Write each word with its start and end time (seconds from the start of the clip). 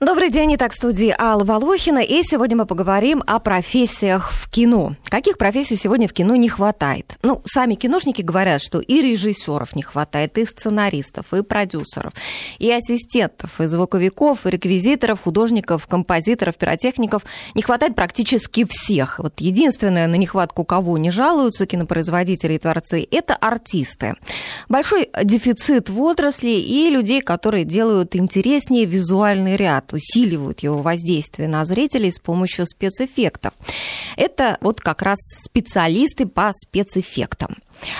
Добрый 0.00 0.30
день, 0.30 0.54
итак, 0.54 0.70
в 0.70 0.76
студии 0.76 1.12
Алла 1.18 1.42
Волохина, 1.42 1.98
и 1.98 2.22
сегодня 2.22 2.56
мы 2.56 2.66
поговорим 2.66 3.20
о 3.26 3.40
профессиях 3.40 4.30
в 4.30 4.48
кино. 4.48 4.94
Каких 5.08 5.38
профессий 5.38 5.74
сегодня 5.74 6.06
в 6.06 6.12
кино 6.12 6.36
не 6.36 6.48
хватает? 6.48 7.16
Ну, 7.24 7.42
сами 7.44 7.74
киношники 7.74 8.22
говорят, 8.22 8.62
что 8.62 8.78
и 8.78 9.02
режиссеров 9.02 9.74
не 9.74 9.82
хватает, 9.82 10.38
и 10.38 10.46
сценаристов, 10.46 11.34
и 11.34 11.42
продюсеров, 11.42 12.12
и 12.60 12.70
ассистентов, 12.70 13.60
и 13.60 13.66
звуковиков, 13.66 14.46
и 14.46 14.50
реквизиторов, 14.50 15.22
художников, 15.22 15.88
композиторов, 15.88 16.56
пиротехников. 16.58 17.24
Не 17.56 17.62
хватает 17.62 17.96
практически 17.96 18.66
всех. 18.70 19.18
Вот 19.18 19.40
единственное, 19.40 20.06
на 20.06 20.14
нехватку 20.14 20.64
кого 20.64 20.96
не 20.96 21.10
жалуются 21.10 21.66
кинопроизводители 21.66 22.52
и 22.52 22.58
творцы, 22.58 23.04
это 23.10 23.34
артисты. 23.34 24.14
Большой 24.68 25.10
дефицит 25.24 25.90
в 25.90 26.00
отрасли 26.00 26.50
и 26.50 26.88
людей, 26.88 27.20
которые 27.20 27.64
делают 27.64 28.14
интереснее 28.14 28.84
визуальный 28.84 29.56
ряд 29.56 29.87
усиливают 29.92 30.60
его 30.60 30.82
воздействие 30.82 31.48
на 31.48 31.64
зрителей 31.64 32.10
с 32.10 32.18
помощью 32.18 32.66
спецэффектов. 32.66 33.54
Это 34.16 34.58
вот 34.60 34.80
как 34.80 35.02
раз 35.02 35.18
специалисты 35.44 36.26
по 36.26 36.52
спецэффектам. 36.54 37.56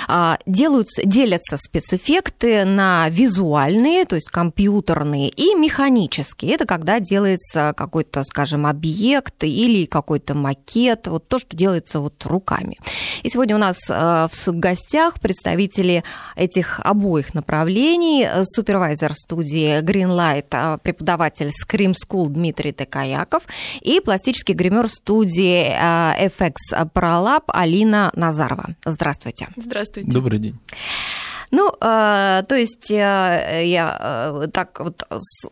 А, 0.09 0.39
делаются, 0.47 1.03
делятся 1.05 1.57
спецэффекты 1.57 2.65
на 2.65 3.09
визуальные, 3.09 4.05
то 4.05 4.17
есть 4.17 4.31
компьютерные, 4.31 5.29
и 5.29 5.55
механические. 5.55 6.55
Это 6.55 6.67
когда 6.67 7.01
делается 7.01 7.75
какой-то, 7.77 8.25
скажем, 8.25 8.67
объект 8.67 9.45
или 9.45 9.87
какой-то 9.87 10.35
макет, 10.35 11.07
вот 11.07 11.29
то, 11.29 11.39
что 11.39 11.57
делается 11.57 12.01
вот 12.01 12.25
руками. 12.27 12.79
И 13.23 13.29
сегодня 13.29 13.57
у 13.57 13.59
нас 13.59 13.79
а, 13.91 14.29
в 14.29 14.49
гостях 14.49 15.21
представители 15.21 16.05
этих 16.37 16.81
обоих 16.81 17.35
направлений. 17.35 18.27
Супервайзер 18.45 19.15
студии 19.15 19.81
Greenlight, 19.83 20.47
а, 20.53 20.79
преподаватель 20.79 21.49
Scream 21.49 21.95
School 21.95 22.29
Дмитрий 22.29 22.73
Текаяков 22.73 23.45
и 23.81 24.01
пластический 24.01 24.55
гример 24.55 24.89
студии 24.89 25.69
FX 25.69 26.55
ProLab 26.95 27.45
Алина 27.49 28.11
Назарова. 28.15 28.75
Здравствуйте. 28.85 29.49
Здравствуйте. 29.57 29.68
Добрый 30.07 30.39
день. 30.39 30.59
Ну, 31.51 31.71
э, 31.81 32.43
то 32.47 32.55
есть 32.55 32.91
э, 32.91 33.63
я 33.65 34.43
э, 34.45 34.49
так 34.53 34.81
вот 34.81 35.03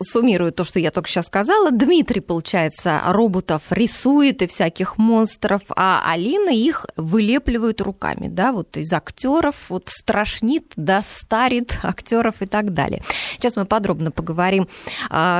суммирую 0.02 0.52
то, 0.52 0.64
что 0.64 0.78
я 0.78 0.90
только 0.90 1.08
сейчас 1.08 1.26
сказала. 1.26 1.70
Дмитрий, 1.70 2.20
получается, 2.20 3.00
роботов 3.06 3.62
рисует 3.70 4.42
и 4.42 4.46
всяких 4.46 4.98
монстров, 4.98 5.62
а 5.70 6.02
Алина 6.06 6.50
их 6.50 6.86
вылепливает 6.96 7.80
руками, 7.80 8.28
да, 8.28 8.52
вот 8.52 8.76
из 8.76 8.92
актеров, 8.92 9.54
вот 9.68 9.88
страшнит, 9.88 10.72
да, 10.76 11.02
старит 11.02 11.78
актеров 11.82 12.36
и 12.40 12.46
так 12.46 12.72
далее. 12.72 13.02
Сейчас 13.32 13.56
мы 13.56 13.64
подробно 13.64 14.10
поговорим, 14.10 14.68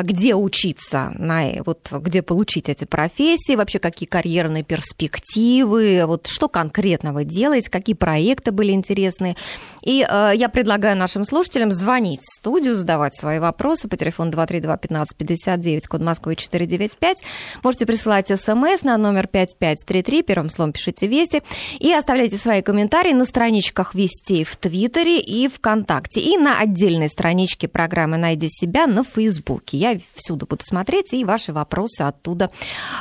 где 0.03 0.35
учиться, 0.35 1.13
на, 1.19 1.63
вот, 1.65 1.91
где 1.93 2.23
получить 2.23 2.69
эти 2.69 2.85
профессии, 2.85 3.57
вообще 3.57 3.79
какие 3.79 4.09
карьерные 4.09 4.63
перспективы, 4.63 6.05
вот 6.07 6.27
что 6.27 6.49
конкретно 6.49 7.13
вы 7.13 7.25
делаете, 7.25 7.71
какие 7.71 7.95
проекты 7.95 8.53
были 8.53 8.73
интересные. 8.73 9.37
И 9.83 9.99
я 9.99 10.46
я 10.47 10.51
предлагаю 10.51 10.97
нашим 10.97 11.25
слушателям 11.25 11.73
звонить 11.73 12.21
в 12.23 12.39
студию, 12.39 12.77
задавать 12.77 13.17
свои 13.17 13.41
вопросы 13.41 13.89
по 13.89 13.97
телефону 13.97 14.31
232-1559, 14.31 15.89
код 15.89 16.01
Москвы 16.03 16.37
495. 16.37 17.19
Можете 17.65 17.85
присылать 17.85 18.29
смс 18.29 18.83
на 18.83 18.97
номер 18.97 19.27
5533, 19.27 20.23
первым 20.23 20.49
словом 20.51 20.73
пишите 20.73 21.09
«Вести», 21.09 21.43
и 21.81 21.93
оставляйте 21.93 22.39
свои 22.39 22.63
комментарии 22.63 23.13
на 23.13 23.25
страничках 23.25 23.97
«Вестей» 23.97 24.45
в 24.45 24.57
Твиттере 24.57 25.19
и 25.19 25.49
ВКонтакте, 25.49 26.21
и 26.21 26.39
на 26.39 26.61
отдельной 26.61 27.09
страничке 27.09 27.67
программы 27.67 28.17
«Найди 28.17 28.49
себя» 28.49 28.87
на 28.87 29.03
Фейсбуке. 29.03 29.79
Я 29.79 29.99
всюду 30.15 30.47
буду 30.47 30.63
смотреть 30.65 31.13
и 31.13 31.25
ваши 31.25 31.53
вопросы 31.53 32.03
оттуда 32.03 32.53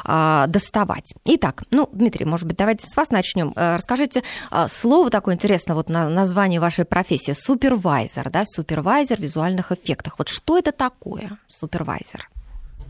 а, 0.03 0.47
доставать. 0.47 1.13
Итак, 1.25 1.63
ну, 1.69 1.87
Дмитрий, 1.91 2.25
может 2.25 2.47
быть, 2.47 2.57
давайте 2.57 2.87
с 2.87 2.95
вас 2.95 3.11
начнем. 3.11 3.53
Э, 3.55 3.75
расскажите 3.75 4.23
а, 4.49 4.67
слово 4.67 5.11
такое 5.11 5.35
интересное, 5.35 5.75
вот 5.75 5.89
на 5.89 6.09
название 6.09 6.59
вашей 6.59 6.85
профессии 6.85 7.34
супервайзер, 7.35 8.29
да, 8.31 8.43
супервайзер 8.45 9.21
визуальных 9.21 9.71
эффектах. 9.71 10.17
Вот 10.17 10.29
что 10.29 10.57
это 10.57 10.71
такое, 10.71 11.37
супервайзер? 11.47 12.29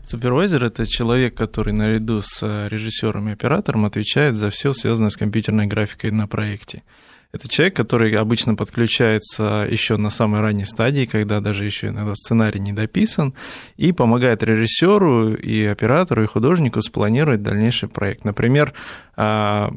Супервайзер 0.06 0.64
это 0.64 0.86
человек, 0.86 1.36
который 1.36 1.72
наряду 1.72 2.22
с 2.22 2.40
э, 2.42 2.68
режиссером 2.68 3.28
и 3.28 3.32
оператором 3.32 3.84
отвечает 3.84 4.36
за 4.36 4.50
все 4.50 4.72
связанное 4.72 5.10
с 5.10 5.16
компьютерной 5.16 5.66
графикой 5.66 6.12
на 6.12 6.28
проекте. 6.28 6.84
Это 7.32 7.48
человек, 7.48 7.76
который 7.76 8.12
обычно 8.12 8.54
подключается 8.54 9.66
еще 9.68 9.96
на 9.96 10.10
самой 10.10 10.40
ранней 10.40 10.64
стадии, 10.64 11.06
когда 11.06 11.40
даже 11.40 11.64
еще 11.64 11.88
иногда 11.88 12.14
сценарий 12.14 12.60
не 12.60 12.72
дописан, 12.72 13.34
и 13.76 13.92
помогает 13.92 14.42
режиссеру 14.42 15.34
и 15.34 15.64
оператору 15.64 16.22
и 16.22 16.26
художнику 16.26 16.80
спланировать 16.82 17.42
дальнейший 17.42 17.88
проект. 17.88 18.24
Например, 18.24 18.72
а, 19.16 19.72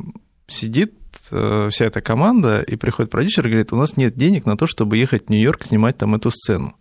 сидит 0.47 0.93
вся 1.17 1.85
эта 1.85 2.01
команда, 2.01 2.61
и 2.61 2.75
приходит 2.75 3.11
продюсер 3.11 3.45
и 3.45 3.49
говорит, 3.49 3.73
у 3.73 3.75
нас 3.75 3.97
нет 3.97 4.15
денег 4.15 4.45
на 4.45 4.57
то, 4.57 4.67
чтобы 4.67 4.97
ехать 4.97 5.27
в 5.27 5.29
Нью-Йорк 5.29 5.65
снимать 5.65 5.97
там 5.97 6.15
эту 6.15 6.31
сцену. 6.31 6.75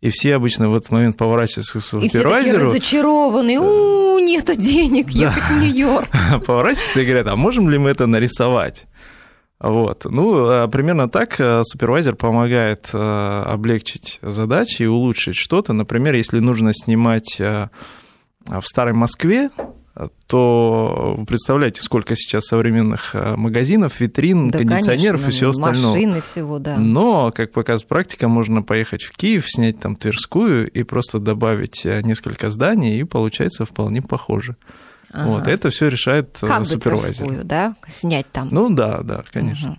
И 0.00 0.10
все 0.10 0.34
обычно 0.34 0.68
в 0.68 0.74
этот 0.74 0.90
момент 0.90 1.16
поворачиваются 1.16 1.78
к 1.78 1.82
супервайзеру. 1.82 2.04
И 2.04 2.08
все 2.08 2.42
такие 2.42 2.56
разочарованные, 2.58 3.58
у 3.58 4.18
нету 4.18 4.54
денег 4.54 5.08
ехать 5.08 5.44
в 5.44 5.60
Нью-Йорк. 5.60 6.08
Поворачиваются 6.46 7.00
и 7.00 7.04
говорят, 7.06 7.26
а 7.28 7.36
можем 7.36 7.70
ли 7.70 7.78
мы 7.78 7.88
это 7.88 8.06
нарисовать? 8.06 8.84
Вот. 9.58 10.04
Ну, 10.04 10.46
а 10.46 10.68
примерно 10.68 11.08
так 11.08 11.40
э, 11.40 11.62
супервайзер 11.64 12.16
помогает 12.16 12.90
э, 12.92 12.98
облегчить 12.98 14.18
задачи 14.20 14.82
и 14.82 14.86
улучшить 14.86 15.36
что-то. 15.36 15.72
Например, 15.72 16.14
если 16.14 16.38
нужно 16.38 16.74
снимать 16.74 17.38
в 17.38 17.70
Старой 18.66 18.92
Москве, 18.92 19.48
то 20.26 21.22
представляете, 21.28 21.82
сколько 21.82 22.16
сейчас 22.16 22.46
современных 22.46 23.14
э, 23.14 23.36
магазинов, 23.36 24.00
витрин, 24.00 24.48
да, 24.48 24.58
кондиционеров 24.58 25.20
конечно, 25.20 25.28
и 25.28 25.38
все 25.38 25.50
остальное. 25.50 25.94
Машины 25.94 26.20
всего, 26.20 26.58
да. 26.58 26.78
Но, 26.78 27.30
как 27.30 27.52
показывает 27.52 27.88
практика, 27.88 28.26
можно 28.26 28.62
поехать 28.62 29.02
в 29.02 29.12
Киев, 29.12 29.44
снять 29.46 29.78
там 29.78 29.94
Тверскую 29.94 30.68
и 30.68 30.82
просто 30.82 31.20
добавить 31.20 31.86
э, 31.86 32.02
несколько 32.02 32.50
зданий, 32.50 32.98
и 32.98 33.04
получается 33.04 33.64
вполне 33.64 34.02
похоже. 34.02 34.56
Ага. 35.14 35.28
Вот, 35.28 35.46
это 35.46 35.70
все 35.70 35.88
решает 35.88 36.36
э, 36.42 36.46
как 36.48 36.66
супервайзер. 36.66 37.26
Бы 37.26 37.44
да, 37.44 37.76
снять 37.86 38.26
там. 38.32 38.48
Ну 38.50 38.68
да, 38.70 39.00
да, 39.02 39.22
конечно. 39.32 39.70
Угу. 39.70 39.78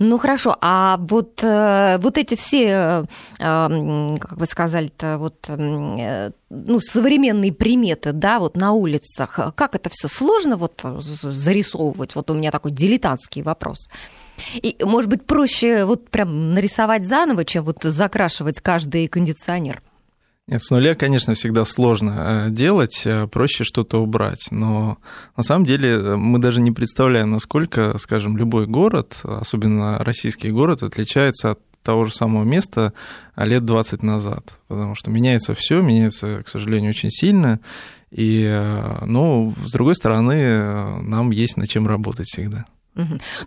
Ну 0.00 0.18
хорошо, 0.18 0.56
а 0.60 0.96
вот, 0.98 1.44
э, 1.44 1.98
вот 1.98 2.18
эти 2.18 2.34
все, 2.34 3.06
э, 3.38 4.16
как 4.18 4.36
вы 4.36 4.46
сказали-то, 4.46 5.18
вот 5.18 5.48
ну, 5.48 6.80
современные 6.80 7.52
приметы, 7.52 8.10
да, 8.12 8.40
вот 8.40 8.56
на 8.56 8.72
улицах, 8.72 9.38
как 9.54 9.76
это 9.76 9.90
все 9.90 10.08
сложно 10.08 10.56
вот 10.56 10.82
зарисовывать? 10.82 12.16
Вот 12.16 12.30
у 12.30 12.34
меня 12.34 12.50
такой 12.50 12.72
дилетантский 12.72 13.42
вопрос. 13.42 13.88
И, 14.54 14.76
может 14.82 15.08
быть, 15.08 15.24
проще 15.24 15.84
вот 15.84 16.10
прям 16.10 16.52
нарисовать 16.52 17.06
заново, 17.06 17.44
чем 17.44 17.62
вот 17.62 17.84
закрашивать 17.84 18.60
каждый 18.60 19.06
кондиционер? 19.06 19.82
Нет, 20.46 20.62
с 20.62 20.70
нуля, 20.70 20.94
конечно, 20.94 21.32
всегда 21.32 21.64
сложно 21.64 22.48
э, 22.48 22.50
делать, 22.50 23.02
э, 23.06 23.26
проще 23.28 23.64
что-то 23.64 24.02
убрать. 24.02 24.48
Но 24.50 24.98
на 25.38 25.42
самом 25.42 25.64
деле 25.64 25.88
э, 25.88 26.16
мы 26.16 26.38
даже 26.38 26.60
не 26.60 26.70
представляем, 26.70 27.30
насколько, 27.30 27.96
скажем, 27.96 28.36
любой 28.36 28.66
город, 28.66 29.20
особенно 29.22 29.98
российский 30.00 30.50
город, 30.50 30.82
отличается 30.82 31.52
от 31.52 31.60
того 31.82 32.04
же 32.04 32.12
самого 32.12 32.44
места 32.44 32.92
лет 33.36 33.64
20 33.64 34.02
назад. 34.02 34.58
Потому 34.68 34.94
что 34.94 35.10
меняется 35.10 35.54
все, 35.54 35.80
меняется, 35.80 36.42
к 36.42 36.48
сожалению, 36.48 36.90
очень 36.90 37.10
сильно. 37.10 37.60
И, 38.10 38.46
ну, 39.04 39.54
с 39.64 39.72
другой 39.72 39.94
стороны, 39.94 41.02
нам 41.02 41.30
есть 41.30 41.56
над 41.56 41.68
чем 41.68 41.88
работать 41.88 42.26
всегда. 42.26 42.66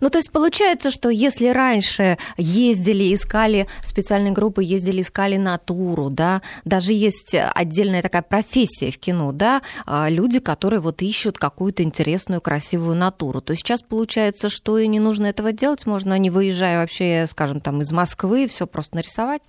Ну, 0.00 0.10
то 0.10 0.18
есть 0.18 0.30
получается, 0.30 0.90
что 0.90 1.08
если 1.08 1.48
раньше 1.48 2.18
ездили, 2.36 3.14
искали 3.14 3.66
специальные 3.82 4.32
группы, 4.32 4.62
ездили, 4.62 5.02
искали 5.02 5.36
натуру, 5.36 6.10
да, 6.10 6.42
даже 6.64 6.92
есть 6.92 7.34
отдельная 7.34 8.02
такая 8.02 8.22
профессия 8.22 8.90
в 8.90 8.98
кино, 8.98 9.32
да, 9.32 9.62
а, 9.86 10.10
люди, 10.10 10.38
которые 10.38 10.80
вот 10.80 11.02
ищут 11.02 11.38
какую-то 11.38 11.82
интересную, 11.82 12.40
красивую 12.40 12.96
натуру, 12.96 13.40
то 13.40 13.54
сейчас 13.54 13.82
получается, 13.82 14.50
что 14.50 14.78
и 14.78 14.86
не 14.86 15.00
нужно 15.00 15.26
этого 15.26 15.52
делать, 15.52 15.86
можно, 15.86 16.18
не 16.18 16.30
выезжая 16.30 16.80
вообще, 16.80 17.26
скажем, 17.30 17.60
там 17.60 17.80
из 17.80 17.90
Москвы, 17.92 18.46
все 18.48 18.66
просто 18.66 18.96
нарисовать? 18.96 19.42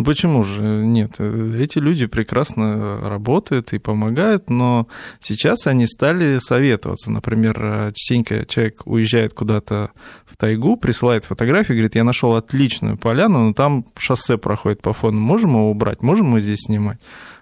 Ну 0.00 0.06
почему 0.06 0.44
же 0.44 0.62
нет? 0.62 1.20
Эти 1.20 1.76
люди 1.76 2.06
прекрасно 2.06 3.06
работают 3.06 3.74
и 3.74 3.78
помогают, 3.78 4.48
но 4.48 4.88
сейчас 5.20 5.66
они 5.66 5.86
стали 5.86 6.38
советоваться. 6.38 7.10
Например, 7.10 7.92
частенько 7.92 8.46
человек 8.46 8.80
уезжает 8.86 9.34
куда-то 9.34 9.90
в 10.24 10.38
тайгу, 10.38 10.78
присылает 10.78 11.24
фотографию, 11.24 11.76
говорит, 11.76 11.96
я 11.96 12.04
нашел 12.04 12.34
отличную 12.34 12.96
поляну, 12.96 13.48
но 13.48 13.52
там 13.52 13.84
шоссе 13.98 14.38
проходит 14.38 14.80
по 14.80 14.94
фону, 14.94 15.20
можем 15.20 15.50
его 15.50 15.70
убрать, 15.70 16.00
можем 16.00 16.28
мы 16.28 16.40
здесь 16.40 16.60
снимать? 16.60 16.98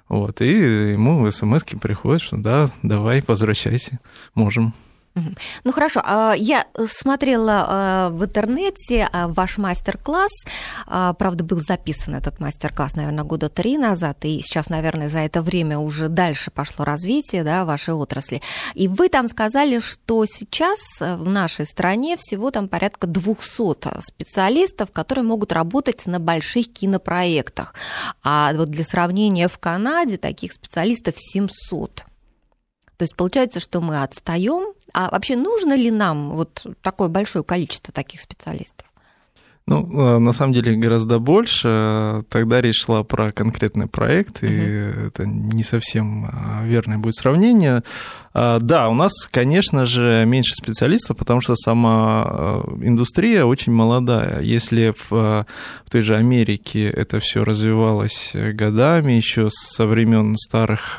Вот, 0.08 0.40
и 0.40 0.48
ему 0.94 1.20
в 1.20 1.30
смс 1.30 1.62
приходит, 1.80 2.22
что 2.22 2.38
да, 2.38 2.70
давай, 2.82 3.22
возвращайся, 3.24 4.00
можем. 4.34 4.74
Ну 5.64 5.72
хорошо, 5.72 6.00
а, 6.04 6.34
я 6.36 6.66
смотрела 6.86 7.66
а, 7.66 8.10
в 8.10 8.24
интернете 8.24 9.08
а, 9.12 9.28
ваш 9.28 9.58
мастер-класс, 9.58 10.32
правда, 10.86 11.44
был 11.44 11.60
записан 11.60 12.14
этот 12.14 12.40
мастер-класс, 12.40 12.94
наверное, 12.94 13.24
года 13.24 13.48
три 13.48 13.78
назад, 13.78 14.24
и 14.24 14.40
сейчас, 14.42 14.68
наверное, 14.68 15.08
за 15.08 15.20
это 15.20 15.42
время 15.42 15.78
уже 15.78 16.08
дальше 16.08 16.50
пошло 16.50 16.84
развитие 16.84 17.44
да, 17.44 17.64
вашей 17.64 17.94
отрасли. 17.94 18.42
И 18.74 18.88
вы 18.88 19.08
там 19.08 19.28
сказали, 19.28 19.80
что 19.80 20.24
сейчас 20.26 20.78
в 21.00 21.28
нашей 21.28 21.66
стране 21.66 22.16
всего 22.16 22.50
там 22.50 22.68
порядка 22.68 23.06
200 23.06 24.00
специалистов, 24.06 24.90
которые 24.92 25.24
могут 25.24 25.52
работать 25.52 26.06
на 26.06 26.20
больших 26.20 26.72
кинопроектах. 26.72 27.74
А 28.22 28.52
вот 28.54 28.70
для 28.70 28.84
сравнения 28.84 29.48
в 29.48 29.58
Канаде 29.58 30.16
таких 30.16 30.52
специалистов 30.52 31.14
700. 31.16 32.04
То 32.98 33.04
есть 33.04 33.14
получается, 33.14 33.60
что 33.60 33.80
мы 33.80 34.02
отстаем. 34.02 34.74
А 34.94 35.10
вообще 35.10 35.36
нужно 35.36 35.74
ли 35.74 35.90
нам 35.90 36.30
вот 36.30 36.66
такое 36.82 37.08
большое 37.08 37.44
количество 37.44 37.92
таких 37.92 38.20
специалистов? 38.20 38.88
Ну, 39.68 40.16
э, 40.16 40.18
на 40.18 40.32
самом 40.32 40.54
деле 40.54 40.76
гораздо 40.76 41.18
больше. 41.18 42.22
Тогда 42.30 42.62
речь 42.62 42.82
шла 42.82 43.02
про 43.02 43.32
конкретный 43.32 43.86
проект, 43.86 44.42
и 44.42 44.46
uh-huh. 44.46 45.08
это 45.08 45.26
не 45.26 45.62
совсем 45.62 46.24
э, 46.24 46.66
верное 46.66 46.96
будет 46.96 47.16
сравнение. 47.16 47.82
А, 48.32 48.60
да, 48.60 48.88
у 48.88 48.94
нас, 48.94 49.12
конечно 49.30 49.84
же, 49.84 50.24
меньше 50.26 50.54
специалистов, 50.54 51.18
потому 51.18 51.42
что 51.42 51.54
сама 51.54 52.26
э, 52.26 52.60
индустрия 52.80 53.44
очень 53.44 53.72
молодая. 53.72 54.40
Если 54.40 54.94
в, 54.96 55.10
в 55.10 55.90
той 55.90 56.00
же 56.00 56.16
Америке 56.16 56.88
это 56.88 57.18
все 57.18 57.44
развивалось 57.44 58.32
годами, 58.34 59.12
еще 59.12 59.48
со 59.50 59.84
времен 59.84 60.34
старых 60.38 60.98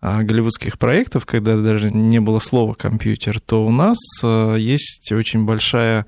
голливудских 0.00 0.78
проектов, 0.78 1.26
когда 1.26 1.56
даже 1.56 1.90
не 1.90 2.20
было 2.20 2.38
слова 2.38 2.74
компьютер, 2.74 3.40
то 3.40 3.66
у 3.66 3.70
нас 3.70 3.98
а, 4.22 4.54
есть 4.54 5.12
очень 5.12 5.44
большая 5.44 6.00
а, 6.00 6.06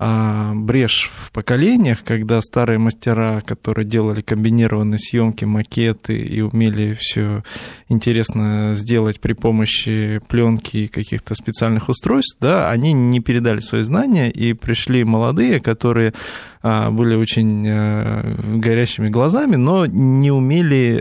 брешь 0.00 1.10
в 1.12 1.30
поколениях, 1.30 2.02
когда 2.02 2.40
старые 2.40 2.78
мастера, 2.78 3.42
которые 3.44 3.84
делали 3.84 4.22
комбинированные 4.22 4.98
съемки, 4.98 5.44
макеты 5.44 6.16
и 6.16 6.40
умели 6.40 6.96
все 6.98 7.44
интересно 7.90 8.72
сделать 8.74 9.20
при 9.20 9.34
помощи 9.34 10.20
пленки 10.26 10.78
и 10.78 10.88
каких-то 10.88 11.34
специальных 11.34 11.90
устройств, 11.90 12.38
да, 12.40 12.70
они 12.70 12.94
не 12.94 13.20
передали 13.20 13.60
свои 13.60 13.82
знания 13.82 14.30
и 14.30 14.54
пришли 14.54 15.04
молодые, 15.04 15.60
которые 15.60 16.14
а, 16.62 16.90
были 16.90 17.14
очень 17.14 17.62
э, 17.66 18.56
горящими 18.56 19.10
глазами, 19.10 19.56
но 19.56 19.84
не 19.84 20.30
умели 20.30 20.96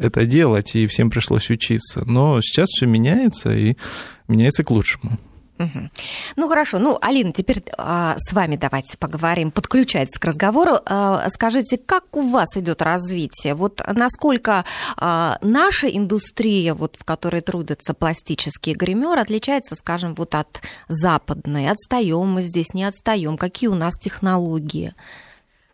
это 0.00 0.24
делать, 0.24 0.74
и 0.74 0.86
всем 0.86 1.10
пришлось 1.10 1.50
учиться. 1.50 2.02
Но 2.06 2.40
сейчас 2.40 2.68
все 2.70 2.86
меняется, 2.86 3.54
и 3.54 3.76
меняется 4.28 4.64
к 4.64 4.70
лучшему. 4.70 5.18
Угу. 5.58 5.90
Ну 6.36 6.48
хорошо, 6.48 6.78
ну 6.78 6.98
Алина, 7.00 7.32
теперь 7.32 7.62
а, 7.78 8.16
с 8.18 8.32
вами 8.32 8.56
давайте 8.56 8.98
поговорим, 8.98 9.50
подключайтесь 9.50 10.18
к 10.18 10.24
разговору. 10.24 10.78
А, 10.84 11.28
скажите, 11.30 11.78
как 11.78 12.14
у 12.16 12.22
вас 12.22 12.56
идет 12.56 12.82
развитие? 12.82 13.54
Вот 13.54 13.82
насколько 13.90 14.64
а, 14.96 15.38
наша 15.40 15.88
индустрия, 15.88 16.74
вот 16.74 16.96
в 16.98 17.04
которой 17.04 17.40
трудятся 17.40 17.94
пластические 17.94 18.74
гримеры, 18.74 19.20
отличается, 19.20 19.74
скажем, 19.76 20.14
вот 20.14 20.34
от 20.34 20.60
западной? 20.88 21.70
Отстаем 21.70 22.28
мы 22.28 22.42
здесь, 22.42 22.74
не 22.74 22.84
отстаем? 22.84 23.38
Какие 23.38 23.68
у 23.68 23.74
нас 23.74 23.94
технологии? 23.98 24.94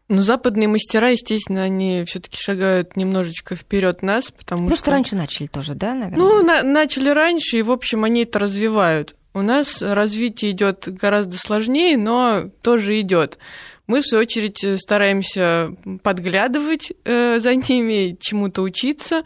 Ну, 0.09 0.21
западные 0.23 0.69
мастера, 0.69 1.09
естественно, 1.09 1.63
они 1.63 2.05
все-таки 2.07 2.37
шагают 2.37 2.97
немножечко 2.97 3.57
вперед 3.57 4.03
нас, 4.03 4.31
потому 4.31 4.65
Потому 4.65 4.69
что... 4.71 4.77
что 4.77 4.91
раньше 4.91 5.17
начали 5.17 5.47
тоже, 5.47 5.75
да, 5.75 5.95
наверное? 5.95 6.19
Ну, 6.19 6.43
на- 6.45 6.63
начали 6.63 7.09
раньше, 7.09 7.59
и, 7.59 7.63
в 7.63 7.71
общем, 7.71 8.05
они 8.05 8.25
это 8.25 8.39
развивают. 8.39 9.17
У 9.35 9.41
нас 9.41 9.81
развитие 9.81 10.51
идет 10.51 10.89
гораздо 10.89 11.39
сложнее, 11.39 11.97
но 11.97 12.51
тоже 12.61 13.01
идет. 13.01 13.39
Мы, 13.87 14.01
в 14.01 14.07
свою 14.07 14.23
очередь, 14.23 14.65
стараемся 14.81 15.75
подглядывать 16.03 16.93
э, 17.05 17.39
за 17.39 17.55
ними, 17.55 18.17
чему-то 18.21 18.63
учиться. 18.63 19.23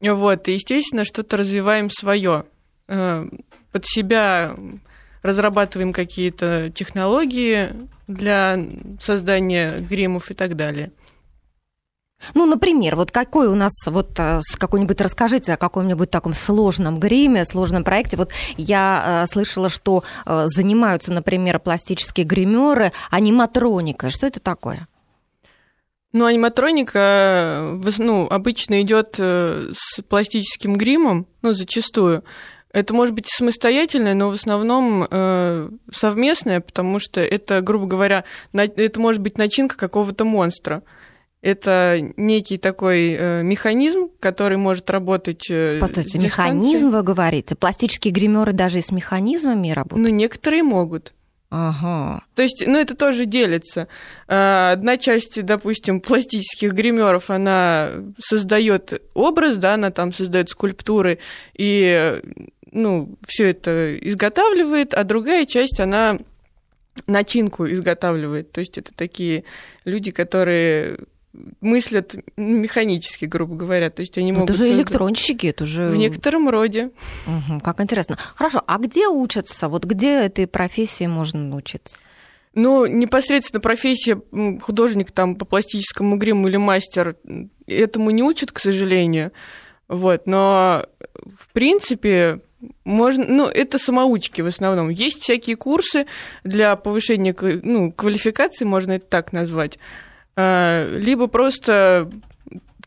Вот, 0.00 0.48
и, 0.48 0.52
естественно, 0.52 1.04
что-то 1.04 1.36
развиваем 1.38 1.90
свое. 1.90 2.44
Э, 2.88 3.26
под 3.72 3.86
себя 3.86 4.56
разрабатываем 5.22 5.92
какие-то 5.92 6.70
технологии 6.74 7.70
для 8.06 8.58
создания 9.00 9.78
гримов 9.78 10.30
и 10.30 10.34
так 10.34 10.56
далее. 10.56 10.92
Ну, 12.34 12.46
например, 12.46 12.96
вот 12.96 13.10
какой 13.10 13.46
у 13.46 13.54
нас, 13.54 13.72
вот 13.86 14.18
э, 14.18 14.40
какой-нибудь 14.58 15.00
расскажите 15.00 15.52
о 15.52 15.56
каком-нибудь 15.56 16.10
таком 16.10 16.32
сложном 16.32 16.98
гриме, 16.98 17.44
сложном 17.44 17.84
проекте. 17.84 18.16
Вот 18.16 18.30
я 18.56 19.24
э, 19.24 19.32
слышала, 19.32 19.68
что 19.68 20.02
э, 20.24 20.44
занимаются, 20.46 21.12
например, 21.12 21.60
пластические 21.60 22.24
гримеры 22.26 22.92
аниматроникой. 23.10 24.10
Что 24.10 24.26
это 24.26 24.40
такое? 24.40 24.88
Ну, 26.12 26.24
аниматроника 26.24 27.78
ну, 27.98 28.26
обычно 28.30 28.80
идет 28.80 29.16
с 29.18 30.00
пластическим 30.08 30.76
гримом, 30.76 31.26
ну, 31.42 31.52
зачастую. 31.52 32.24
Это 32.76 32.92
может 32.92 33.14
быть 33.14 33.26
самостоятельное, 33.26 34.12
но 34.12 34.28
в 34.28 34.34
основном 34.34 35.06
э, 35.10 35.70
совместное, 35.92 36.60
потому 36.60 36.98
что 36.98 37.22
это, 37.22 37.62
грубо 37.62 37.86
говоря, 37.86 38.24
на, 38.52 38.64
это 38.64 39.00
может 39.00 39.22
быть 39.22 39.38
начинка 39.38 39.78
какого-то 39.78 40.26
монстра. 40.26 40.82
Это 41.42 41.98
некий 42.16 42.56
такой 42.56 43.12
э, 43.12 43.42
механизм, 43.42 44.08
который 44.20 44.56
может 44.56 44.88
работать. 44.90 45.48
Э, 45.50 45.78
Постойте, 45.78 46.18
механизм 46.18 46.90
вы 46.90 47.02
говорите? 47.02 47.54
Пластические 47.54 48.12
гримеры 48.12 48.52
даже 48.52 48.78
и 48.78 48.82
с 48.82 48.90
механизмами 48.90 49.70
работают? 49.70 50.08
Ну, 50.08 50.14
некоторые 50.14 50.62
могут. 50.62 51.12
Ага. 51.48 52.24
То 52.34 52.42
есть, 52.42 52.64
ну, 52.66 52.76
это 52.76 52.96
тоже 52.96 53.24
делится. 53.26 53.86
Э, 54.26 54.72
одна 54.72 54.96
часть, 54.96 55.44
допустим, 55.44 56.00
пластических 56.00 56.72
гримеров, 56.72 57.30
она 57.30 57.92
создает 58.18 59.00
образ, 59.14 59.58
да, 59.58 59.74
она 59.74 59.90
там 59.90 60.12
создает 60.12 60.50
скульптуры 60.50 61.18
и, 61.56 62.20
ну, 62.72 63.16
все 63.26 63.50
это 63.50 63.96
изготавливает, 63.98 64.94
а 64.94 65.04
другая 65.04 65.46
часть, 65.46 65.78
она 65.78 66.18
начинку 67.06 67.66
изготавливает. 67.66 68.50
То 68.50 68.60
есть 68.60 68.78
это 68.78 68.92
такие 68.94 69.44
люди, 69.84 70.10
которые 70.10 70.98
мыслят 71.60 72.16
механически, 72.36 73.24
грубо 73.24 73.56
говоря. 73.56 73.90
То 73.90 74.00
есть 74.00 74.16
они 74.18 74.32
могут... 74.32 74.50
Это 74.50 74.58
же 74.58 74.70
электронщики, 74.70 75.46
это 75.46 75.64
же... 75.66 75.88
В 75.88 75.96
некотором 75.96 76.48
роде. 76.48 76.90
Угу, 77.26 77.60
как 77.60 77.80
интересно. 77.80 78.16
Хорошо, 78.34 78.62
а 78.66 78.78
где 78.78 79.08
учатся? 79.08 79.68
Вот 79.68 79.84
где 79.84 80.24
этой 80.24 80.46
профессии 80.46 81.06
можно 81.06 81.40
научиться? 81.40 81.96
Ну, 82.54 82.86
непосредственно 82.86 83.60
профессия 83.60 84.20
художник 84.62 85.12
там 85.12 85.36
по 85.36 85.44
пластическому 85.44 86.16
гриму 86.16 86.48
или 86.48 86.56
мастер 86.56 87.16
этому 87.66 88.10
не 88.10 88.22
учат, 88.22 88.50
к 88.50 88.58
сожалению. 88.58 89.32
Вот, 89.88 90.26
но 90.26 90.86
в 91.38 91.52
принципе 91.52 92.40
можно, 92.84 93.24
ну, 93.28 93.46
это 93.46 93.78
самоучки 93.78 94.40
в 94.40 94.46
основном. 94.46 94.88
Есть 94.88 95.22
всякие 95.22 95.56
курсы 95.56 96.06
для 96.44 96.74
повышения 96.76 97.34
ну, 97.62 97.92
квалификации, 97.92 98.64
можно 98.64 98.92
это 98.92 99.06
так 99.06 99.32
назвать. 99.32 99.78
А, 100.36 100.96
либо 100.96 101.26
просто 101.26 102.10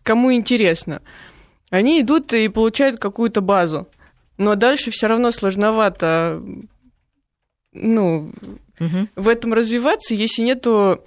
кому 0.03 0.33
интересно. 0.33 1.01
Они 1.69 2.01
идут 2.01 2.33
и 2.33 2.47
получают 2.47 2.99
какую-то 2.99 3.41
базу. 3.41 3.87
Но 4.37 4.55
дальше 4.55 4.91
все 4.91 5.07
равно 5.07 5.31
сложновато 5.31 6.41
ну, 7.73 8.31
угу. 8.79 9.07
в 9.15 9.27
этом 9.27 9.53
развиваться, 9.53 10.15
если 10.15 10.41
нету 10.41 11.03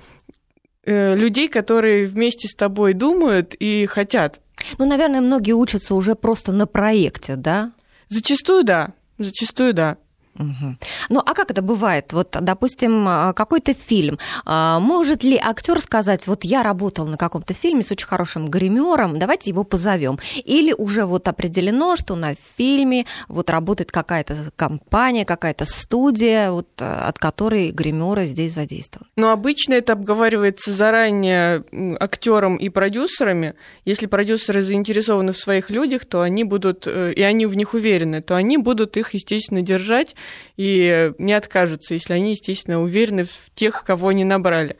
э, 0.84 1.16
людей, 1.16 1.48
которые 1.48 2.06
вместе 2.06 2.48
с 2.48 2.54
тобой 2.54 2.92
думают 2.94 3.54
и 3.58 3.86
хотят. 3.86 4.40
Ну, 4.78 4.86
наверное, 4.86 5.20
многие 5.20 5.52
учатся 5.52 5.94
уже 5.94 6.14
просто 6.14 6.52
на 6.52 6.66
проекте, 6.66 7.36
да? 7.36 7.72
Зачастую 8.08 8.64
да. 8.64 8.92
Зачастую 9.18 9.74
да. 9.74 9.96
Угу. 10.38 10.76
Ну, 11.10 11.20
а 11.24 11.34
как 11.34 11.50
это 11.50 11.60
бывает? 11.60 12.12
Вот, 12.12 12.36
допустим, 12.40 13.06
а, 13.06 13.32
какой-то 13.34 13.74
фильм. 13.74 14.18
А, 14.46 14.80
может 14.80 15.24
ли 15.24 15.38
актер 15.42 15.78
сказать, 15.80 16.26
вот 16.26 16.44
я 16.44 16.62
работал 16.62 17.06
на 17.06 17.18
каком-то 17.18 17.52
фильме 17.52 17.82
с 17.82 17.92
очень 17.92 18.06
хорошим 18.06 18.48
гримером, 18.48 19.18
давайте 19.18 19.50
его 19.50 19.64
позовем? 19.64 20.18
Или 20.44 20.72
уже 20.72 21.04
вот 21.04 21.28
определено, 21.28 21.96
что 21.96 22.14
на 22.14 22.34
фильме 22.56 23.04
вот 23.28 23.50
работает 23.50 23.92
какая-то 23.92 24.52
компания, 24.56 25.26
какая-то 25.26 25.66
студия, 25.66 26.50
вот, 26.50 26.68
а, 26.80 27.08
от 27.08 27.18
которой 27.18 27.70
гримеры 27.70 28.24
здесь 28.24 28.54
задействованы? 28.54 29.10
Ну, 29.16 29.28
обычно 29.28 29.74
это 29.74 29.92
обговаривается 29.92 30.72
заранее 30.72 31.64
актером 32.00 32.56
и 32.56 32.70
продюсерами. 32.70 33.54
Если 33.84 34.06
продюсеры 34.06 34.62
заинтересованы 34.62 35.32
в 35.32 35.38
своих 35.38 35.68
людях, 35.68 36.06
то 36.06 36.22
они 36.22 36.44
будут, 36.44 36.86
э, 36.86 37.12
и 37.12 37.20
они 37.20 37.44
в 37.44 37.54
них 37.54 37.74
уверены, 37.74 38.22
то 38.22 38.34
они 38.34 38.56
будут 38.56 38.96
их, 38.96 39.12
естественно, 39.12 39.60
держать 39.60 40.14
и 40.56 41.12
не 41.18 41.32
откажутся, 41.32 41.94
если 41.94 42.12
они, 42.12 42.32
естественно, 42.32 42.80
уверены 42.82 43.24
в 43.24 43.50
тех, 43.54 43.84
кого 43.84 44.08
они 44.08 44.24
набрали. 44.24 44.76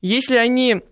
Если 0.00 0.36
они 0.36 0.82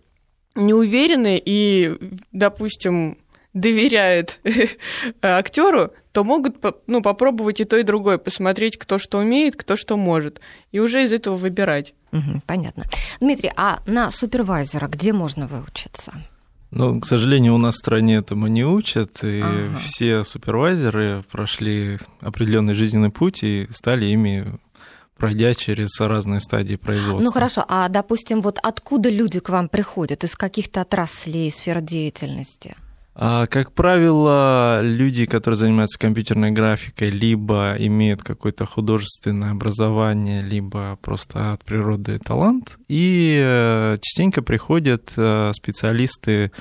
не 0.55 0.75
уверены 0.75 1.41
и, 1.43 1.97
допустим, 2.33 3.19
доверяет 3.53 4.41
актеру, 5.23 5.93
то 6.13 6.25
могут 6.25 6.57
ну, 6.87 7.03
попробовать 7.03 7.61
и 7.61 7.65
то, 7.65 7.77
и 7.77 7.83
другое, 7.83 8.19
посмотреть, 8.19 8.79
кто 8.79 8.99
что 8.99 9.19
умеет, 9.19 9.57
кто 9.57 9.77
что 9.77 9.97
может, 9.97 10.41
и 10.73 10.79
уже 10.79 11.05
из 11.05 11.13
этого 11.13 11.37
выбирать. 11.37 11.95
Угу, 12.13 12.43
понятно. 12.47 12.85
Дмитрий, 13.21 13.53
а 13.57 13.81
на 13.87 14.11
супервайзера 14.11 14.87
где 14.89 15.13
можно 15.13 15.47
выучиться? 15.47 16.13
Ну, 16.71 17.01
к 17.01 17.07
сожалению, 17.07 17.55
у 17.55 17.59
нас 17.59 17.77
в 17.77 17.79
стране 17.79 18.17
этому 18.17 18.49
не 18.49 18.65
учат, 18.65 19.23
и 19.23 19.41
ага. 19.41 19.79
все 19.79 20.25
супервайзеры 20.25 21.23
прошли 21.31 21.99
определенный 22.21 22.75
жизненный 22.75 23.11
путь 23.11 23.43
и 23.43 23.69
стали 23.71 24.07
ими 24.07 24.59
пройдя 25.17 25.55
через 25.55 25.99
разные 25.99 26.41
стадии 26.41 26.77
производства. 26.77 27.25
Ну 27.25 27.33
хорошо, 27.33 27.65
а 27.67 27.89
допустим, 27.89 28.43
вот 28.43 28.59
откуда 28.63 29.09
люди 29.09 29.41
к 29.41 29.49
вам 29.49 29.69
приходят? 29.69 30.25
Из 30.25 30.35
каких-то 30.35 30.83
отраслей, 30.83 31.51
сфер 31.51 31.81
деятельности? 31.81 32.77
А, 33.19 33.47
как 33.47 33.73
правило, 33.73 34.81
люди, 34.83 35.25
которые 35.25 35.57
занимаются 35.57 35.99
компьютерной 35.99 36.51
графикой, 36.51 37.09
либо 37.09 37.75
имеют 37.79 38.23
какое-то 38.23 38.67
художественное 38.67 39.53
образование, 39.53 40.43
либо 40.43 40.99
просто 41.01 41.55
от 41.55 41.65
природы 41.65 42.19
талант, 42.19 42.77
и 42.89 43.41
э, 43.43 43.97
частенько 44.03 44.43
приходят 44.43 45.15
э, 45.17 45.53
специалисты 45.55 46.53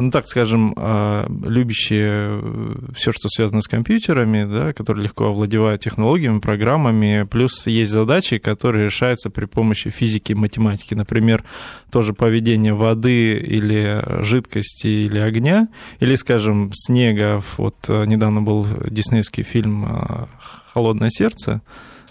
ну 0.00 0.10
так 0.10 0.26
скажем, 0.26 0.74
а, 0.76 1.26
любящие 1.44 2.40
э, 2.42 2.74
все, 2.96 3.12
что 3.12 3.28
связано 3.28 3.60
с 3.60 3.68
компьютерами, 3.68 4.44
да, 4.44 4.72
которые 4.72 5.04
легко 5.04 5.26
овладевают 5.26 5.82
технологиями, 5.82 6.40
программами, 6.40 7.26
плюс 7.30 7.66
есть 7.68 7.92
задачи, 7.92 8.38
которые 8.38 8.86
решаются 8.86 9.30
при 9.30 9.44
помощи 9.44 9.90
физики 9.90 10.32
и 10.32 10.34
математики. 10.34 10.94
Например, 10.94 11.44
тоже 11.92 12.12
поведение 12.12 12.74
воды 12.74 13.34
или 13.38 14.04
жидкости 14.24 14.88
или 14.88 15.20
огня, 15.20 15.68
или, 16.00 16.16
скажем, 16.16 16.72
снега. 16.74 17.40
Вот 17.56 17.76
э, 17.86 18.04
недавно 18.06 18.42
был 18.42 18.66
диснеевский 18.90 19.44
фильм 19.44 19.84
э, 19.86 20.26
«Холодное 20.72 21.10
сердце», 21.10 21.62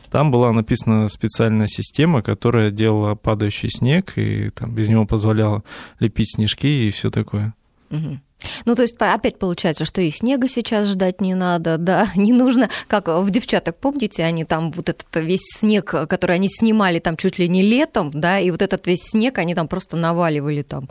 там 0.10 0.30
была 0.30 0.52
написана 0.52 1.10
специальная 1.10 1.68
система, 1.68 2.22
которая 2.22 2.70
делала 2.70 3.16
падающий 3.16 3.72
снег, 3.72 4.14
и 4.16 4.50
там 4.50 4.72
без 4.72 4.88
него 4.88 5.08
позволяла 5.08 5.64
лепить 6.00 6.36
снежки 6.36 6.68
и 6.68 6.92
все 6.92 7.10
такое. 7.10 7.56
Угу. 7.94 8.20
Ну, 8.66 8.76
то 8.76 8.82
есть 8.82 8.96
опять 9.00 9.40
получается, 9.40 9.86
что 9.86 10.02
и 10.02 10.10
снега 10.10 10.48
сейчас 10.48 10.88
ждать 10.88 11.22
не 11.22 11.34
надо, 11.34 11.78
да, 11.80 12.10
не 12.16 12.34
нужно, 12.34 12.70
как 12.88 13.08
в 13.08 13.30
девчаток, 13.30 13.78
помните, 13.78 14.24
они 14.24 14.46
там 14.46 14.72
вот 14.72 14.90
этот 14.90 15.08
весь 15.16 15.46
снег, 15.58 15.86
который 15.86 16.36
они 16.36 16.50
снимали 16.50 17.00
там 17.00 17.18
чуть 17.18 17.40
ли 17.40 17.48
не 17.48 17.62
летом, 17.62 18.12
да, 18.14 18.40
и 18.40 18.52
вот 18.52 18.62
этот 18.62 18.88
весь 18.88 19.04
снег 19.04 19.38
они 19.38 19.56
там 19.56 19.68
просто 19.68 19.98
наваливали 19.98 20.64
там. 20.64 20.90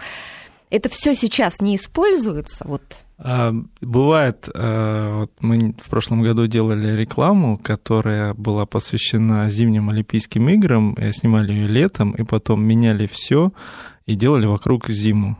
Это 0.70 0.88
все 0.88 1.14
сейчас 1.14 1.60
не 1.60 1.76
используется, 1.76 2.64
вот. 2.66 2.82
А, 3.18 3.52
бывает, 3.82 4.48
а, 4.54 5.20
вот 5.20 5.32
мы 5.40 5.74
в 5.78 5.90
прошлом 5.90 6.22
году 6.22 6.46
делали 6.46 6.96
рекламу, 6.96 7.58
которая 7.58 8.32
была 8.32 8.64
посвящена 8.64 9.50
зимним 9.50 9.90
Олимпийским 9.90 10.48
играм, 10.48 10.96
снимали 11.12 11.52
ее 11.52 11.68
летом, 11.68 12.12
и 12.12 12.22
потом 12.24 12.64
меняли 12.64 13.06
все 13.06 13.52
и 14.06 14.14
делали 14.14 14.46
вокруг 14.46 14.88
зиму. 14.88 15.36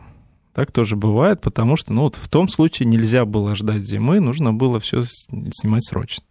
Так 0.53 0.71
тоже 0.71 0.95
бывает, 0.95 1.41
потому 1.41 1.75
что, 1.75 1.93
ну, 1.93 2.03
вот 2.03 2.15
в 2.15 2.27
том 2.29 2.47
случае 2.47 2.87
нельзя 2.87 3.25
было 3.25 3.55
ждать 3.55 3.85
зимы, 3.85 4.19
нужно 4.19 4.53
было 4.53 4.79
все 4.79 5.01
снимать 5.03 5.83
срочно. 5.83 6.23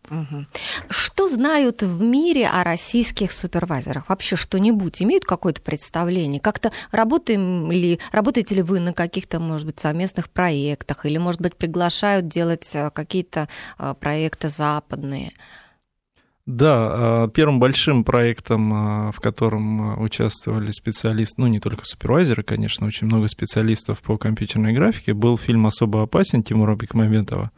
Что 0.89 1.29
знают 1.29 1.83
в 1.83 2.03
мире 2.03 2.47
о 2.47 2.63
российских 2.63 3.33
супервайзерах? 3.33 4.09
Вообще 4.09 4.37
что-нибудь 4.37 5.03
имеют 5.03 5.25
какое-то 5.25 5.61
представление? 5.61 6.41
Как-то 6.41 6.71
работаем 6.93 7.71
ли, 7.73 7.99
работаете 8.13 8.55
ли 8.55 8.63
вы 8.63 8.79
на 8.79 8.93
каких-то, 8.93 9.41
может 9.41 9.67
быть, 9.67 9.81
совместных 9.81 10.31
проектах? 10.31 11.05
Или, 11.05 11.19
может 11.19 11.41
быть, 11.41 11.57
приглашают 11.57 12.29
делать 12.29 12.69
э, 12.75 12.91
какие-то 12.91 13.49
э, 13.79 13.95
проекты 13.99 14.49
западные? 14.51 15.33
Да, 16.45 17.25
а, 17.25 17.29
первым 17.29 17.61
большим 17.61 18.03
проектом, 18.03 18.73
а, 18.75 19.13
в 19.13 19.21
котором 19.21 19.93
а, 19.93 19.97
участвовали 19.97 20.73
специалисты, 20.73 21.41
ну 21.41 21.47
не 21.47 21.61
только 21.61 21.85
супервайзеры, 21.85 22.43
конечно, 22.43 22.85
очень 22.87 23.07
много 23.07 23.29
специалистов 23.29 24.03
по 24.03 24.19
компьютерной 24.19 24.73
графике, 24.73 25.15
был 25.15 25.39
фильм 25.39 25.67
«Особо 25.67 26.03
опасен» 26.03 26.43
Тимура 26.43 26.75
Бекмамбетова. 26.75 27.53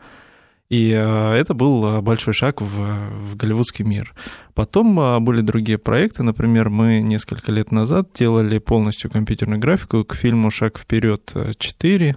И 0.70 0.88
это 0.88 1.54
был 1.54 2.00
большой 2.00 2.32
шаг 2.34 2.60
в, 2.60 2.66
в 2.66 3.36
голливудский 3.36 3.84
мир. 3.84 4.14
Потом 4.54 5.22
были 5.22 5.40
другие 5.40 5.78
проекты. 5.78 6.22
Например, 6.22 6.70
мы 6.70 7.00
несколько 7.00 7.52
лет 7.52 7.70
назад 7.70 8.08
делали 8.14 8.58
полностью 8.58 9.10
компьютерную 9.10 9.60
графику 9.60 10.04
к 10.04 10.14
фильму 10.14 10.50
«Шаг 10.50 10.78
вперед 10.78 11.32
4», 11.34 12.16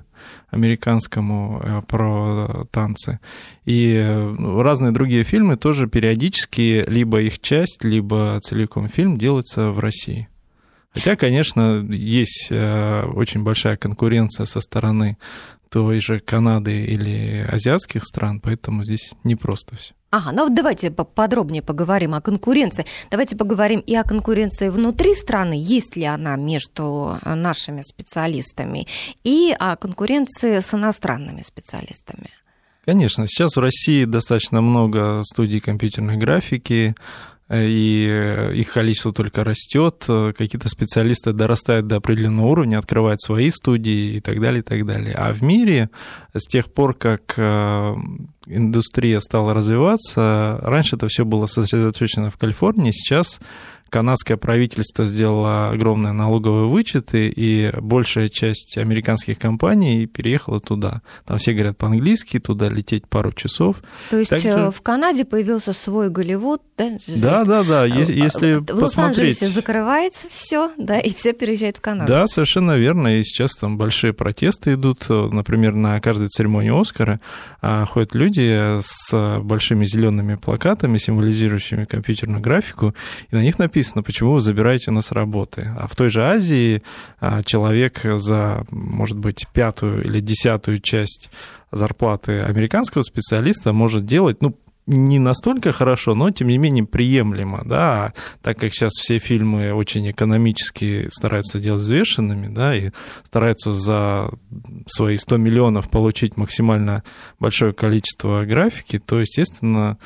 американскому 0.49 1.61
э, 1.63 1.81
про 1.87 2.67
танцы. 2.71 3.19
И 3.65 3.93
э, 3.93 4.61
разные 4.61 4.91
другие 4.91 5.23
фильмы 5.23 5.57
тоже 5.57 5.87
периодически 5.87 6.85
либо 6.87 7.21
их 7.21 7.39
часть, 7.39 7.83
либо 7.83 8.39
целиком 8.41 8.87
фильм 8.87 9.17
делается 9.17 9.71
в 9.71 9.79
России. 9.79 10.27
Хотя, 10.91 11.15
конечно, 11.15 11.85
есть 11.89 12.47
э, 12.49 13.03
очень 13.13 13.43
большая 13.43 13.77
конкуренция 13.77 14.45
со 14.45 14.61
стороны 14.61 15.17
той 15.69 16.00
же 16.00 16.19
Канады 16.19 16.86
или 16.86 17.45
азиатских 17.50 18.03
стран, 18.03 18.39
поэтому 18.39 18.83
здесь 18.83 19.13
непросто 19.24 19.75
все. 19.75 19.93
Ага, 20.09 20.31
ну 20.31 20.43
вот 20.45 20.55
давайте 20.55 20.89
подробнее 20.89 21.62
поговорим 21.62 22.13
о 22.13 22.21
конкуренции. 22.21 22.86
Давайте 23.12 23.36
поговорим 23.36 23.81
и 23.81 23.93
о 23.93 24.03
конкуренции 24.03 24.69
внутри 24.69 25.13
страны, 25.13 25.55
есть 25.57 25.97
ли 25.97 26.05
она 26.05 26.38
между 26.38 27.17
нашими 27.25 27.81
специалистами, 27.81 28.88
и 29.25 29.53
о 29.59 29.75
конкуренции 29.75 30.62
с 30.62 30.74
иностранными 30.74 31.41
специалистами. 31.41 32.29
Конечно, 32.86 33.27
сейчас 33.27 33.57
в 33.57 33.59
России 33.59 34.05
достаточно 34.05 34.62
много 34.62 35.21
студий 35.24 35.59
компьютерной 35.59 36.15
графики, 36.15 36.95
и 37.49 38.05
э, 38.09 38.55
их 38.55 38.73
количество 38.73 39.13
только 39.13 39.43
растет, 39.43 40.03
какие-то 40.07 40.67
специалисты 40.67 41.33
дорастают 41.33 41.87
до 41.87 41.97
определенного 41.97 42.47
уровня, 42.47 42.77
открывают 42.77 43.21
свои 43.21 43.49
студии 43.51 44.15
и 44.15 44.19
так 44.19 44.41
далее, 44.41 44.59
и 44.59 44.63
так 44.63 44.85
далее. 44.85 45.15
А 45.15 45.31
в 45.31 45.41
мире 45.41 45.89
с 46.33 46.45
тех 46.45 46.71
пор, 46.71 46.93
как 46.93 47.35
э, 47.37 47.95
индустрия 48.47 49.19
стала 49.21 49.53
развиваться, 49.53 50.59
раньше 50.61 50.97
это 50.97 51.07
все 51.07 51.25
было 51.25 51.45
сосредоточено 51.45 52.31
в 52.31 52.37
Калифорнии, 52.37 52.91
сейчас 52.91 53.39
канадское 53.89 54.38
правительство 54.38 55.06
сделало 55.06 55.70
огромные 55.70 56.13
налоговые 56.13 56.67
вычеты, 56.67 57.29
и 57.29 57.72
большая 57.79 58.29
часть 58.29 58.77
американских 58.77 59.39
компаний 59.39 60.06
переехала 60.06 60.60
туда. 60.60 61.01
Там 61.25 61.38
все 61.38 61.53
говорят 61.53 61.77
по-английски, 61.77 62.39
туда 62.39 62.70
лететь 62.70 63.08
пару 63.08 63.32
часов. 63.32 63.77
То 64.10 64.17
есть 64.17 64.29
Также... 64.29 64.50
Э, 64.50 64.72
в 64.72 64.82
Канаде 64.82 65.25
появился 65.25 65.74
свой 65.74 66.10
Голливуд, 66.10 66.62
да? 66.77 66.98
Да, 67.08 67.46
да, 67.46 67.63
да. 67.63 67.88
Э, 67.88 67.89
если 67.89 68.53
в 68.53 68.65
посмотреть... 68.65 68.82
Лос-Анджелесе 68.82 69.50
закрывается 69.50 70.27
все, 70.29 70.72
да, 70.77 71.00
и 71.00 71.13
все 71.13 71.34
переезжают 71.34 71.77
в 71.77 71.82
Канаду. 71.82 72.12
Да, 72.12 72.27
совершенно 72.27 72.77
верно. 72.77 73.20
И 73.20 73.24
сейчас 73.24 73.56
там 73.56 73.77
большие 73.77 74.13
протесты 74.13 74.74
идут. 74.74 75.06
Например, 75.10 75.74
на 75.74 76.00
каждой 76.01 76.27
церемонии 76.27 76.79
Оскара 76.79 77.20
а, 77.62 77.86
ходят 77.86 78.15
люди 78.15 78.79
с 78.82 79.39
большими 79.41 79.86
зелеными 79.86 80.36
плакатами, 80.36 80.98
символизирующими 80.98 81.86
компьютерную 81.86 82.41
графику, 82.41 82.94
и 83.32 83.36
на 83.36 83.41
них 83.41 83.58
написано 83.60 83.76
написано, 83.77 84.01
почему 84.01 84.34
вы 84.34 84.41
забираете 84.41 84.89
нас 84.89 85.12
работы. 85.12 85.72
А 85.77 85.88
в 85.88 85.96
той 85.96 86.10
же 86.10 86.24
Азии 86.24 86.81
а, 87.19 87.43
человек 87.43 88.01
за, 88.03 88.65
может 88.72 89.19
быть, 89.19 89.46
пятую 89.53 90.03
или 90.03 90.19
десятую 90.19 90.79
часть 90.79 91.29
зарплаты 91.72 92.41
американского 92.41 93.03
специалиста 93.03 93.74
может 93.74 94.03
делать, 94.03 94.41
ну, 94.41 94.57
не 94.88 95.19
настолько 95.19 95.74
хорошо, 95.74 96.15
но 96.15 96.31
тем 96.31 96.48
не 96.48 96.57
менее 96.57 96.86
приемлемо, 96.86 97.62
да, 97.65 98.13
так 98.41 98.57
как 98.57 98.74
сейчас 98.74 98.93
все 98.93 99.19
фильмы 99.19 99.74
очень 99.74 100.10
экономически 100.10 101.10
стараются 101.12 101.60
делать 101.60 101.81
взвешенными, 101.84 102.48
да, 102.48 102.75
и 102.75 102.89
стараются 103.25 103.74
за 103.74 104.31
свои 104.88 105.17
100 105.17 105.38
миллионов 105.38 105.89
получить 105.89 106.36
максимально 106.38 107.03
большое 107.38 107.74
количество 107.74 108.43
графики, 108.46 108.98
то, 108.98 109.19
естественно, 109.19 109.98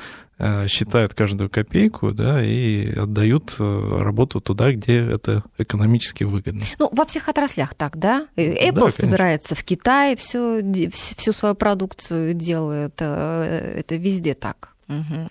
считают 0.67 1.13
каждую 1.13 1.49
копейку, 1.49 2.11
да, 2.11 2.43
и 2.43 2.91
отдают 2.93 3.55
э, 3.59 3.99
работу 4.01 4.41
туда, 4.41 4.71
где 4.71 4.97
это 4.97 5.43
экономически 5.57 6.23
выгодно. 6.23 6.63
Ну, 6.79 6.89
во 6.91 7.05
всех 7.05 7.29
отраслях 7.29 7.75
так, 7.75 7.97
да? 7.97 8.27
Apple 8.35 8.85
да, 8.85 8.89
собирается 8.89 9.55
в 9.55 9.63
Китае 9.63 10.15
всю, 10.15 10.61
всю 10.91 11.31
свою 11.31 11.55
продукцию 11.55 12.33
делает, 12.33 12.95
э, 12.99 13.79
это 13.79 13.95
везде 13.95 14.33
так. 14.33 14.75
Угу. 14.87 15.29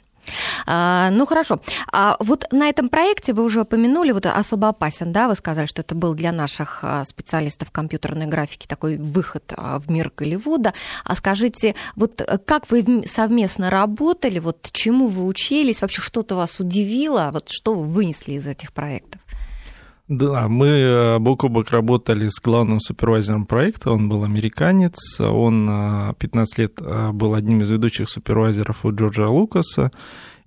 А, 0.66 1.10
ну 1.10 1.26
хорошо. 1.26 1.60
А 1.92 2.16
вот 2.20 2.46
на 2.52 2.68
этом 2.68 2.88
проекте 2.88 3.32
вы 3.32 3.44
уже 3.44 3.62
упомянули, 3.62 4.12
вот 4.12 4.26
особо 4.26 4.68
опасен, 4.68 5.12
да, 5.12 5.28
вы 5.28 5.34
сказали, 5.34 5.66
что 5.66 5.82
это 5.82 5.94
был 5.94 6.14
для 6.14 6.32
наших 6.32 6.80
а, 6.82 7.04
специалистов 7.04 7.70
компьютерной 7.70 8.26
графики 8.26 8.66
такой 8.66 8.96
выход 8.96 9.52
а, 9.56 9.78
в 9.78 9.90
мир 9.90 10.12
Голливуда. 10.16 10.74
А 11.04 11.14
скажите, 11.16 11.74
вот 11.96 12.22
как 12.46 12.70
вы 12.70 13.04
совместно 13.06 13.70
работали, 13.70 14.38
вот 14.38 14.68
чему 14.72 15.08
вы 15.08 15.26
учились, 15.26 15.82
вообще 15.82 16.02
что-то 16.02 16.34
вас 16.34 16.60
удивило, 16.60 17.30
вот 17.32 17.48
что 17.48 17.74
вы 17.74 17.86
вынесли 17.86 18.32
из 18.34 18.46
этих 18.46 18.72
проектов? 18.72 19.20
Да, 20.10 20.48
мы 20.48 20.66
э, 20.66 21.18
бок 21.20 21.44
о 21.44 21.48
бок 21.48 21.70
работали 21.70 22.26
с 22.28 22.40
главным 22.40 22.80
супервайзером 22.80 23.46
проекта, 23.46 23.92
он 23.92 24.08
был 24.08 24.24
американец, 24.24 25.20
он 25.20 25.66
15 26.18 26.58
э, 26.58 26.62
лет 26.62 26.72
э, 26.80 27.12
был 27.12 27.34
одним 27.34 27.60
из 27.60 27.70
ведущих 27.70 28.08
супервайзеров 28.08 28.84
у 28.84 28.92
Джорджа 28.92 29.26
Лукаса. 29.26 29.92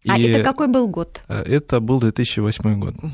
А 0.06 0.20
это 0.20 0.44
какой 0.44 0.68
был 0.68 0.90
год? 0.90 1.24
Это 1.30 1.80
был 1.80 2.02
2008 2.02 2.78
год. 2.78 2.96
Угу. 2.96 3.12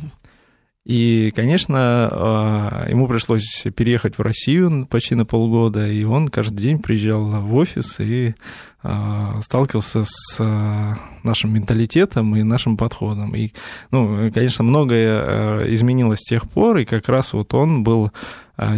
И, 0.85 1.31
конечно, 1.35 2.85
ему 2.89 3.07
пришлось 3.07 3.65
переехать 3.75 4.17
в 4.17 4.21
Россию 4.21 4.87
почти 4.89 5.13
на 5.13 5.25
полгода, 5.25 5.87
и 5.87 6.03
он 6.03 6.29
каждый 6.29 6.57
день 6.57 6.79
приезжал 6.79 7.25
в 7.25 7.53
офис 7.55 7.99
и 7.99 8.33
а, 8.81 9.41
сталкивался 9.41 10.05
с 10.05 10.37
а, 10.39 10.97
нашим 11.23 11.53
менталитетом 11.53 12.33
и 12.37 12.43
нашим 12.43 12.77
подходом. 12.77 13.35
И, 13.35 13.51
ну, 13.91 14.31
конечно, 14.31 14.63
многое 14.63 15.19
а, 15.21 15.73
изменилось 15.73 16.19
с 16.19 16.29
тех 16.29 16.49
пор, 16.49 16.77
и 16.77 16.85
как 16.85 17.09
раз 17.09 17.33
вот 17.33 17.53
он 17.53 17.83
был 17.83 18.11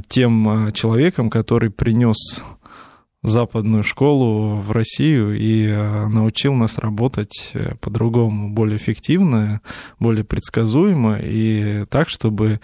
тем 0.08 0.72
человеком, 0.74 1.32
который 1.32 1.72
принес 1.72 2.44
западную 3.24 3.84
школу 3.84 4.56
в 4.56 4.72
Россию 4.72 5.38
и 5.38 5.68
научил 5.68 6.54
нас 6.54 6.78
работать 6.78 7.52
э, 7.54 7.76
по-другому, 7.80 8.50
более 8.50 8.78
эффективно, 8.78 9.62
более 10.00 10.24
предсказуемо 10.24 11.20
и 11.22 11.86
так, 11.90 12.10
чтобы 12.10 12.60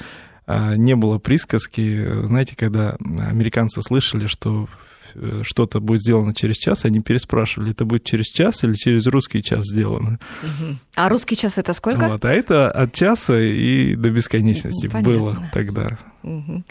не 0.50 0.96
было 0.96 1.18
присказки, 1.18 2.26
знаете, 2.26 2.56
когда 2.56 2.96
американцы 3.02 3.82
слышали, 3.82 4.28
что 4.28 4.70
Э, 5.16 5.42
что-то 5.44 5.80
будет 5.80 6.02
сделано 6.02 6.34
через 6.34 6.58
час, 6.58 6.86
они 6.86 7.00
переспрашивали, 7.00 7.72
это 7.72 7.86
будет 7.86 8.04
через 8.04 8.28
час 8.28 8.64
или 8.64 8.74
через 8.74 9.06
русский 9.08 9.42
час 9.42 9.66
сделано. 9.66 10.20
А 10.96 11.10
русский 11.10 11.36
час 11.36 11.58
это 11.58 11.74
сколько? 11.74 12.08
Вот, 12.10 12.26
а 12.26 12.32
это 12.32 12.70
от 12.70 12.94
часа 12.94 13.40
и 13.40 13.96
до 13.96 14.10
бесконечности 14.10 14.88
Понятно. 14.88 15.12
было 15.12 15.44
тогда. 15.54 15.98
Угу. 16.24 16.64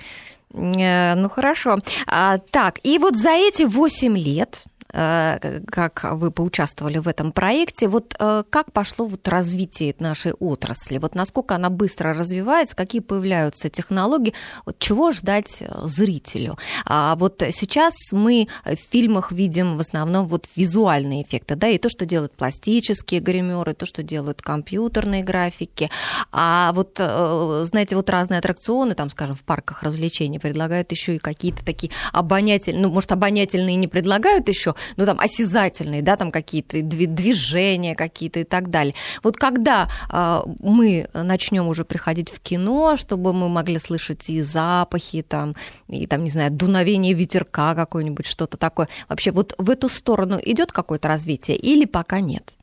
Ну 0.52 1.28
хорошо. 1.28 1.78
А, 2.06 2.38
так, 2.38 2.78
и 2.82 2.98
вот 2.98 3.16
за 3.16 3.30
эти 3.30 3.64
8 3.64 4.16
лет 4.16 4.64
Э, 4.75 4.75
как 4.96 6.04
вы 6.12 6.30
поучаствовали 6.30 6.98
в 6.98 7.06
этом 7.06 7.32
проекте. 7.32 7.86
Вот 7.86 8.16
э, 8.18 8.44
как 8.48 8.72
пошло 8.72 9.06
вот 9.06 9.28
развитие 9.28 9.94
нашей 9.98 10.32
отрасли? 10.32 10.96
Вот 10.96 11.14
насколько 11.14 11.54
она 11.54 11.68
быстро 11.68 12.14
развивается, 12.14 12.74
какие 12.74 13.02
появляются 13.02 13.68
технологии? 13.68 14.32
Вот 14.64 14.78
чего 14.78 15.12
ждать 15.12 15.58
э, 15.60 15.66
зрителю? 15.84 16.56
А 16.86 17.14
вот 17.16 17.42
сейчас 17.52 17.92
мы 18.12 18.48
в 18.64 18.76
фильмах 18.90 19.32
видим 19.32 19.76
в 19.76 19.80
основном 19.80 20.28
вот 20.28 20.46
визуальные 20.56 21.24
эффекты, 21.24 21.56
да, 21.56 21.68
и 21.68 21.76
то, 21.76 21.90
что 21.90 22.06
делают 22.06 22.32
пластические 22.32 23.20
гримеры, 23.20 23.74
то, 23.74 23.84
что 23.84 24.02
делают 24.02 24.40
компьютерные 24.40 25.22
графики. 25.22 25.90
А 26.32 26.72
вот, 26.72 26.96
знаете, 26.96 27.96
вот 27.96 28.08
разные 28.08 28.38
аттракционы, 28.38 28.94
там, 28.94 29.10
скажем, 29.10 29.34
в 29.34 29.42
парках 29.42 29.82
развлечений 29.82 30.38
предлагают 30.38 30.90
еще 30.90 31.16
и 31.16 31.18
какие-то 31.18 31.64
такие 31.64 31.92
обонятельные, 32.12 32.82
ну, 32.82 32.90
может, 32.90 33.12
обонятельные 33.12 33.76
не 33.76 33.88
предлагают 33.88 34.48
еще, 34.48 34.74
ну, 34.96 35.04
там, 35.04 35.18
осязательные, 35.18 36.02
да, 36.02 36.16
там 36.16 36.30
какие-то 36.30 36.82
движения 36.82 37.94
какие-то 37.94 38.40
и 38.40 38.44
так 38.44 38.70
далее. 38.70 38.94
Вот 39.22 39.36
когда 39.36 39.88
э, 40.12 40.40
мы 40.60 41.08
начнем 41.12 41.68
уже 41.68 41.84
приходить 41.84 42.30
в 42.30 42.40
кино, 42.40 42.96
чтобы 42.96 43.32
мы 43.32 43.48
могли 43.48 43.78
слышать 43.78 44.28
и 44.28 44.42
запахи, 44.42 45.22
там, 45.22 45.54
и 45.88 46.06
там, 46.06 46.24
не 46.24 46.30
знаю, 46.30 46.50
дуновение 46.50 47.14
ветерка 47.14 47.74
какое-нибудь, 47.74 48.26
что-то 48.26 48.56
такое. 48.56 48.88
Вообще 49.08 49.30
вот 49.30 49.54
в 49.58 49.70
эту 49.70 49.88
сторону 49.88 50.38
идет 50.42 50.72
какое-то 50.72 51.08
развитие 51.08 51.56
или 51.56 51.84
пока 51.84 52.20
нет? 52.20 52.56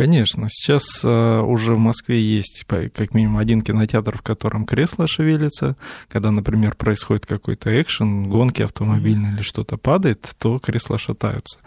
Конечно, 0.00 0.48
сейчас 0.48 1.04
э, 1.04 1.40
уже 1.40 1.74
в 1.74 1.78
Москве 1.78 2.18
есть 2.18 2.64
как 2.66 3.12
минимум 3.12 3.36
один 3.36 3.60
кинотеатр, 3.60 4.16
в 4.16 4.22
котором 4.22 4.64
кресло 4.64 5.06
шевелится. 5.06 5.76
Когда, 6.08 6.30
например, 6.30 6.74
происходит 6.74 7.26
какой-то 7.26 7.82
экшен, 7.82 8.26
гонки 8.30 8.62
автомобильные 8.62 9.32
mm-hmm. 9.32 9.34
или 9.34 9.42
что-то 9.42 9.76
падает, 9.76 10.34
то 10.38 10.58
кресла 10.58 10.98
шатаются. 10.98 11.58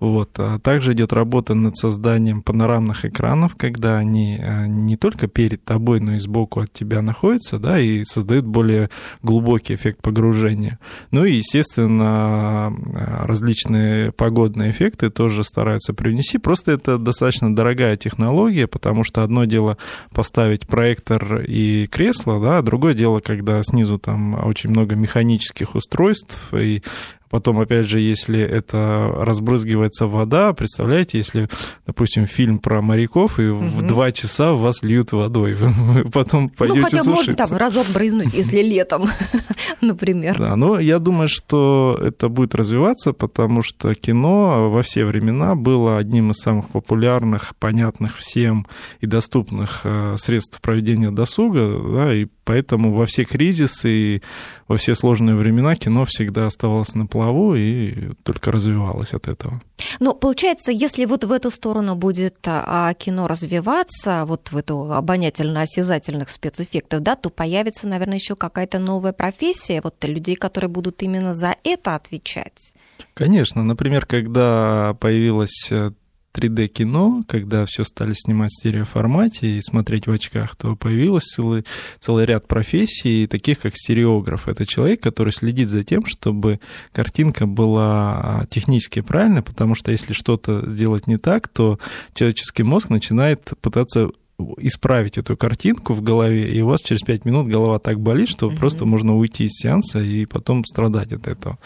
Вот. 0.00 0.30
А 0.38 0.58
также 0.58 0.92
идет 0.92 1.12
работа 1.12 1.54
над 1.54 1.76
созданием 1.76 2.42
панорамных 2.42 3.04
экранов, 3.04 3.56
когда 3.56 3.98
они 3.98 4.38
э, 4.40 4.66
не 4.66 4.96
только 4.96 5.26
перед 5.26 5.64
тобой, 5.64 6.00
но 6.00 6.14
и 6.14 6.18
сбоку 6.18 6.60
от 6.60 6.72
тебя 6.72 7.02
находятся, 7.02 7.58
да, 7.58 7.80
и 7.80 8.04
создают 8.04 8.44
более 8.44 8.90
глубокий 9.22 9.74
эффект 9.74 10.00
погружения. 10.02 10.78
Ну 11.10 11.24
и, 11.24 11.34
естественно, 11.34 12.72
э, 12.72 13.26
различные 13.26 14.12
погодные 14.12 14.70
эффекты 14.70 15.10
тоже 15.10 15.42
стараются 15.42 15.94
привнести. 15.94 16.38
Просто 16.38 16.72
это 16.72 16.98
достаточно 16.98 17.54
дорогая 17.54 17.96
технология, 17.96 18.66
потому 18.66 19.04
что 19.04 19.22
одно 19.22 19.44
дело 19.44 19.78
поставить 20.14 20.66
проектор 20.66 21.40
и 21.40 21.86
кресло, 21.86 22.40
да, 22.40 22.58
а 22.58 22.62
другое 22.62 22.94
дело, 22.94 23.20
когда 23.20 23.62
снизу 23.62 23.98
там 23.98 24.46
очень 24.46 24.70
много 24.70 24.94
механических 24.94 25.74
устройств, 25.74 26.54
и 26.54 26.82
Потом, 27.30 27.58
опять 27.58 27.86
же, 27.86 28.00
если 28.00 28.40
это 28.40 29.12
разбрызгивается 29.18 30.06
вода, 30.06 30.52
представляете, 30.52 31.18
если, 31.18 31.48
допустим, 31.86 32.26
фильм 32.26 32.58
про 32.58 32.80
моряков, 32.80 33.38
и 33.38 33.48
угу. 33.48 33.64
в 33.64 33.86
два 33.86 34.12
часа 34.12 34.52
вас 34.52 34.82
льют 34.82 35.12
водой, 35.12 35.54
вы 35.58 36.04
потом 36.04 36.48
пойдете 36.48 36.80
Ну, 36.80 36.84
хотя 36.84 36.98
сушиться. 36.98 37.10
можно 37.10 37.34
там 37.34 37.56
разок 37.56 37.86
брызнуть, 37.92 38.34
если 38.34 38.62
летом, 38.62 39.08
например. 39.80 40.38
Да, 40.38 40.56
но 40.56 40.78
я 40.78 40.98
думаю, 40.98 41.28
что 41.28 41.98
это 42.00 42.28
будет 42.28 42.54
развиваться, 42.54 43.12
потому 43.12 43.62
что 43.62 43.94
кино 43.94 44.70
во 44.70 44.82
все 44.82 45.04
времена 45.04 45.54
было 45.54 45.98
одним 45.98 46.30
из 46.30 46.38
самых 46.38 46.68
популярных, 46.68 47.54
понятных 47.56 48.16
всем 48.16 48.66
и 49.00 49.06
доступных 49.06 49.80
э, 49.84 50.16
средств 50.18 50.60
проведения 50.60 51.10
досуга, 51.10 51.80
да, 51.94 52.14
и 52.14 52.26
поэтому 52.44 52.94
во 52.94 53.04
все 53.04 53.24
кризисы 53.24 53.88
и 53.90 54.22
во 54.68 54.76
все 54.76 54.94
сложные 54.94 55.34
времена 55.34 55.74
кино 55.74 56.04
всегда 56.04 56.46
оставалось 56.46 56.94
на 56.94 57.06
плаву 57.06 57.54
и 57.54 58.12
только 58.22 58.52
развивалось 58.52 59.14
от 59.14 59.26
этого. 59.26 59.62
Ну, 59.98 60.14
получается, 60.14 60.70
если 60.70 61.06
вот 61.06 61.24
в 61.24 61.32
эту 61.32 61.50
сторону 61.50 61.96
будет 61.96 62.36
а, 62.44 62.92
кино 62.94 63.26
развиваться, 63.26 64.24
вот 64.26 64.52
в 64.52 64.56
эту 64.56 64.92
обонятельно-осязательных 64.92 66.28
спецэффектов, 66.28 67.00
да, 67.00 67.16
то 67.16 67.30
появится, 67.30 67.88
наверное, 67.88 68.18
еще 68.18 68.36
какая-то 68.36 68.78
новая 68.78 69.12
профессия, 69.12 69.80
вот 69.82 69.94
людей, 70.04 70.36
которые 70.36 70.68
будут 70.68 71.02
именно 71.02 71.34
за 71.34 71.56
это 71.64 71.94
отвечать. 71.94 72.74
Конечно, 73.14 73.64
например, 73.64 74.06
когда 74.06 74.94
появилась 75.00 75.68
э, 75.70 75.92
3D-кино, 76.34 77.22
когда 77.26 77.64
все 77.66 77.84
стали 77.84 78.12
снимать 78.14 78.50
в 78.50 78.60
стереоформате 78.60 79.58
и 79.58 79.62
смотреть 79.62 80.06
в 80.06 80.12
очках, 80.12 80.56
то 80.56 80.76
появился 80.76 81.36
целый, 81.36 81.64
целый 81.98 82.26
ряд 82.26 82.46
профессий, 82.46 83.26
таких 83.26 83.60
как 83.60 83.76
стереограф. 83.76 84.48
Это 84.48 84.66
человек, 84.66 85.02
который 85.02 85.32
следит 85.32 85.68
за 85.68 85.84
тем, 85.84 86.06
чтобы 86.06 86.60
картинка 86.92 87.46
была 87.46 88.46
технически 88.50 89.00
правильной, 89.00 89.42
потому 89.42 89.74
что 89.74 89.90
если 89.90 90.12
что-то 90.12 90.70
сделать 90.70 91.06
не 91.06 91.18
так, 91.18 91.48
то 91.48 91.78
человеческий 92.14 92.62
мозг 92.62 92.88
начинает 92.88 93.52
пытаться 93.60 94.10
исправить 94.58 95.18
эту 95.18 95.36
картинку 95.36 95.94
в 95.94 96.02
голове, 96.02 96.52
и 96.52 96.60
у 96.62 96.68
вас 96.68 96.80
через 96.80 97.02
5 97.02 97.24
минут 97.24 97.48
голова 97.48 97.78
так 97.78 98.00
болит, 98.00 98.28
что 98.28 98.48
mm-hmm. 98.48 98.56
просто 98.56 98.86
можно 98.86 99.16
уйти 99.16 99.46
из 99.46 99.52
сеанса 99.52 99.98
и 99.98 100.26
потом 100.26 100.64
страдать 100.64 101.12
от 101.12 101.26
этого. 101.26 101.58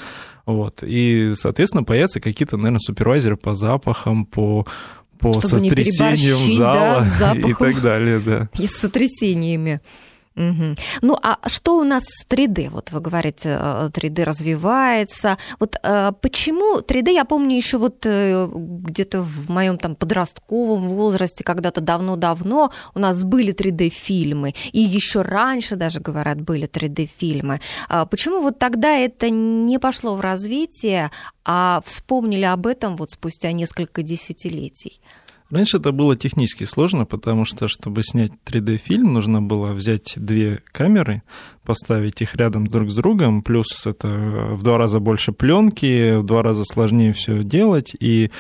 Вот. 0.47 0.83
И, 0.83 1.35
соответственно, 1.37 1.85
появятся 1.85 2.21
какие-то, 2.21 2.57
наверное, 2.57 2.81
супервайзеры 2.81 3.37
по 3.37 3.55
запахам, 3.55 4.25
по 4.27 4.67
по 5.19 5.33
Чтобы 5.35 5.61
сотрясениям 5.61 6.57
зала 6.57 7.07
да, 7.21 7.33
и 7.37 7.55
так 7.55 7.81
далее, 7.81 8.19
да. 8.19 8.49
И 8.59 8.67
с 8.67 8.73
сотрясениями. 8.73 9.81
Угу. 10.37 10.77
Ну 11.03 11.17
а 11.23 11.39
что 11.49 11.79
у 11.79 11.85
нас 11.85 12.05
с 12.05 12.27
3D? 12.27 12.71
Вот 12.71 12.91
вы 12.91 13.01
говорите, 13.01 13.51
3D 13.51 14.21
э, 14.21 14.25
развивается. 14.25 15.37
Вот 15.61 15.77
э, 15.83 16.13
почему 16.21 16.81
3D, 16.81 17.13
я 17.13 17.25
помню 17.25 17.57
еще 17.57 17.77
вот 17.77 18.07
э, 18.07 18.49
где-то 18.53 19.21
в 19.21 19.51
моем 19.51 19.77
там 19.77 19.95
подростковом 19.95 20.89
возрасте, 20.89 21.45
когда-то 21.45 21.81
давно-давно 21.81 22.73
у 22.95 22.99
нас 22.99 23.23
были 23.23 23.53
3D-фильмы, 23.53 24.55
и 24.73 24.81
еще 24.81 25.23
раньше 25.23 25.77
даже, 25.77 26.01
говорят, 26.01 26.41
были 26.41 26.67
3D-фильмы. 26.67 27.61
А 27.89 28.07
почему 28.07 28.41
вот 28.41 28.59
тогда 28.59 28.97
это 28.97 29.29
не 29.29 29.79
пошло 29.79 30.17
в 30.17 30.21
развитие, 30.21 31.11
а 31.45 31.83
вспомнили 31.85 32.45
об 32.45 32.67
этом 32.67 32.97
вот 32.97 33.11
спустя 33.11 33.53
несколько 33.53 34.03
десятилетий? 34.03 35.01
Раньше 35.53 35.77
это 35.77 35.93
было 35.93 36.17
технически 36.17 36.65
сложно, 36.65 37.05
потому 37.05 37.45
что, 37.45 37.69
чтобы 37.69 38.03
снять 38.03 38.33
3D-фильм, 38.47 39.13
нужно 39.13 39.43
было 39.43 39.73
взять 39.73 40.15
две 40.17 40.63
камеры, 40.73 41.23
поставить 41.63 42.23
их 42.23 42.35
рядом 42.37 42.67
друг 42.67 42.91
с 42.91 42.95
другом, 42.95 43.43
плюс 43.43 43.87
это 43.87 44.09
в 44.09 44.63
два 44.63 44.79
раза 44.79 44.99
больше 44.99 45.33
пленки, 45.33 46.17
в 46.17 46.25
два 46.25 46.43
раза 46.43 46.65
сложнее 46.65 47.13
все 47.13 47.45
делать, 47.45 47.95
и 48.01 48.31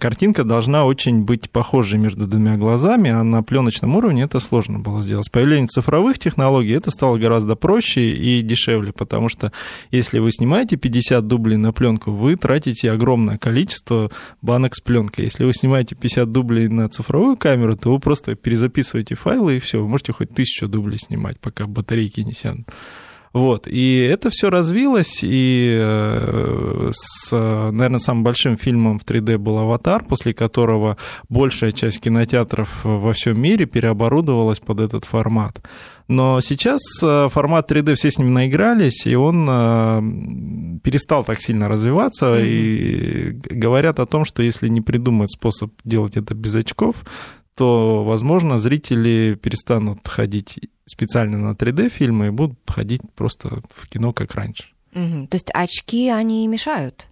картинка 0.00 0.44
должна 0.44 0.86
очень 0.86 1.24
быть 1.24 1.50
похожей 1.50 1.98
между 1.98 2.26
двумя 2.26 2.56
глазами, 2.56 3.10
а 3.10 3.22
на 3.22 3.42
пленочном 3.42 3.94
уровне 3.94 4.22
это 4.22 4.40
сложно 4.40 4.78
было 4.78 5.02
сделать. 5.02 5.26
С 5.26 5.28
появлением 5.28 5.68
цифровых 5.68 6.18
технологий 6.18 6.72
это 6.72 6.90
стало 6.90 7.18
гораздо 7.18 7.54
проще 7.54 8.14
и 8.14 8.40
дешевле, 8.40 8.92
потому 8.92 9.28
что 9.28 9.52
если 9.90 10.20
вы 10.20 10.32
снимаете 10.32 10.76
50 10.76 11.26
дублей 11.26 11.58
на 11.58 11.74
пленку, 11.74 12.12
вы 12.12 12.36
тратите 12.36 12.90
огромное 12.90 13.36
количество 13.36 14.10
банок 14.40 14.74
с 14.74 14.80
пленкой. 14.80 15.26
Если 15.26 15.44
вы 15.44 15.52
снимаете 15.52 15.94
50 15.94 16.32
дублей 16.32 16.61
или 16.62 16.72
на 16.72 16.88
цифровую 16.88 17.36
камеру, 17.36 17.76
то 17.76 17.92
вы 17.92 17.98
просто 17.98 18.34
перезаписываете 18.34 19.14
файлы, 19.14 19.56
и 19.56 19.58
все, 19.58 19.80
вы 19.80 19.88
можете 19.88 20.12
хоть 20.12 20.34
тысячу 20.34 20.68
дублей 20.68 20.98
снимать, 20.98 21.38
пока 21.40 21.66
батарейки 21.66 22.20
не 22.20 22.34
сядут. 22.34 22.68
Вот. 23.32 23.66
И 23.66 23.96
это 23.98 24.28
все 24.30 24.50
развилось, 24.50 25.20
и 25.22 25.78
э, 25.80 26.90
с, 26.92 27.32
наверное, 27.32 27.98
самым 27.98 28.24
большим 28.24 28.58
фильмом 28.58 28.98
в 28.98 29.04
3D 29.04 29.38
был 29.38 29.58
«Аватар», 29.58 30.04
после 30.04 30.34
которого 30.34 30.98
большая 31.30 31.72
часть 31.72 32.00
кинотеатров 32.00 32.84
во 32.84 33.12
всем 33.14 33.40
мире 33.40 33.64
переоборудовалась 33.64 34.60
под 34.60 34.80
этот 34.80 35.06
формат. 35.06 35.66
Но 36.08 36.40
сейчас 36.40 36.80
э, 37.02 37.28
формат 37.30 37.70
3D 37.70 37.94
все 37.94 38.10
с 38.10 38.18
ним 38.18 38.34
наигрались, 38.34 39.06
и 39.06 39.14
он 39.14 39.46
э, 39.48 40.80
перестал 40.82 41.24
так 41.24 41.40
сильно 41.40 41.68
развиваться. 41.68 42.26
Mm-hmm. 42.26 42.46
И 42.46 43.30
говорят 43.50 44.00
о 44.00 44.06
том, 44.06 44.24
что 44.24 44.42
если 44.42 44.68
не 44.68 44.80
придумать 44.80 45.32
способ 45.32 45.72
делать 45.84 46.16
это 46.16 46.34
без 46.34 46.54
очков, 46.54 46.96
то, 47.54 48.04
возможно, 48.04 48.58
зрители 48.58 49.38
перестанут 49.40 50.06
ходить 50.08 50.58
специально 50.84 51.38
на 51.38 51.52
3D-фильмы 51.52 52.28
и 52.28 52.30
будут 52.30 52.58
ходить 52.66 53.02
просто 53.14 53.62
в 53.74 53.88
кино, 53.88 54.12
как 54.12 54.34
раньше. 54.34 54.64
Угу. 54.94 55.28
То 55.28 55.36
есть 55.36 55.50
очки, 55.54 56.08
они 56.10 56.46
мешают? 56.48 57.08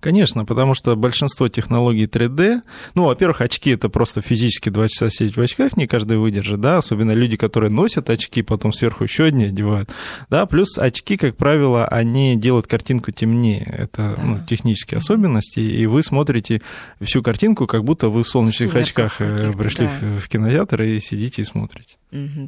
Конечно, 0.00 0.44
потому 0.44 0.74
что 0.74 0.96
большинство 0.96 1.48
технологий 1.48 2.06
3D, 2.06 2.60
ну, 2.94 3.04
во-первых, 3.04 3.40
очки 3.40 3.70
это 3.70 3.88
просто 3.88 4.22
физически 4.22 4.68
два 4.68 4.88
часа 4.88 5.10
сидеть 5.10 5.36
в 5.36 5.40
очках, 5.40 5.76
не 5.76 5.86
каждый 5.86 6.18
выдержит, 6.18 6.60
да, 6.60 6.78
особенно 6.78 7.12
люди, 7.12 7.36
которые 7.36 7.70
носят 7.70 8.10
очки, 8.10 8.42
потом 8.42 8.72
сверху 8.72 9.04
еще 9.04 9.24
одни 9.24 9.46
одевают, 9.46 9.90
да, 10.30 10.46
плюс 10.46 10.78
очки, 10.78 11.16
как 11.16 11.36
правило, 11.36 11.86
они 11.86 12.36
делают 12.36 12.66
картинку 12.66 13.10
темнее, 13.10 13.64
это 13.78 14.14
да. 14.16 14.22
ну, 14.22 14.40
технические 14.46 14.98
особенности, 14.98 15.60
и 15.60 15.86
вы 15.86 16.02
смотрите 16.02 16.62
всю 17.00 17.22
картинку, 17.22 17.66
как 17.66 17.84
будто 17.84 18.08
вы 18.08 18.22
в 18.22 18.28
солнечных 18.28 18.72
Сумерках 18.72 18.84
очках 18.84 19.20
э, 19.20 19.52
пришли 19.52 19.86
да. 19.86 20.18
в 20.20 20.28
кинотеатр 20.28 20.82
и 20.82 21.00
сидите 21.00 21.42
и 21.42 21.44
смотрите. 21.44 21.96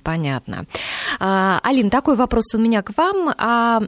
Понятно. 0.04 0.66
А, 1.18 1.60
Алин, 1.64 1.90
такой 1.90 2.16
вопрос 2.16 2.54
у 2.54 2.58
меня 2.58 2.82
к 2.82 2.96
вам. 2.96 3.30
А 3.36 3.80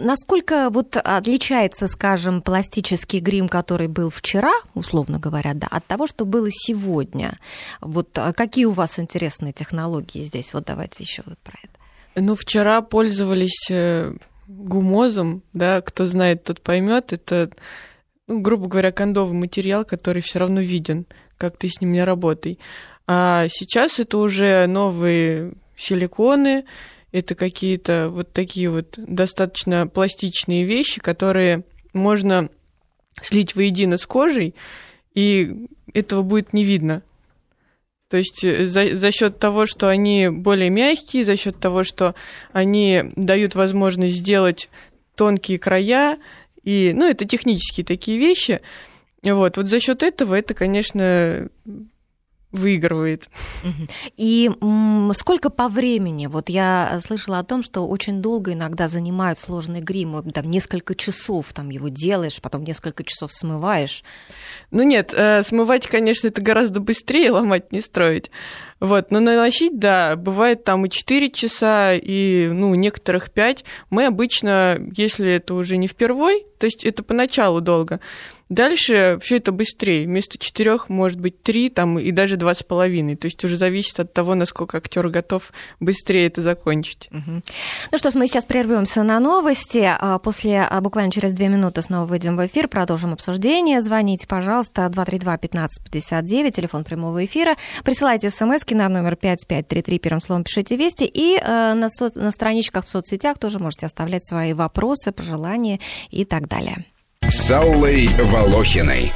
насколько 0.00 0.70
вот 0.70 0.96
отличается, 0.96 1.88
скажем, 1.88 2.40
пластический 2.54 3.18
грим, 3.18 3.48
который 3.48 3.88
был 3.88 4.10
вчера, 4.10 4.52
условно 4.74 5.18
говоря, 5.18 5.54
да, 5.54 5.66
от 5.68 5.84
того, 5.86 6.06
что 6.06 6.24
было 6.24 6.46
сегодня. 6.52 7.36
Вот 7.80 8.16
а 8.16 8.32
какие 8.32 8.66
у 8.66 8.70
вас 8.70 9.00
интересные 9.00 9.52
технологии 9.52 10.22
здесь? 10.22 10.54
Вот 10.54 10.66
давайте 10.66 11.02
еще 11.02 11.24
про 11.42 11.58
это. 11.60 12.22
Ну, 12.22 12.36
вчера 12.36 12.80
пользовались 12.80 13.68
э, 13.72 14.14
гумозом, 14.46 15.42
да, 15.52 15.80
кто 15.80 16.06
знает, 16.06 16.44
тот 16.44 16.60
поймет. 16.60 17.12
Это, 17.12 17.50
ну, 18.28 18.38
грубо 18.38 18.68
говоря, 18.68 18.92
кондовый 18.92 19.36
материал, 19.36 19.84
который 19.84 20.22
все 20.22 20.38
равно 20.38 20.60
виден, 20.60 21.06
как 21.36 21.56
ты 21.56 21.68
с 21.68 21.80
ним 21.80 21.90
не 21.90 22.04
работай. 22.04 22.60
А 23.08 23.48
сейчас 23.50 23.98
это 23.98 24.18
уже 24.18 24.68
новые 24.68 25.54
силиконы, 25.76 26.66
это 27.10 27.34
какие-то 27.34 28.10
вот 28.10 28.32
такие 28.32 28.70
вот 28.70 28.94
достаточно 28.96 29.88
пластичные 29.88 30.62
вещи, 30.62 31.00
которые 31.00 31.64
можно 31.94 32.50
слить 33.22 33.54
воедино 33.54 33.96
с 33.96 34.06
кожей, 34.06 34.54
и 35.14 35.68
этого 35.92 36.22
будет 36.22 36.52
не 36.52 36.64
видно. 36.64 37.02
То 38.08 38.18
есть 38.18 38.44
э, 38.44 38.66
за, 38.66 38.94
за 38.96 39.10
счет 39.10 39.38
того, 39.38 39.66
что 39.66 39.88
они 39.88 40.28
более 40.28 40.70
мягкие, 40.70 41.24
за 41.24 41.36
счет 41.36 41.58
того, 41.58 41.84
что 41.84 42.14
они 42.52 43.12
дают 43.16 43.54
возможность 43.54 44.16
сделать 44.16 44.68
тонкие 45.14 45.58
края, 45.58 46.18
и, 46.62 46.92
ну, 46.94 47.08
это 47.08 47.24
технические 47.24 47.84
такие 47.84 48.18
вещи. 48.18 48.60
Вот, 49.22 49.56
вот 49.56 49.68
за 49.68 49.80
счет 49.80 50.02
этого 50.02 50.34
это, 50.34 50.54
конечно, 50.54 51.48
выигрывает. 52.54 53.28
И 54.16 54.50
сколько 55.14 55.50
по 55.50 55.68
времени? 55.68 56.26
Вот 56.26 56.48
я 56.48 57.00
слышала 57.04 57.40
о 57.40 57.44
том, 57.44 57.62
что 57.62 57.86
очень 57.86 58.22
долго 58.22 58.52
иногда 58.52 58.88
занимают 58.88 59.38
сложный 59.38 59.80
грим, 59.80 60.30
там 60.30 60.48
несколько 60.50 60.94
часов 60.94 61.52
там 61.52 61.70
его 61.70 61.88
делаешь, 61.88 62.40
потом 62.40 62.62
несколько 62.62 63.02
часов 63.02 63.32
смываешь. 63.32 64.04
Ну 64.70 64.84
нет, 64.84 65.12
э, 65.12 65.42
смывать, 65.42 65.88
конечно, 65.88 66.28
это 66.28 66.40
гораздо 66.40 66.80
быстрее, 66.80 67.32
ломать 67.32 67.72
не 67.72 67.80
строить. 67.80 68.30
Вот, 68.80 69.10
но 69.10 69.20
наносить, 69.20 69.78
да, 69.78 70.14
бывает 70.14 70.64
там 70.64 70.84
и 70.86 70.90
4 70.90 71.30
часа, 71.30 71.94
и, 71.94 72.48
ну, 72.52 72.74
некоторых 72.74 73.30
5. 73.30 73.64
Мы 73.90 74.06
обычно, 74.06 74.78
если 74.96 75.30
это 75.32 75.54
уже 75.54 75.76
не 75.76 75.88
впервой, 75.88 76.44
то 76.58 76.66
есть 76.66 76.84
это 76.84 77.02
поначалу 77.02 77.60
долго, 77.60 78.00
Дальше 78.48 79.18
все 79.22 79.36
это 79.38 79.52
быстрее. 79.52 80.06
Вместо 80.06 80.38
четырех 80.38 80.88
может 80.88 81.18
быть 81.18 81.42
три 81.42 81.70
там, 81.70 81.98
и 81.98 82.10
даже 82.10 82.36
два 82.36 82.54
с 82.54 82.62
половиной. 82.62 83.16
То 83.16 83.26
есть 83.26 83.42
уже 83.44 83.56
зависит 83.56 83.98
от 83.98 84.12
того, 84.12 84.34
насколько 84.34 84.78
актер 84.78 85.08
готов 85.08 85.52
быстрее 85.80 86.26
это 86.26 86.42
закончить. 86.42 87.08
Угу. 87.10 87.42
Ну 87.92 87.98
что 87.98 88.10
ж, 88.10 88.14
мы 88.14 88.26
сейчас 88.26 88.44
прервемся 88.44 89.02
на 89.02 89.18
новости. 89.18 89.88
А 89.98 90.18
после 90.18 90.60
а, 90.62 90.80
буквально 90.80 91.10
через 91.10 91.32
две 91.32 91.48
минуты 91.48 91.82
снова 91.82 92.06
выйдем 92.06 92.36
в 92.36 92.46
эфир, 92.46 92.68
продолжим 92.68 93.12
обсуждение. 93.12 93.80
Звоните, 93.80 94.26
пожалуйста, 94.26 94.86
232-1559, 94.86 96.50
телефон 96.50 96.84
прямого 96.84 97.24
эфира. 97.24 97.56
Присылайте 97.82 98.30
смс 98.30 98.64
на 98.70 98.88
номер 98.88 99.16
5533, 99.16 99.98
первым 99.98 100.20
словом 100.20 100.44
пишите 100.44 100.76
«Вести». 100.76 101.04
И 101.04 101.38
э, 101.38 101.74
на, 101.74 101.88
со- 101.90 102.18
на 102.18 102.30
страничках 102.30 102.84
в 102.84 102.88
соцсетях 102.88 103.38
тоже 103.38 103.58
можете 103.58 103.86
оставлять 103.86 104.24
свои 104.26 104.52
вопросы, 104.52 105.12
пожелания 105.12 105.80
и 106.10 106.24
так 106.24 106.48
далее 106.48 106.84
с 107.28 107.50
Аллой 107.50 108.08
Волохиной. 108.18 109.12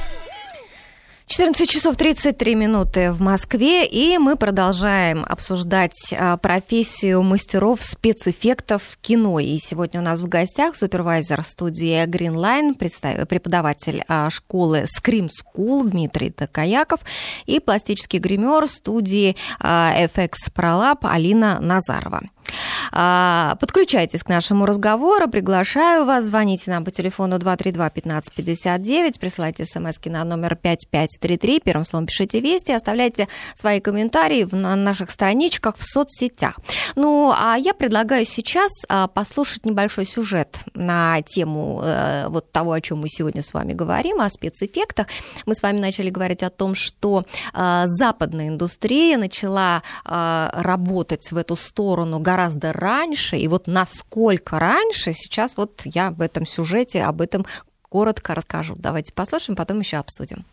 14 1.27 1.69
часов 1.69 1.97
33 1.97 2.55
минуты 2.55 3.13
в 3.13 3.21
Москве, 3.21 3.87
и 3.87 4.17
мы 4.17 4.37
продолжаем 4.37 5.27
обсуждать 5.29 6.15
а, 6.19 6.39
профессию 6.39 7.23
мастеров 7.23 7.83
спецэффектов 7.83 8.83
в 8.83 8.97
кино. 8.97 9.39
И 9.39 9.59
сегодня 9.59 10.01
у 10.01 10.03
нас 10.03 10.23
в 10.23 10.29
гостях 10.29 10.75
супервайзер 10.75 11.43
студии 11.43 12.07
Greenline, 12.07 12.75
преподаватель 13.27 14.03
а, 14.09 14.31
школы 14.31 14.85
Scream 14.85 15.29
School 15.29 15.91
Дмитрий 15.91 16.31
Такаяков 16.31 17.01
и 17.45 17.61
пластический 17.61 18.19
гример 18.19 18.67
студии 18.67 19.37
а, 19.61 19.93
FX 19.97 20.33
ProLab 20.55 21.01
Алина 21.03 21.61
Назарова. 21.61 22.23
А, 22.93 23.57
подключайтесь 23.61 24.23
к 24.23 24.29
нашему 24.29 24.67
разговору, 24.67 25.29
приглашаю 25.29 26.05
вас, 26.05 26.25
звоните 26.25 26.71
нам 26.71 26.85
по 26.85 26.91
телефону 26.91 27.37
232-1559, 27.37 29.19
присылайте 29.19 29.65
смс 29.67 29.99
на 30.05 30.25
номер 30.25 30.57
5533, 30.57 31.61
первым 31.61 31.85
словом 31.85 32.07
пишите 32.07 32.41
«Вести», 32.41 32.73
оставляйте 32.73 33.29
свои 33.55 33.81
комментарии 33.81 34.49
на 34.51 34.77
наших 34.77 35.11
страничках 35.11 35.77
в 35.77 35.83
соцсетях. 35.83 36.57
Ну, 36.97 37.33
а 37.37 37.57
я 37.57 37.75
предлагаю 37.75 38.25
сейчас 38.25 38.71
а, 38.89 39.07
послушать 39.07 39.65
небольшой 39.67 40.07
сюжет 40.07 40.59
на 40.75 41.21
тему 41.23 41.81
э, 41.83 42.29
вот 42.29 42.53
того, 42.53 42.73
о 42.73 42.81
чем 42.81 42.99
мы 42.99 43.09
сегодня 43.09 43.43
с 43.43 43.53
вами 43.53 43.73
говорим, 43.73 44.21
о 44.21 44.31
спецэффектах. 44.31 45.07
Мы 45.47 45.55
с 45.55 45.63
вами 45.63 45.79
начали 45.79 46.11
говорить 46.11 46.43
о 46.43 46.51
том, 46.51 46.75
что 46.75 47.25
а, 47.53 47.85
западная 47.87 48.49
индустрия 48.49 49.19
начала 49.19 49.83
работать 50.05 51.31
в 51.31 51.37
эту 51.37 51.57
сторону 51.57 52.19
гораздо 52.19 52.38
гораздо 52.39 52.73
раньше, 52.73 53.37
и 53.37 53.49
вот 53.49 53.67
насколько 53.67 54.61
раньше, 54.61 55.13
сейчас 55.13 55.57
вот 55.57 55.83
я 55.85 56.13
в 56.13 56.21
этом 56.21 56.47
сюжете 56.47 57.03
об 57.03 57.21
этом 57.21 57.45
коротко 57.83 58.33
расскажу. 58.35 58.77
Давайте 58.79 59.13
послушаем, 59.13 59.57
потом 59.57 59.81
еще 59.81 59.97
обсудим. 59.97 60.45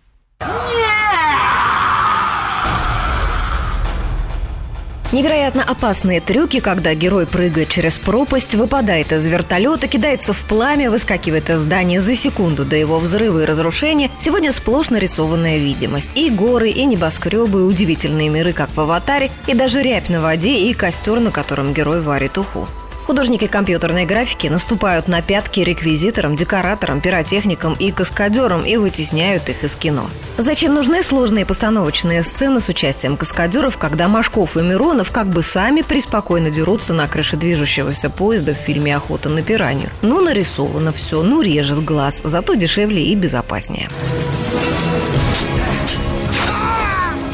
Невероятно 5.11 5.63
опасные 5.63 6.19
трюки, 6.19 6.59
когда 6.59 6.93
герой 6.93 7.27
прыгает 7.27 7.69
через 7.69 7.97
пропасть, 7.99 8.55
выпадает 8.55 9.11
из 9.11 9.25
вертолета, 9.25 9.87
кидается 9.87 10.33
в 10.33 10.39
пламя, 10.39 10.89
выскакивает 10.89 11.49
из 11.49 11.59
здания 11.59 12.01
за 12.01 12.15
секунду 12.15 12.65
до 12.65 12.75
его 12.75 12.99
взрыва 12.99 13.43
и 13.43 13.45
разрушения, 13.45 14.09
сегодня 14.19 14.51
сплошь 14.51 14.89
нарисованная 14.89 15.57
видимость. 15.57 16.11
И 16.15 16.29
горы, 16.29 16.69
и 16.69 16.85
небоскребы, 16.85 17.59
и 17.59 17.63
удивительные 17.63 18.29
миры, 18.29 18.51
как 18.51 18.69
в 18.75 18.79
«Аватаре», 18.79 19.31
и 19.47 19.53
даже 19.53 19.81
рябь 19.81 20.09
на 20.09 20.21
воде, 20.21 20.57
и 20.57 20.73
костер, 20.73 21.19
на 21.19 21.31
котором 21.31 21.73
герой 21.73 22.01
варит 22.01 22.37
уху. 22.37 22.67
Художники 23.05 23.45
компьютерной 23.45 24.05
графики 24.05 24.47
наступают 24.47 25.07
на 25.07 25.21
пятки 25.21 25.59
реквизиторам, 25.59 26.35
декораторам, 26.35 27.01
пиротехникам 27.01 27.73
и 27.73 27.91
каскадерам 27.91 28.65
и 28.65 28.77
вытесняют 28.77 29.47
их 29.47 29.63
из 29.63 29.75
кино. 29.75 30.09
Зачем 30.39 30.73
нужны 30.73 31.03
сложные 31.03 31.45
постановочные 31.45 32.23
сцены 32.23 32.61
с 32.61 32.67
участием 32.67 33.15
каскадеров, 33.15 33.77
когда 33.77 34.07
Машков 34.07 34.57
и 34.57 34.61
Миронов 34.63 35.11
как 35.11 35.27
бы 35.27 35.43
сами 35.43 35.81
преспокойно 35.81 36.49
дерутся 36.49 36.93
на 36.93 37.07
крыше 37.07 37.37
движущегося 37.37 38.09
поезда 38.09 38.55
в 38.55 38.57
фильме 38.57 38.95
«Охота 38.95 39.29
на 39.29 39.43
пиранью»? 39.43 39.89
Ну, 40.01 40.19
нарисовано 40.21 40.91
все, 40.91 41.21
ну, 41.21 41.41
режет 41.41 41.85
глаз, 41.85 42.21
зато 42.23 42.55
дешевле 42.55 43.03
и 43.05 43.15
безопаснее. 43.15 43.87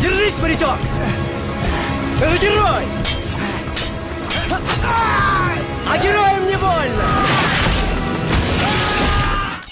Держись, 0.02 0.38
морячок! 0.42 0.78
Это 2.20 2.38
герой! 2.38 2.84
Героям 6.02 6.48
не 6.48 6.58
больно! 6.58 7.04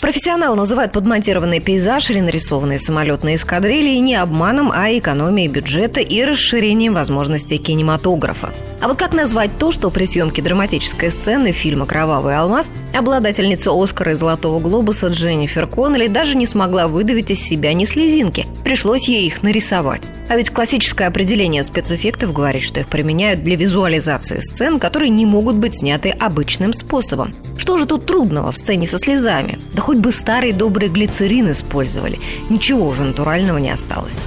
Профессионал 0.02 0.56
называет 0.56 0.92
подмонтированный 0.92 1.60
пейзаж 1.60 2.10
или 2.10 2.20
нарисованные 2.20 2.80
самолетные 2.80 3.36
эскадрильи 3.36 3.98
не 4.00 4.16
обманом, 4.16 4.72
а 4.74 4.90
экономией 4.92 5.50
бюджета 5.50 6.00
и 6.00 6.24
расширением 6.24 6.94
возможностей 6.94 7.58
кинематографа. 7.58 8.50
А 8.82 8.88
вот 8.88 8.98
как 8.98 9.14
назвать 9.14 9.58
то, 9.58 9.72
что 9.72 9.90
при 9.90 10.06
съемке 10.06 10.42
драматической 10.42 11.12
сцены 11.12 11.52
фильма 11.52 11.86
«Кровавый 11.86 12.38
алмаз» 12.38 12.70
обладательница 12.94 13.72
Оскара 13.74 14.14
и 14.14 14.16
Золотого 14.16 14.60
глобуса 14.62 15.08
Дженнифер 15.08 15.68
Коннелли 15.68 16.08
даже 16.08 16.38
не 16.38 16.48
смогла 16.48 16.88
выдавить 16.88 17.30
из 17.30 17.42
себя 17.42 17.74
ни 17.74 17.84
слезинки. 17.84 18.48
Пришлось 18.64 19.10
ей 19.10 19.28
их 19.28 19.44
нарисовать. 19.44 20.04
А 20.30 20.38
ведь 20.38 20.52
классическое 20.52 21.10
определение 21.10 21.66
спецэффектов 21.66 22.32
говорит, 22.32 22.64
что 22.64 22.80
их 22.80 22.88
применяют 22.88 23.44
для 23.44 23.58
визуализации 23.58 24.40
сцен, 24.40 24.80
которые 24.80 25.10
не 25.10 25.26
могут 25.26 25.58
быть 25.58 25.80
сняты 25.80 26.12
обычным 26.12 26.74
способом. 26.74 27.36
Что 27.58 27.78
же 27.78 27.86
тут 27.86 28.06
трудного 28.06 28.54
в 28.54 28.58
сцене 28.58 28.88
со 28.88 28.98
слезами? 28.98 29.60
Да 29.74 29.82
хоть 29.82 29.98
бы 29.98 30.14
старый 30.14 30.54
добрый 30.54 30.88
глицерин 30.88 31.52
использовали. 31.52 32.20
Ничего 32.50 32.88
уже 32.88 33.04
натурального 33.04 33.58
не 33.58 33.72
осталось. 33.72 34.20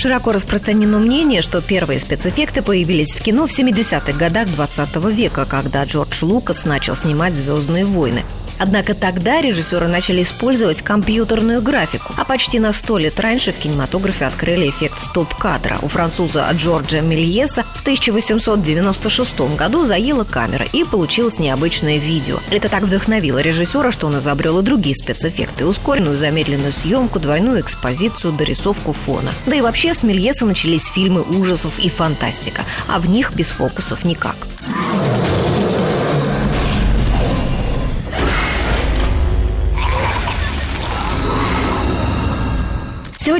Широко 0.00 0.32
распространено 0.32 0.98
мнение, 0.98 1.42
что 1.42 1.60
первые 1.60 2.00
спецэффекты 2.00 2.62
появились 2.62 3.14
в 3.14 3.22
кино 3.22 3.46
в 3.46 3.50
70-х 3.50 4.12
годах 4.12 4.48
20 4.48 4.96
века, 5.14 5.44
когда 5.44 5.84
Джордж 5.84 6.24
Лукас 6.24 6.64
начал 6.64 6.96
снимать 6.96 7.34
«Звездные 7.34 7.84
войны». 7.84 8.24
Однако 8.60 8.94
тогда 8.94 9.40
режиссеры 9.40 9.88
начали 9.88 10.22
использовать 10.22 10.82
компьютерную 10.82 11.62
графику, 11.62 12.12
а 12.18 12.24
почти 12.24 12.58
на 12.58 12.74
сто 12.74 12.98
лет 12.98 13.18
раньше 13.18 13.52
в 13.52 13.56
кинематографе 13.56 14.26
открыли 14.26 14.68
эффект 14.68 15.00
стоп-кадра. 15.00 15.78
У 15.80 15.88
француза 15.88 16.46
Джорджа 16.52 17.00
Мельеса 17.00 17.64
в 17.74 17.80
1896 17.80 19.56
году 19.56 19.86
заела 19.86 20.24
камера 20.24 20.66
и 20.74 20.84
получилось 20.84 21.38
необычное 21.38 21.96
видео. 21.96 22.38
Это 22.50 22.68
так 22.68 22.82
вдохновило 22.82 23.38
режиссера, 23.38 23.92
что 23.92 24.08
он 24.08 24.18
изобрел 24.18 24.58
и 24.58 24.62
другие 24.62 24.94
спецэффекты, 24.94 25.64
ускоренную 25.64 26.18
замедленную 26.18 26.74
съемку, 26.74 27.18
двойную 27.18 27.60
экспозицию, 27.60 28.34
дорисовку 28.34 28.92
фона. 28.92 29.32
Да 29.46 29.56
и 29.56 29.62
вообще 29.62 29.94
с 29.94 30.02
Мельеса 30.02 30.44
начались 30.44 30.84
фильмы 30.84 31.22
ужасов 31.22 31.78
и 31.78 31.88
фантастика, 31.88 32.62
а 32.88 32.98
в 32.98 33.08
них 33.08 33.32
без 33.32 33.48
фокусов 33.48 34.04
никак. 34.04 34.36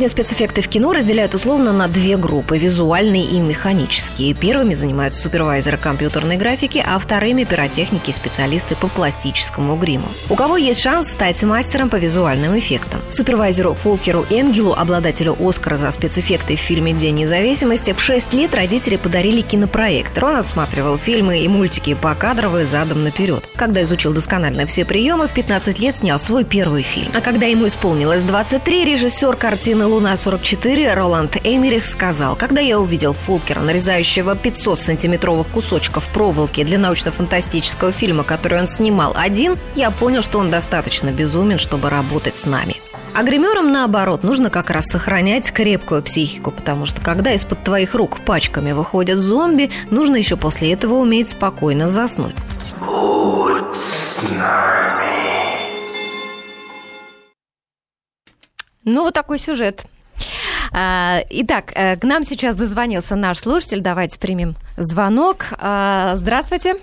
Сегодня 0.00 0.12
спецэффекты 0.12 0.62
в 0.62 0.68
кино 0.68 0.94
разделяют 0.94 1.34
условно 1.34 1.74
на 1.74 1.86
две 1.86 2.16
группы– 2.16 2.56
визуальные 2.58 3.22
и 3.22 3.38
механические. 3.38 4.32
Первыми 4.32 4.72
занимаются 4.72 5.20
супервайзеры 5.20 5.76
компьютерной 5.76 6.38
графики, 6.38 6.82
а 6.82 6.98
вторыми– 6.98 7.44
пиротехники 7.50 8.08
и 8.08 8.14
специалисты 8.14 8.76
по 8.76 8.88
пластическому 8.88 9.76
гриму. 9.76 10.08
У 10.30 10.36
кого 10.36 10.56
есть 10.56 10.80
шанс 10.80 11.10
стать 11.10 11.42
мастером 11.42 11.90
по 11.90 11.96
визуальным 11.96 12.58
эффектам? 12.58 13.02
Супервайзеру 13.10 13.74
Фолкеру 13.74 14.24
Энгелу, 14.30 14.72
обладателю 14.72 15.36
Оскара 15.38 15.76
за 15.76 15.90
спецэффекты 15.90 16.56
в 16.56 16.60
фильме 16.60 16.94
«День 16.94 17.16
независимости», 17.16 17.92
в 17.92 18.00
6 18.00 18.32
лет 18.32 18.54
родители 18.54 18.96
подарили 18.96 19.42
кинопроектор. 19.42 20.24
Он 20.24 20.36
отсматривал 20.36 20.96
фильмы 20.96 21.40
и 21.40 21.48
мультики 21.48 21.92
по 21.92 22.14
кадровые 22.14 22.64
задом 22.64 23.04
наперед. 23.04 23.44
Когда 23.54 23.82
изучил 23.82 24.14
досконально 24.14 24.64
все 24.64 24.86
приемы, 24.86 25.28
в 25.28 25.34
15 25.34 25.78
лет 25.78 25.98
снял 25.98 26.18
свой 26.18 26.44
первый 26.44 26.84
фильм. 26.84 27.12
А 27.12 27.20
когда 27.20 27.44
ему 27.44 27.66
исполнилось 27.66 28.22
23, 28.22 28.86
режиссер 28.86 29.36
картины 29.36 29.89
«Луна-44» 29.90 30.94
Роланд 30.94 31.36
Эмерих 31.42 31.84
сказал, 31.84 32.36
когда 32.36 32.60
я 32.60 32.78
увидел 32.78 33.12
Фулкера, 33.12 33.60
нарезающего 33.60 34.36
500-сантиметровых 34.36 35.50
кусочков 35.52 36.06
проволоки 36.14 36.62
для 36.62 36.78
научно-фантастического 36.78 37.90
фильма, 37.90 38.22
который 38.22 38.60
он 38.60 38.68
снимал 38.68 39.12
один, 39.16 39.56
я 39.74 39.90
понял, 39.90 40.22
что 40.22 40.38
он 40.38 40.48
достаточно 40.48 41.10
безумен, 41.10 41.58
чтобы 41.58 41.90
работать 41.90 42.38
с 42.38 42.46
нами. 42.46 42.76
А 43.14 43.24
гримерам, 43.24 43.72
наоборот, 43.72 44.22
нужно 44.22 44.48
как 44.48 44.70
раз 44.70 44.86
сохранять 44.86 45.50
крепкую 45.50 46.04
психику, 46.04 46.52
потому 46.52 46.86
что 46.86 47.00
когда 47.00 47.32
из-под 47.32 47.64
твоих 47.64 47.94
рук 47.94 48.20
пачками 48.20 48.70
выходят 48.70 49.18
зомби, 49.18 49.70
нужно 49.90 50.14
еще 50.14 50.36
после 50.36 50.72
этого 50.72 50.94
уметь 50.94 51.30
спокойно 51.30 51.88
заснуть. 51.88 52.36
Будь 52.78 53.76
с 53.76 54.22
нами. 54.22 54.99
Ну, 58.90 59.04
вот 59.04 59.14
такой 59.14 59.38
сюжет. 59.38 59.84
А, 60.76 61.20
итак, 61.30 61.72
э, 61.76 61.96
к 61.96 62.02
нам 62.02 62.24
сейчас 62.24 62.56
дозвонился 62.56 63.14
наш 63.14 63.38
слушатель. 63.38 63.80
Давайте 63.80 64.18
примем 64.18 64.56
звонок. 64.76 65.46
А, 65.60 66.16
здравствуйте. 66.16 66.74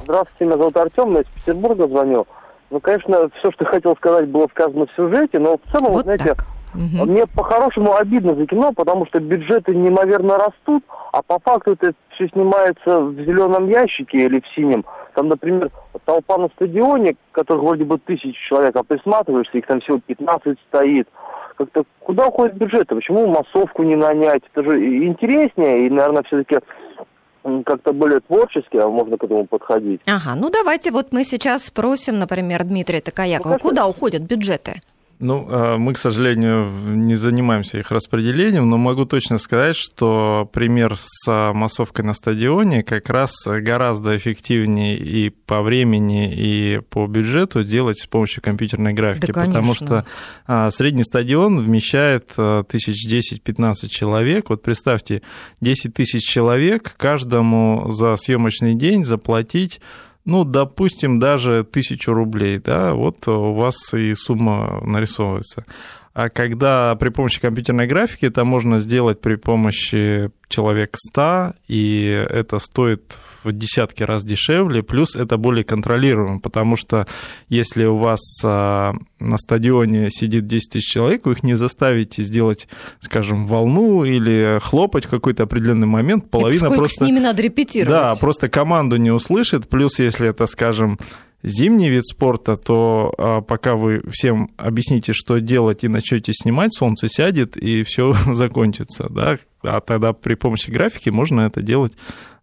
Здравствуйте, 0.00 0.46
меня 0.46 0.56
зовут 0.56 0.76
Артем, 0.76 1.14
я 1.14 1.20
из 1.20 1.26
Петербурга 1.26 1.86
звоню. 1.86 2.26
Ну, 2.70 2.80
конечно, 2.80 3.28
все, 3.38 3.52
что 3.52 3.66
хотел 3.66 3.94
сказать, 3.96 4.28
было 4.28 4.48
сказано 4.50 4.86
в 4.86 4.96
сюжете, 4.96 5.38
но 5.38 5.58
в 5.58 5.70
целом, 5.70 5.92
вот 5.92 6.04
знаете, 6.04 6.34
так. 6.34 6.46
мне 6.72 7.26
по-хорошему 7.26 7.94
обидно 7.94 8.34
за 8.34 8.46
кино, 8.46 8.72
потому 8.72 9.06
что 9.06 9.20
бюджеты 9.20 9.74
неимоверно 9.74 10.38
растут, 10.38 10.82
а 11.12 11.22
по 11.22 11.38
факту 11.38 11.72
это 11.72 11.92
все 12.14 12.28
снимается 12.28 13.00
в 13.00 13.14
зеленом 13.14 13.68
ящике 13.68 14.24
или 14.24 14.40
в 14.40 14.54
синем. 14.56 14.84
Там, 15.14 15.28
например, 15.28 15.70
толпа 16.06 16.38
на 16.38 16.48
стадионе, 16.48 17.14
которых 17.32 17.62
вроде 17.62 17.84
бы 17.84 17.98
тысячи 17.98 18.38
человек, 18.48 18.74
а 18.74 18.82
присматриваешься, 18.82 19.58
их 19.58 19.66
там 19.66 19.80
всего 19.82 20.00
15 20.00 20.58
стоит– 20.68 21.06
как-то 21.56 21.84
куда 22.00 22.26
уходит 22.26 22.56
бюджет? 22.56 22.88
Почему 22.88 23.26
массовку 23.26 23.82
не 23.82 23.96
нанять? 23.96 24.42
Это 24.52 24.70
же 24.70 24.78
интереснее, 24.84 25.86
и, 25.86 25.90
наверное, 25.90 26.22
все-таки 26.24 26.58
как-то 27.64 27.92
более 27.92 28.20
творчески, 28.20 28.76
а 28.76 28.88
можно 28.88 29.16
к 29.18 29.24
этому 29.24 29.46
подходить. 29.46 30.00
Ага, 30.06 30.34
ну 30.36 30.50
давайте 30.50 30.90
вот 30.90 31.12
мы 31.12 31.24
сейчас 31.24 31.64
спросим, 31.66 32.18
например, 32.18 32.64
Дмитрия 32.64 33.00
Такаякова, 33.00 33.52
ну, 33.52 33.58
куда 33.58 33.86
уходят 33.86 34.22
бюджеты? 34.22 34.80
Ну, 35.22 35.46
а, 35.48 35.78
мы, 35.78 35.92
к 35.94 35.98
сожалению, 35.98 36.68
не 36.84 37.14
занимаемся 37.14 37.78
их 37.78 37.92
распределением, 37.92 38.68
но 38.68 38.76
могу 38.76 39.04
точно 39.04 39.38
сказать, 39.38 39.76
что 39.76 40.50
пример 40.52 40.96
с 40.98 41.52
массовкой 41.52 42.04
на 42.04 42.12
стадионе 42.12 42.82
как 42.82 43.08
раз 43.08 43.32
гораздо 43.46 44.16
эффективнее 44.16 44.98
и 44.98 45.30
по 45.30 45.62
времени, 45.62 46.34
и 46.34 46.80
по 46.90 47.06
бюджету 47.06 47.62
делать 47.62 48.00
с 48.00 48.06
помощью 48.06 48.42
компьютерной 48.42 48.94
графики, 48.94 49.30
да, 49.30 49.44
потому 49.44 49.74
что 49.74 50.04
а, 50.48 50.72
средний 50.72 51.04
стадион 51.04 51.60
вмещает 51.60 52.32
а, 52.36 52.64
тысяч 52.64 53.06
10-15 53.08 53.86
человек. 53.88 54.50
Вот 54.50 54.64
представьте, 54.64 55.22
10 55.60 55.94
тысяч 55.94 56.24
человек 56.24 56.96
каждому 56.96 57.92
за 57.92 58.16
съемочный 58.16 58.74
день 58.74 59.04
заплатить 59.04 59.80
ну, 60.24 60.44
допустим, 60.44 61.18
даже 61.18 61.64
тысячу 61.64 62.12
рублей, 62.12 62.58
да, 62.58 62.94
вот 62.94 63.26
у 63.28 63.54
вас 63.54 63.92
и 63.94 64.14
сумма 64.14 64.80
нарисовывается. 64.84 65.64
А 66.14 66.28
когда 66.28 66.94
при 66.96 67.08
помощи 67.08 67.40
компьютерной 67.40 67.86
графики 67.86 68.26
это 68.26 68.44
можно 68.44 68.78
сделать 68.78 69.20
при 69.20 69.36
помощи 69.36 70.30
человек 70.48 70.96
100, 70.96 71.54
и 71.68 72.26
это 72.28 72.58
стоит 72.58 73.18
в 73.44 73.52
десятки 73.52 74.02
раз 74.02 74.24
дешевле, 74.24 74.82
плюс 74.82 75.16
это 75.16 75.36
более 75.36 75.64
контролируемо, 75.64 76.40
потому 76.40 76.76
что 76.76 77.06
если 77.48 77.84
у 77.84 77.96
вас 77.96 78.20
а, 78.44 78.94
на 79.18 79.38
стадионе 79.38 80.10
сидит 80.10 80.46
10 80.46 80.72
тысяч 80.72 80.90
человек, 80.90 81.26
вы 81.26 81.32
их 81.32 81.42
не 81.42 81.54
заставите 81.54 82.22
сделать, 82.22 82.68
скажем, 83.00 83.44
волну 83.44 84.04
или 84.04 84.58
хлопать 84.60 85.06
в 85.06 85.08
какой-то 85.08 85.44
определенный 85.44 85.86
момент, 85.86 86.30
половина 86.30 86.66
это 86.66 86.74
просто... 86.74 87.04
с 87.04 87.06
ними 87.06 87.18
надо 87.18 87.42
репетировать? 87.42 87.90
Да, 87.90 88.14
просто 88.16 88.48
команду 88.48 88.96
не 88.96 89.10
услышит, 89.10 89.68
плюс 89.68 89.98
если 89.98 90.28
это, 90.28 90.46
скажем, 90.46 90.98
зимний 91.42 91.88
вид 91.88 92.06
спорта, 92.06 92.56
то 92.56 93.14
а, 93.18 93.40
пока 93.40 93.74
вы 93.74 94.02
всем 94.10 94.50
объясните, 94.56 95.12
что 95.12 95.40
делать 95.40 95.84
и 95.84 95.88
начнете 95.88 96.32
снимать, 96.32 96.74
солнце 96.74 97.08
сядет 97.08 97.56
и 97.56 97.82
все 97.82 98.14
закончится, 98.32 99.08
да, 99.10 99.38
а 99.62 99.80
тогда 99.80 100.12
при 100.12 100.34
помощи 100.34 100.70
графики 100.70 101.10
можно 101.10 101.42
это 101.42 101.62
делать 101.62 101.92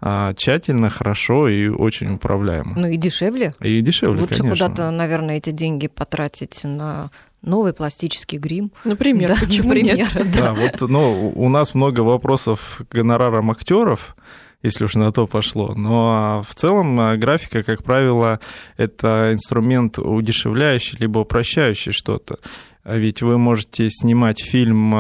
а, 0.02 0.34
тщательно, 0.34 0.90
хорошо 0.90 1.50
и 1.50 1.68
очень 1.68 2.14
управляемо. 2.14 2.74
Ну 2.78 2.88
и 2.88 2.98
дешевле. 2.98 3.54
И 3.62 3.82
дешевле, 3.82 4.22
Лучше 4.22 4.36
конечно. 4.36 4.68
куда-то, 4.68 4.92
наверное, 4.92 5.38
эти 5.38 5.52
деньги 5.52 5.88
потратить 5.88 6.64
на 6.64 7.12
новый 7.42 7.74
пластический 7.74 8.38
грим. 8.38 8.72
Например, 8.84 9.30
да, 9.30 9.46
почему 9.46 9.70
например, 9.70 9.98
нет? 9.98 10.10
Да, 10.36 10.54
вот, 10.54 10.82
ну, 10.90 11.32
у 11.36 11.50
нас 11.50 11.74
много 11.74 12.02
вопросов 12.02 12.82
к 12.90 12.94
гонорарам 12.94 13.52
актеров, 13.52 14.16
если 14.62 14.86
уж 14.86 14.96
на 14.96 15.12
то 15.12 15.28
пошло. 15.28 15.74
Но 15.76 16.44
в 16.48 16.56
целом 16.56 17.00
э, 17.00 17.18
графика, 17.18 17.64
как 17.64 17.84
правило, 17.84 18.40
это 18.78 19.30
инструмент 19.34 20.00
удешевляющий 20.00 20.98
либо 21.00 21.20
упрощающий 21.20 21.92
что-то. 21.92 22.40
А 22.84 22.96
ведь 22.96 23.22
вы 23.22 23.38
можете 23.38 23.90
снимать 23.90 24.42
фильм, 24.42 24.96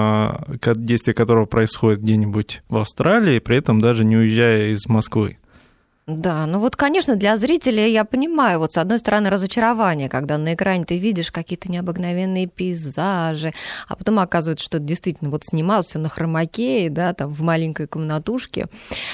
действие 0.75 1.15
которого 1.15 1.45
происходит 1.45 2.01
где-нибудь 2.01 2.61
в 2.69 2.77
Австралии, 2.77 3.39
при 3.39 3.57
этом 3.57 3.79
даже 3.81 4.05
не 4.05 4.17
уезжая 4.17 4.73
из 4.73 4.85
Москвы. 4.87 5.37
Да, 6.09 6.47
ну 6.47 6.57
вот, 6.57 6.75
конечно, 6.75 7.15
для 7.15 7.37
зрителя 7.37 7.85
я 7.85 8.03
понимаю, 8.03 8.57
вот 8.57 8.73
с 8.73 8.77
одной 8.77 8.97
стороны 8.97 9.29
разочарование, 9.29 10.09
когда 10.09 10.39
на 10.39 10.55
экране 10.55 10.83
ты 10.83 10.97
видишь 10.97 11.31
какие-то 11.31 11.71
необыкновенные 11.71 12.47
пейзажи, 12.47 13.53
а 13.87 13.95
потом 13.95 14.17
оказывается, 14.17 14.65
что 14.65 14.79
действительно 14.79 15.29
вот 15.29 15.43
снимал 15.45 15.83
все 15.83 15.99
на 15.99 16.09
хромакее, 16.09 16.89
да, 16.89 17.13
там 17.13 17.31
в 17.31 17.41
маленькой 17.41 17.85
комнатушке. 17.85 18.69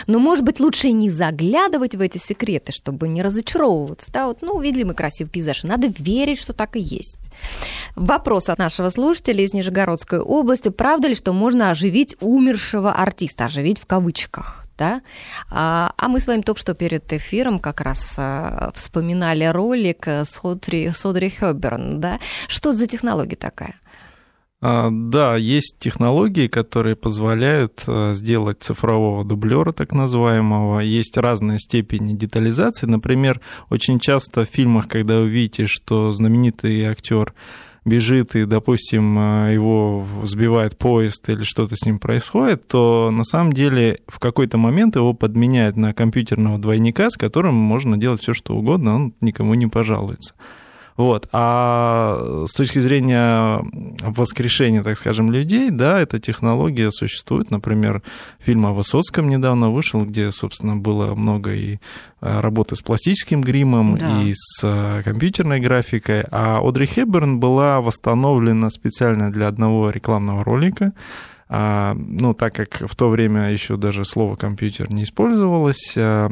Но, 0.07 0.19
может 0.19 0.45
быть, 0.45 0.61
лучше 0.61 0.87
и 0.87 0.93
не 0.93 1.09
заглядывать 1.09 1.95
в 1.95 1.99
эти 1.99 2.17
секреты, 2.17 2.71
чтобы 2.71 3.09
не 3.09 3.21
разочаровываться, 3.21 4.09
да, 4.13 4.27
вот, 4.27 4.41
ну, 4.41 4.53
увидели 4.53 4.83
мы 4.83 4.93
красивый 4.93 5.29
пейзаж, 5.29 5.63
надо 5.63 5.87
верить, 5.87 6.39
что 6.39 6.53
так 6.53 6.77
и 6.77 6.79
есть. 6.79 7.29
Вопрос 7.97 8.47
от 8.47 8.57
нашего 8.57 8.89
слушателя 8.89 9.43
из 9.43 9.53
Нижегородской 9.53 10.19
области. 10.19 10.69
Правда 10.69 11.09
ли, 11.09 11.15
что 11.15 11.33
можно 11.33 11.71
оживить 11.71 12.15
умершего 12.21 12.93
артиста, 12.93 13.45
оживить 13.45 13.81
в 13.81 13.85
кавычках? 13.85 14.64
Да? 14.77 15.01
А, 15.49 15.93
а 15.97 16.07
мы 16.07 16.19
с 16.19 16.27
вами 16.27 16.41
только 16.41 16.59
что 16.59 16.73
перед 16.73 17.11
эфиром 17.13 17.59
как 17.59 17.81
раз 17.81 18.15
а, 18.17 18.71
вспоминали 18.73 19.45
ролик 19.45 20.07
с 20.07 20.39
Одри, 20.43 20.91
с 20.91 21.03
Хёберн, 21.03 21.99
да? 21.99 22.19
Что 22.47 22.69
это 22.69 22.79
за 22.79 22.87
технология 22.87 23.35
такая? 23.35 23.75
А, 24.67 24.89
да, 24.91 25.35
есть 25.35 25.77
технологии, 25.77 26.47
которые 26.47 26.95
позволяют 26.95 27.83
а, 27.87 28.13
сделать 28.13 28.63
цифрового 28.63 29.23
дублера, 29.23 29.71
так 29.73 29.93
называемого. 29.93 30.79
Есть 30.79 31.17
разные 31.17 31.59
степени 31.59 32.13
детализации. 32.13 32.87
Например, 32.87 33.41
очень 33.69 33.99
часто 33.99 34.43
в 34.43 34.49
фильмах, 34.49 34.87
когда 34.87 35.19
вы 35.19 35.27
видите, 35.27 35.67
что 35.67 36.11
знаменитый 36.13 36.83
актер 36.85 37.33
бежит 37.85 38.35
и, 38.35 38.45
допустим, 38.45 39.17
э, 39.17 39.53
его 39.53 40.05
сбивает 40.23 40.77
поезд 40.77 41.29
или 41.29 41.43
что-то 41.43 41.75
с 41.75 41.85
ним 41.85 41.99
происходит, 41.99 42.67
то 42.67 43.11
на 43.11 43.23
самом 43.23 43.53
деле 43.53 43.99
в 44.07 44.19
какой-то 44.19 44.57
момент 44.57 44.95
его 44.95 45.13
подменяют 45.13 45.77
на 45.77 45.93
компьютерного 45.93 46.57
двойника, 46.57 47.09
с 47.09 47.15
которым 47.15 47.53
можно 47.53 47.97
делать 47.97 48.21
все, 48.21 48.33
что 48.33 48.55
угодно, 48.55 48.95
он 48.95 49.13
никому 49.21 49.53
не 49.53 49.67
пожалуется. 49.67 50.33
Вот. 50.97 51.27
А 51.33 52.45
с 52.47 52.53
точки 52.53 52.79
зрения 52.79 53.61
воскрешения, 54.01 54.81
так 54.81 54.97
скажем, 54.97 55.29
людей, 55.29 55.69
да, 55.69 55.99
эта 55.99 56.19
технология 56.19 56.89
существует. 56.91 57.51
Например, 57.51 58.01
фильм 58.39 58.65
о 58.65 58.71
Высоцком 58.71 59.29
недавно 59.29 59.71
вышел, 59.71 60.01
где, 60.01 60.31
собственно, 60.31 60.77
было 60.77 61.13
много 61.13 61.53
и 61.53 61.79
э, 62.21 62.39
работы 62.39 62.77
с 62.77 62.81
пластическим 62.81 63.41
гримом, 63.41 63.97
да. 63.97 64.21
и 64.23 64.31
с 64.33 64.61
э, 64.63 65.01
компьютерной 65.03 65.59
графикой. 65.59 66.23
А 66.31 66.61
Одри 66.65 66.85
Хепберн 66.85 67.39
была 67.39 67.81
восстановлена 67.81 68.69
специально 68.69 69.31
для 69.31 69.49
одного 69.49 69.89
рекламного 69.89 70.45
ролика. 70.45 70.93
А, 71.47 71.93
ну, 71.95 72.33
так 72.33 72.53
как 72.53 72.89
в 72.89 72.95
то 72.95 73.09
время 73.09 73.51
еще 73.51 73.77
даже 73.77 74.03
слово 74.05 74.35
компьютер 74.35 74.91
не 74.91 75.03
использовалось, 75.03 75.93
а, 75.97 76.31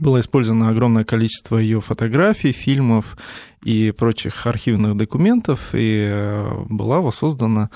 было 0.00 0.20
использовано 0.20 0.68
огромное 0.68 1.04
количество 1.04 1.58
ее 1.58 1.80
фотографий, 1.80 2.52
фильмов 2.52 3.16
и 3.64 3.90
прочих 3.90 4.46
архивных 4.46 4.96
документов, 4.96 5.70
и 5.72 6.08
э, 6.10 6.64
была 6.68 7.00
воссоздана 7.00 7.70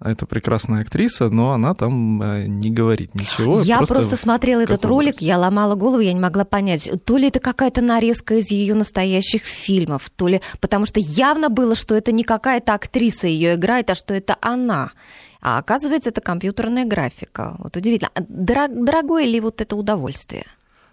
эта 0.00 0.26
прекрасная 0.26 0.82
актриса, 0.82 1.28
но 1.28 1.52
она 1.52 1.74
там 1.74 2.22
э, 2.22 2.46
не 2.46 2.70
говорит 2.70 3.14
ничего. 3.14 3.60
Я 3.62 3.78
просто, 3.78 3.94
просто 3.94 4.16
смотрела 4.16 4.60
этот 4.60 4.84
образ. 4.84 4.90
ролик, 4.90 5.20
я 5.20 5.38
ломала 5.38 5.74
голову, 5.74 6.00
я 6.00 6.12
не 6.12 6.20
могла 6.20 6.44
понять, 6.44 6.88
то 7.04 7.16
ли 7.16 7.28
это 7.28 7.40
какая-то 7.40 7.80
нарезка 7.80 8.36
из 8.36 8.50
ее 8.50 8.74
настоящих 8.74 9.42
фильмов, 9.42 10.08
то 10.14 10.28
ли... 10.28 10.40
Потому 10.60 10.86
что 10.86 11.00
явно 11.00 11.48
было, 11.48 11.74
что 11.74 11.96
это 11.96 12.12
не 12.12 12.22
какая-то 12.22 12.74
актриса 12.74 13.26
ее 13.26 13.54
играет, 13.54 13.90
а 13.90 13.94
что 13.94 14.14
это 14.14 14.36
она. 14.40 14.92
А 15.40 15.58
оказывается, 15.58 16.10
это 16.10 16.20
компьютерная 16.20 16.84
графика. 16.84 17.56
Вот 17.58 17.76
удивительно. 17.76 18.10
Дорогое 18.18 19.24
ли 19.24 19.40
вот 19.40 19.60
это 19.60 19.76
удовольствие? 19.76 20.44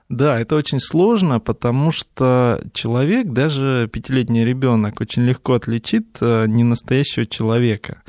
Да, 0.09 0.39
это 0.39 0.55
очень 0.55 0.79
сложно, 0.79 1.39
потому 1.39 1.91
что 1.91 2.61
человек, 2.73 3.27
даже 3.27 3.89
пятилетний 3.91 4.45
ребенок, 4.45 5.01
очень 5.01 5.23
легко 5.23 5.53
отличит 5.53 6.17
э, 6.21 6.45
ненастоящего 6.47 7.25
человека. 7.25 8.03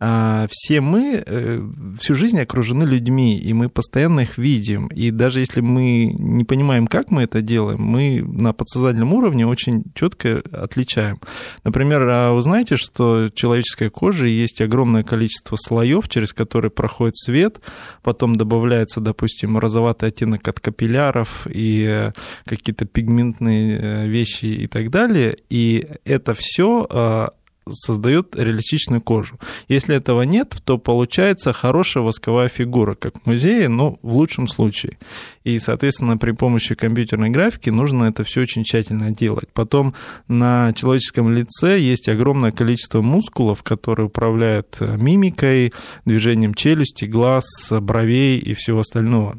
А, 0.00 0.46
все 0.50 0.80
мы 0.80 1.22
э, 1.26 1.60
всю 2.00 2.14
жизнь 2.14 2.40
окружены 2.40 2.84
людьми, 2.84 3.36
и 3.36 3.52
мы 3.52 3.68
постоянно 3.68 4.20
их 4.20 4.38
видим. 4.38 4.86
И 4.88 5.10
даже 5.10 5.40
если 5.40 5.60
мы 5.60 6.14
не 6.16 6.44
понимаем, 6.44 6.86
как 6.86 7.10
мы 7.10 7.22
это 7.22 7.42
делаем, 7.42 7.82
мы 7.82 8.22
на 8.22 8.52
подсознательном 8.52 9.12
уровне 9.12 9.46
очень 9.46 9.84
четко 9.94 10.42
отличаем. 10.52 11.20
Например, 11.64 12.02
а 12.08 12.32
вы 12.32 12.42
знаете, 12.42 12.76
что 12.76 13.28
в 13.28 13.34
человеческой 13.34 13.90
коже 13.90 14.28
есть 14.28 14.60
огромное 14.60 15.02
количество 15.02 15.56
слоев, 15.56 16.08
через 16.08 16.32
которые 16.32 16.70
проходит 16.70 17.16
свет, 17.16 17.60
потом 18.02 18.36
добавляется, 18.36 19.00
допустим, 19.00 19.58
розоватый 19.58 20.10
оттенок 20.10 20.46
от 20.46 20.60
капилляров 20.60 21.48
и 21.52 21.84
э, 21.88 22.12
какие-то 22.44 22.84
пигментные 22.84 23.78
э, 23.78 24.06
вещи 24.06 24.46
и 24.46 24.68
так 24.68 24.90
далее. 24.90 25.38
И 25.50 25.88
это 26.04 26.34
все 26.34 27.32
создает 27.72 28.36
реалистичную 28.36 29.00
кожу. 29.00 29.38
Если 29.68 29.96
этого 29.96 30.22
нет, 30.22 30.56
то 30.64 30.78
получается 30.78 31.52
хорошая 31.52 32.02
восковая 32.02 32.48
фигура, 32.48 32.94
как 32.94 33.22
в 33.22 33.26
музее, 33.26 33.68
но 33.68 33.98
в 34.02 34.16
лучшем 34.16 34.46
случае. 34.46 34.98
И, 35.44 35.58
соответственно, 35.58 36.18
при 36.18 36.32
помощи 36.32 36.74
компьютерной 36.74 37.30
графики 37.30 37.70
нужно 37.70 38.04
это 38.04 38.24
все 38.24 38.42
очень 38.42 38.64
тщательно 38.64 39.10
делать. 39.10 39.48
Потом 39.52 39.94
на 40.28 40.72
человеческом 40.74 41.32
лице 41.32 41.80
есть 41.80 42.08
огромное 42.08 42.52
количество 42.52 43.00
мускулов, 43.00 43.62
которые 43.62 44.06
управляют 44.06 44.76
э, 44.80 44.96
мимикой, 44.96 45.72
движением 46.04 46.54
челюсти, 46.54 47.04
глаз, 47.04 47.44
бровей 47.70 48.38
и 48.38 48.54
всего 48.54 48.80
остального. 48.80 49.38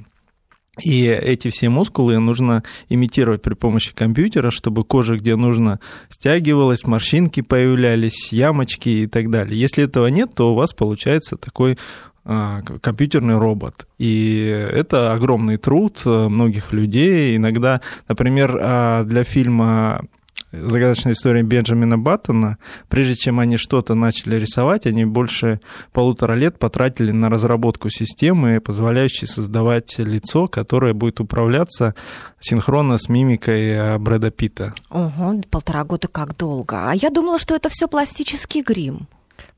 И 0.84 1.06
эти 1.06 1.50
все 1.50 1.70
мускулы 1.70 2.18
нужно 2.20 2.64
имитировать 2.90 3.42
при 3.42 3.54
помощи 3.54 3.94
компьютера, 3.94 4.52
чтобы 4.52 4.84
кожа, 4.84 5.18
где 5.18 5.36
нужно, 5.36 5.80
стягивалась, 6.10 6.86
морщинки 6.86 7.42
появлялись, 7.42 8.32
ямочки 8.32 8.90
и 8.90 9.08
так 9.08 9.30
далее. 9.30 9.60
Если 9.60 9.84
этого 9.84 10.08
нет, 10.08 10.34
то 10.36 10.52
у 10.52 10.56
вас 10.56 10.74
получается 10.74 11.38
такой 11.38 11.78
а, 12.26 12.62
компьютерный 12.82 13.38
робот. 13.38 13.88
И 13.98 14.46
это 14.46 15.14
огромный 15.14 15.58
труд 15.58 16.02
э, 16.06 16.28
многих 16.28 16.74
людей. 16.74 17.36
Иногда, 17.36 17.82
например, 18.08 18.58
а, 18.62 19.04
для 19.04 19.24
фильма 19.24 20.04
загадочная 20.52 21.14
история 21.14 21.44
Бенджамина 21.44 21.98
Баттона, 21.98 22.58
прежде 22.88 23.16
чем 23.16 23.40
они 23.40 23.58
что-то 23.58 23.96
начали 23.96 24.36
рисовать, 24.36 24.86
они 24.86 25.06
больше 25.06 25.60
полутора 25.94 26.34
лет 26.34 26.58
потратили 26.60 27.12
на 27.12 27.30
разработку 27.30 27.90
системы, 27.90 28.60
позволяющей 28.60 29.28
создавать 29.28 29.98
лицо, 30.00 30.48
которое 30.48 30.94
будет 30.94 31.20
управляться 31.20 31.96
синхронно 32.40 32.98
с 32.98 33.10
мимикой 33.10 33.70
э, 33.70 33.98
Брэда 33.98 34.32
Питта. 34.32 34.74
Ого, 34.90 35.42
полтора 35.50 35.84
года 35.84 36.08
как 36.08 36.38
долго. 36.38 36.90
А 36.90 36.94
я 36.96 37.10
думала, 37.10 37.40
что 37.40 37.56
это 37.56 37.70
все 37.70 37.88
пластический 37.88 38.62
грим. 38.62 39.08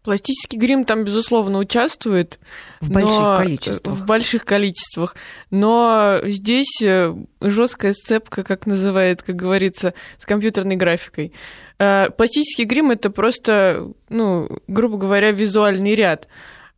Пластический 0.03 0.57
грим 0.57 0.83
там, 0.83 1.03
безусловно, 1.03 1.59
участвует. 1.59 2.39
В 2.79 2.89
больших 2.89 3.19
но... 3.19 3.37
количествах. 3.37 3.95
В 3.95 4.05
больших 4.05 4.45
количествах. 4.45 5.15
Но 5.51 6.19
здесь 6.23 6.81
э, 6.81 7.15
жесткая 7.39 7.93
сцепка, 7.93 8.43
как 8.43 8.65
называет, 8.65 9.21
как 9.21 9.35
говорится, 9.35 9.93
с 10.17 10.25
компьютерной 10.25 10.75
графикой. 10.75 11.33
Э, 11.77 12.09
пластический 12.09 12.65
грим 12.65 12.89
это 12.89 13.11
просто, 13.11 13.91
ну, 14.09 14.49
грубо 14.67 14.97
говоря, 14.97 15.31
визуальный 15.31 15.93
ряд. 15.93 16.27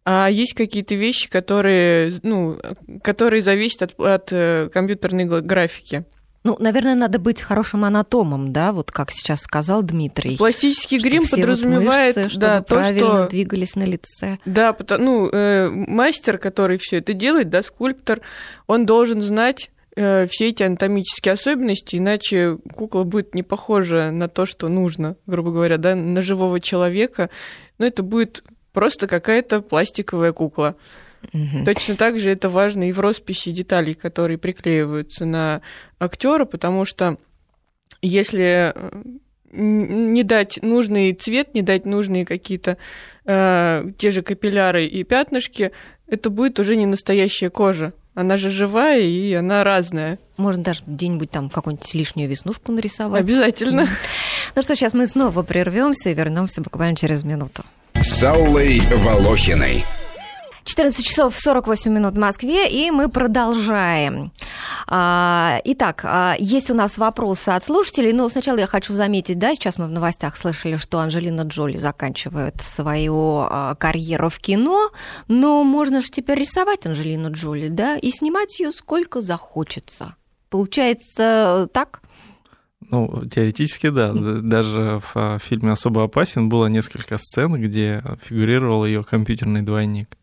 А 0.03 0.27
есть 0.29 0.53
какие-то 0.53 0.95
вещи, 0.95 1.29
которые, 1.29 2.11
ну, 2.23 2.59
которые 3.01 3.41
зависят 3.41 3.83
от, 3.83 3.99
от 3.99 4.27
э, 4.33 4.69
компьютерной 4.73 5.23
графики. 5.41 6.05
Ну, 6.43 6.57
наверное, 6.59 6.95
надо 6.95 7.19
быть 7.19 7.41
хорошим 7.41 7.85
анатомом, 7.85 8.51
да, 8.51 8.73
вот 8.73 8.91
как 8.91 9.11
сейчас 9.11 9.41
сказал 9.41 9.81
Дмитрий. 9.81 10.35
Пластический 10.37 10.99
грим 10.99 11.23
подразумевает, 11.25 12.15
вот 12.15 12.23
мышцы, 12.25 12.39
да, 12.39 12.61
то, 12.61 12.75
правильно 12.75 12.99
что 12.99 13.27
двигались 13.29 13.75
на 13.75 13.83
лице. 13.83 14.39
Да, 14.45 14.75
ну, 14.99 15.29
э, 15.29 15.69
мастер, 15.69 16.37
который 16.37 16.77
все 16.77 16.97
это 16.97 17.13
делает, 17.13 17.49
да, 17.49 17.63
скульптор, 17.63 18.19
он 18.67 18.85
должен 18.85 19.21
знать 19.21 19.71
э, 19.95 20.27
все 20.27 20.49
эти 20.49 20.63
анатомические 20.63 21.33
особенности, 21.33 21.95
иначе 21.95 22.57
кукла 22.75 23.03
будет 23.03 23.33
не 23.35 23.43
похожа 23.43 24.11
на 24.11 24.27
то, 24.27 24.45
что 24.45 24.67
нужно, 24.67 25.15
грубо 25.25 25.51
говоря, 25.51 25.77
да, 25.77 25.95
на 25.95 26.21
живого 26.21 26.59
человека. 26.59 27.29
Но 27.77 27.85
это 27.85 28.03
будет 28.03 28.43
просто 28.73 29.07
какая-то 29.07 29.61
пластиковая 29.61 30.33
кукла. 30.33 30.75
Угу. 31.31 31.65
Точно 31.65 31.95
так 31.95 32.19
же 32.19 32.29
это 32.29 32.49
важно 32.49 32.89
и 32.89 32.91
в 32.91 32.99
росписи 32.99 33.51
деталей, 33.51 33.93
которые 33.93 34.37
приклеиваются 34.37 35.25
на 35.25 35.61
актера, 35.99 36.45
потому 36.45 36.85
что 36.85 37.17
если 38.01 38.73
э, 38.75 38.91
не 39.51 40.23
дать 40.23 40.59
нужный 40.61 41.13
цвет, 41.13 41.53
не 41.53 41.61
дать 41.61 41.85
нужные 41.85 42.25
какие-то 42.25 42.77
э, 43.25 43.85
те 43.97 44.11
же 44.11 44.21
капилляры 44.21 44.85
и 44.85 45.03
пятнышки, 45.03 45.71
это 46.07 46.29
будет 46.29 46.59
уже 46.59 46.75
не 46.75 46.85
настоящая 46.85 47.49
кожа. 47.49 47.93
Она 48.15 48.37
же 48.37 48.51
живая 48.51 49.01
и 49.01 49.33
она 49.33 49.63
разная. 49.63 50.19
Можно 50.37 50.63
даже 50.63 50.83
где-нибудь 50.85 51.31
там 51.31 51.49
какую-нибудь 51.49 51.93
лишнюю 51.93 52.29
веснушку 52.29 52.71
нарисовать. 52.71 53.21
Обязательно. 53.21 53.87
Ну 54.55 54.61
что, 54.61 54.75
сейчас 54.75 54.93
мы 54.93 55.07
снова 55.07 55.41
прервемся 55.41 56.11
и 56.11 56.13
вернемся 56.13 56.61
буквально 56.61 56.95
через 56.95 57.23
минуту. 57.23 57.63
С 57.95 58.23
Аллой 58.23 58.81
Волохиной. 58.81 59.83
14 60.65 61.05
часов 61.05 61.35
48 61.35 61.91
минут 61.91 62.13
в 62.13 62.19
Москве, 62.19 62.69
и 62.69 62.89
мы 62.89 63.09
продолжаем. 63.09 64.31
А, 64.87 65.59
итак, 65.65 66.01
а, 66.05 66.35
есть 66.39 66.69
у 66.69 66.73
нас 66.73 66.97
вопросы 66.97 67.49
от 67.49 67.65
слушателей, 67.65 68.13
но 68.13 68.29
сначала 68.29 68.57
я 68.57 68.67
хочу 68.67 68.93
заметить, 68.93 69.37
да, 69.37 69.55
сейчас 69.55 69.77
мы 69.77 69.87
в 69.87 69.91
новостях 69.91 70.37
слышали, 70.37 70.77
что 70.77 70.99
Анжелина 70.99 71.41
Джоли 71.41 71.77
заканчивает 71.77 72.55
свою 72.61 73.39
а, 73.39 73.75
карьеру 73.75 74.29
в 74.29 74.39
кино, 74.39 74.89
но 75.27 75.63
можно 75.63 76.01
же 76.01 76.09
теперь 76.09 76.39
рисовать 76.39 76.85
Анжелину 76.85 77.31
Джоли, 77.31 77.67
да, 77.67 77.97
и 77.97 78.09
снимать 78.09 78.59
ее 78.59 78.71
сколько 78.71 79.21
захочется. 79.21 80.15
Получается 80.49 81.67
так? 81.73 82.01
Ну, 82.89 83.23
теоретически, 83.27 83.89
да. 83.89 84.13
Даже 84.13 85.01
в 85.13 85.39
фильме 85.39 85.71
«Особо 85.71 86.03
опасен» 86.03 86.49
было 86.49 86.67
несколько 86.67 87.17
сцен, 87.17 87.55
где 87.55 88.03
фигурировал 88.23 88.85
ее 88.85 89.03
компьютерный 89.03 89.61
двойник. 89.61 90.17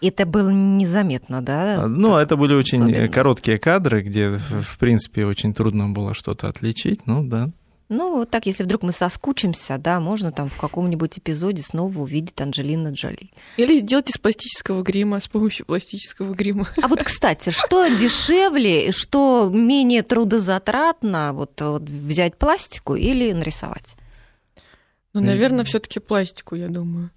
Это 0.00 0.26
было 0.26 0.50
незаметно, 0.50 1.42
да? 1.42 1.82
А, 1.82 1.86
ну, 1.86 2.16
это 2.16 2.36
были 2.36 2.54
очень 2.54 2.82
Особенно. 2.82 3.08
короткие 3.08 3.58
кадры, 3.58 4.02
где, 4.02 4.28
в 4.30 4.78
принципе, 4.78 5.26
очень 5.26 5.52
трудно 5.52 5.88
было 5.88 6.14
что-то 6.14 6.48
отличить, 6.48 7.06
ну 7.06 7.24
да. 7.24 7.50
Ну, 7.88 8.16
вот 8.16 8.30
так, 8.30 8.44
если 8.44 8.64
вдруг 8.64 8.82
мы 8.82 8.92
соскучимся, 8.92 9.78
да, 9.78 9.98
можно 9.98 10.30
там 10.30 10.50
в 10.50 10.58
каком-нибудь 10.58 11.18
эпизоде 11.18 11.62
снова 11.62 12.00
увидеть 12.00 12.38
Анджелина 12.38 12.88
Джоли. 12.88 13.30
Или 13.56 13.80
сделать 13.80 14.10
из 14.10 14.18
пластического 14.18 14.82
грима, 14.82 15.20
с 15.20 15.28
помощью 15.28 15.64
пластического 15.64 16.34
грима. 16.34 16.68
А 16.82 16.86
вот, 16.86 17.02
кстати, 17.02 17.48
что 17.48 17.88
дешевле, 17.88 18.92
что 18.92 19.50
менее 19.52 20.02
трудозатратно, 20.02 21.32
вот, 21.32 21.58
вот 21.62 21.82
взять 21.82 22.36
пластику 22.36 22.94
или 22.94 23.32
нарисовать? 23.32 23.96
Ну, 25.14 25.22
наверное, 25.22 25.64
все 25.64 25.78
таки 25.78 25.98
пластику, 25.98 26.54
я 26.54 26.68
думаю. 26.68 27.10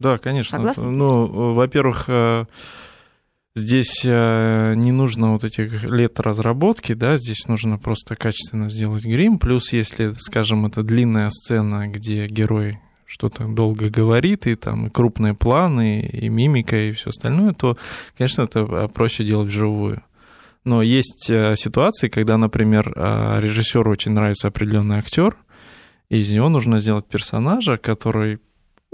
Да, 0.00 0.18
конечно. 0.18 0.58
Согласна? 0.58 0.90
Ну, 0.90 1.54
во-первых, 1.54 2.04
э, 2.06 2.44
здесь 3.56 4.02
э, 4.04 4.74
не 4.76 4.92
нужно 4.92 5.32
вот 5.32 5.42
этих 5.42 5.82
лет 5.84 6.20
разработки, 6.20 6.94
да, 6.94 7.16
здесь 7.16 7.48
нужно 7.48 7.78
просто 7.78 8.14
качественно 8.14 8.68
сделать 8.68 9.04
грим. 9.04 9.38
Плюс, 9.38 9.72
если, 9.72 10.12
скажем, 10.18 10.66
это 10.66 10.84
длинная 10.84 11.30
сцена, 11.30 11.88
где 11.88 12.26
герой 12.26 12.78
что-то 13.06 13.46
долго 13.46 13.90
говорит, 13.90 14.46
и 14.46 14.54
там 14.54 14.86
и 14.86 14.90
крупные 14.90 15.34
планы, 15.34 16.00
и 16.00 16.28
мимика, 16.28 16.76
и 16.76 16.92
все 16.92 17.10
остальное, 17.10 17.52
то, 17.52 17.76
конечно, 18.16 18.42
это 18.42 18.60
э, 18.60 18.88
проще 18.88 19.24
делать 19.24 19.48
вживую. 19.48 20.02
Но 20.64 20.82
есть 20.82 21.24
ситуации, 21.24 22.08
когда, 22.08 22.36
например, 22.36 22.92
режиссеру 22.94 23.90
очень 23.90 24.12
нравится 24.12 24.48
определенный 24.48 24.98
актер, 24.98 25.34
и 26.10 26.18
из 26.18 26.28
него 26.28 26.50
нужно 26.50 26.78
сделать 26.78 27.06
персонажа, 27.06 27.78
который 27.78 28.38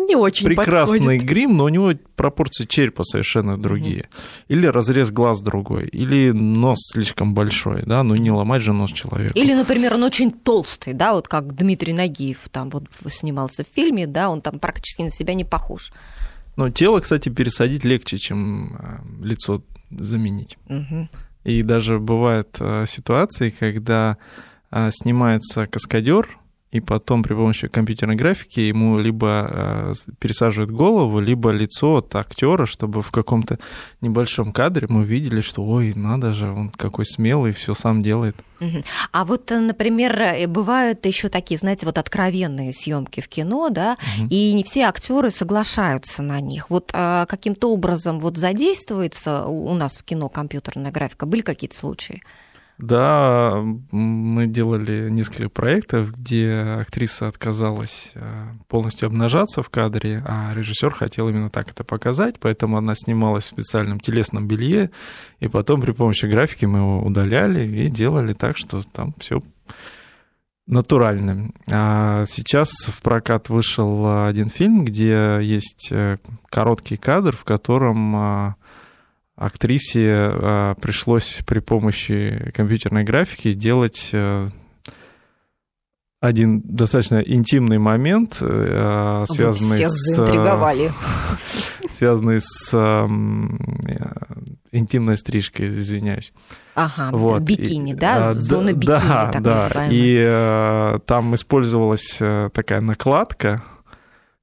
не 0.07 0.17
очень 0.17 0.47
прекрасный 0.47 0.99
подходит. 0.99 1.25
грим, 1.25 1.57
но 1.57 1.65
у 1.65 1.69
него 1.69 1.93
пропорции 2.17 2.65
черепа 2.65 3.05
совершенно 3.05 3.57
другие. 3.57 4.01
Угу. 4.01 4.23
Или 4.49 4.67
разрез 4.67 5.11
глаз 5.11 5.41
другой, 5.41 5.87
или 5.89 6.31
нос 6.31 6.79
слишком 6.93 7.35
большой, 7.35 7.83
да, 7.83 8.03
ну 8.03 8.15
не 8.15 8.31
ломать 8.31 8.63
же 8.63 8.73
нос 8.73 8.93
человека. 8.93 9.39
Или, 9.39 9.55
например, 9.55 9.95
он 9.95 10.03
очень 10.03 10.31
толстый, 10.31 10.93
да, 10.93 11.15
вот 11.15 11.29
как 11.29 11.55
Дмитрий 11.55 11.93
Нагиев 11.93 12.49
там 12.51 12.71
вот 12.71 12.85
снимался 13.09 13.65
в 13.65 13.75
фильме, 13.75 14.07
да, 14.07 14.31
он 14.31 14.41
там 14.41 14.59
практически 14.59 15.03
на 15.03 15.11
себя 15.11 15.35
не 15.35 15.45
похож. 15.45 15.93
Но 16.57 16.71
тело, 16.71 17.01
кстати, 17.01 17.29
пересадить 17.29 17.85
легче, 17.85 18.17
чем 18.17 18.77
э, 18.77 19.25
лицо 19.25 19.63
заменить. 19.91 20.57
Угу. 20.69 21.09
И 21.45 21.63
даже 21.63 21.99
бывают 21.99 22.57
э, 22.61 22.85
ситуации, 22.87 23.51
когда 23.51 24.17
э, 24.71 24.91
снимается 24.93 25.67
каскадер, 25.67 26.39
и 26.75 26.81
потом 26.81 27.23
при 27.23 27.35
помощи 27.35 27.69
компьютерной 27.69 28.17
графики 28.17 28.59
ему 28.59 28.99
либо 28.99 29.49
э, 29.49 29.93
пересаживают 30.19 30.73
голову, 30.73 31.21
либо 31.21 31.51
лицо 31.51 31.99
от 31.99 32.13
актера, 32.17 32.67
чтобы 32.67 33.01
в 33.01 33.13
каком-то 33.13 33.61
небольшом 34.01 34.51
кадре 34.51 34.89
мы 34.89 35.05
видели, 35.05 35.41
что 35.41 35.65
ой, 35.65 35.93
надо 35.95 36.33
же, 36.33 36.51
он 36.51 36.71
какой 36.71 37.07
смелый, 37.07 37.53
все 37.53 37.75
сам 37.75 38.03
делает. 38.03 38.35
А 39.13 39.25
вот, 39.25 39.53
э, 39.53 39.61
например, 39.61 40.21
э, 40.21 40.49
бывают 40.49 41.07
еще 41.07 41.29
такие, 41.29 41.59
знаете, 41.59 41.87
вот 41.87 41.97
откровенные 41.97 42.73
съемки 42.73 43.21
в 43.21 43.29
кино, 43.29 43.69
да, 43.69 43.97
угу. 44.19 44.27
и 44.31 44.53
не 44.53 44.65
все 44.65 44.87
актеры 44.87 45.31
соглашаются 45.31 46.23
на 46.23 46.41
них. 46.41 46.71
Вот 46.71 46.91
а, 46.93 47.27
каким-то 47.27 47.73
образом 47.73 48.19
вот 48.19 48.37
задействуется 48.37 49.47
у 49.47 49.75
нас 49.75 49.99
в 49.99 50.03
кино 50.03 50.29
компьютерная 50.29 50.91
графика? 50.91 51.25
Были 51.25 51.43
какие-то 51.43 51.79
случаи? 51.79 52.21
Да, 52.79 53.63
мы 53.93 54.47
делали 54.47 55.09
несколько 55.09 55.49
проектов, 55.49 56.13
где 56.17 56.51
актриса 56.81 57.29
отказалась 57.29 58.11
э, 58.15 58.47
полностью 58.67 59.07
обнажаться 59.07 59.63
в 59.63 59.71
кадре, 59.71 60.25
а 60.27 60.53
режиссер 60.55 60.91
хотел 60.91 61.29
именно 61.29 61.51
так 61.51 61.69
это 61.69 61.85
показать, 61.85 62.41
поэтому 62.41 62.77
она 62.77 62.97
снималась 62.97 63.45
в 63.45 63.49
специальном 63.49 64.01
телесном 64.01 64.49
белье, 64.49 64.91
и 65.39 65.47
потом 65.47 65.83
при 65.83 65.93
помощи 65.93 66.27
графики 66.27 66.65
мы 66.65 66.81
его 66.81 67.01
удаляли 67.05 67.65
и 67.65 67.89
делали 67.89 68.33
так, 68.33 68.57
что 68.57 68.83
там 68.83 69.15
все 69.19 69.41
натуральным. 70.67 71.55
А 71.71 72.25
сейчас 72.27 72.71
в 72.71 73.03
прокат 73.03 73.51
вышел 73.51 74.25
один 74.27 74.49
фильм, 74.49 74.85
где 74.85 75.39
есть 75.41 75.89
э, 75.93 76.19
короткий 76.49 76.97
кадр, 76.97 77.37
в 77.37 77.45
котором 77.45 78.17
а, 78.17 78.57
актрисе 79.37 80.11
а, 80.11 80.75
пришлось 80.75 81.41
при 81.47 81.59
помощи 81.61 82.53
компьютерной 82.55 83.05
графики 83.05 83.53
делать 83.53 84.11
э, 84.13 84.49
один 86.21 86.63
достаточно 86.65 87.19
интимный 87.19 87.79
момент, 87.79 88.39
э, 88.41 89.25
связанный 89.29 89.77
всех 89.77 89.89
с... 89.89 90.15
заинтриговали. 90.15 90.93
Связанный 91.91 92.41
с 92.41 92.71
э, 92.73 93.07
интимной 94.73 95.19
стрижкой, 95.19 95.69
извиняюсь. 95.69 96.33
Ага, 96.75 97.11
вот. 97.15 97.43
бикини, 97.43 97.93
и, 97.93 97.95
да, 97.95 98.31
а, 98.31 98.35
зона 98.35 98.73
бикини, 98.73 98.87
да, 98.87 99.31
так 99.33 99.43
да. 99.43 99.65
Называемая. 99.65 99.91
И 99.93 100.17
а, 100.27 100.99
там 101.01 101.35
использовалась 101.35 102.19
такая 102.53 102.81
накладка, 102.81 103.63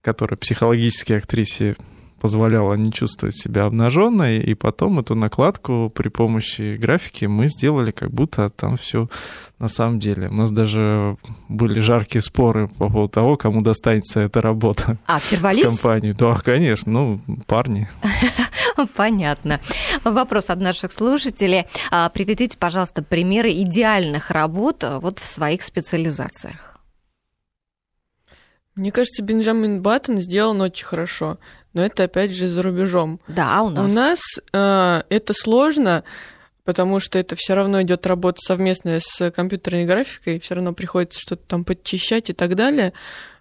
которая 0.01 0.37
психологически 0.37 1.13
актрисе 1.13 1.77
позволяла 2.21 2.75
не 2.75 2.91
чувствовать 2.91 3.35
себя 3.35 3.65
обнаженной, 3.65 4.39
и 4.39 4.53
потом 4.53 4.99
эту 4.99 5.15
накладку 5.15 5.91
при 5.93 6.09
помощи 6.09 6.77
графики 6.77 7.25
мы 7.25 7.47
сделали, 7.47 7.89
как 7.89 8.11
будто 8.11 8.51
там 8.51 8.77
все 8.77 9.09
на 9.57 9.67
самом 9.67 9.99
деле. 9.99 10.27
У 10.29 10.33
нас 10.33 10.51
даже 10.51 11.17
были 11.49 11.79
жаркие 11.79 12.21
споры 12.21 12.67
по 12.67 12.89
поводу 12.89 13.09
того, 13.09 13.37
кому 13.37 13.61
достанется 13.61 14.19
эта 14.19 14.39
работа. 14.39 14.97
А, 15.07 15.19
все 15.19 15.37
рвались? 15.37 15.65
Компанию. 15.65 16.15
Да, 16.15 16.35
конечно, 16.35 16.91
ну, 16.91 17.19
парни. 17.47 17.89
Понятно. 18.95 19.59
Вопрос 20.03 20.49
от 20.49 20.61
наших 20.61 20.93
слушателей. 20.93 21.65
А, 21.89 22.07
приведите, 22.09 22.57
пожалуйста, 22.57 23.03
примеры 23.03 23.49
идеальных 23.49 24.31
работ 24.31 24.83
а, 24.83 24.99
вот 24.99 25.19
в 25.19 25.25
своих 25.25 25.63
специализациях. 25.63 26.71
Мне 28.75 28.91
кажется, 28.91 29.21
Бенджамин 29.21 29.81
Баттон 29.81 30.19
сделан 30.19 30.61
очень 30.61 30.85
хорошо 30.85 31.39
но 31.73 31.83
это 31.83 32.03
опять 32.03 32.31
же 32.31 32.47
за 32.47 32.61
рубежом. 32.61 33.19
Да, 33.27 33.61
у 33.63 33.69
нас. 33.69 33.85
У 33.85 33.93
нас 33.93 34.19
э, 34.53 35.03
это 35.09 35.33
сложно, 35.33 36.03
потому 36.65 36.99
что 36.99 37.17
это 37.19 37.35
все 37.35 37.53
равно 37.53 37.81
идет 37.81 38.05
работа 38.07 38.39
совместная 38.41 39.01
с 39.03 39.31
компьютерной 39.31 39.85
графикой, 39.85 40.39
все 40.39 40.55
равно 40.55 40.73
приходится 40.73 41.19
что-то 41.19 41.43
там 41.47 41.65
подчищать 41.65 42.29
и 42.29 42.33
так 42.33 42.55
далее. 42.55 42.93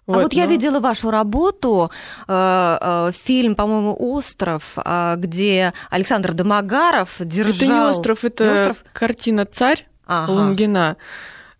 Вот, 0.07 0.17
а 0.17 0.21
вот 0.23 0.33
но... 0.33 0.39
я 0.39 0.47
видела 0.47 0.79
вашу 0.79 1.11
работу, 1.11 1.91
э, 2.27 2.77
э, 2.81 3.11
фильм, 3.13 3.55
по-моему, 3.55 3.95
«Остров», 3.97 4.73
э, 4.83 5.15
где 5.17 5.73
Александр 5.89 6.33
Домогаров 6.33 7.17
держал... 7.19 7.55
Это 7.55 7.67
не 7.67 7.79
«Остров», 7.79 8.23
это 8.23 8.43
не 8.43 8.51
остров? 8.51 8.83
картина 8.93 9.45
«Царь» 9.45 9.87
ага. 10.05 10.31
Лунгина. 10.31 10.97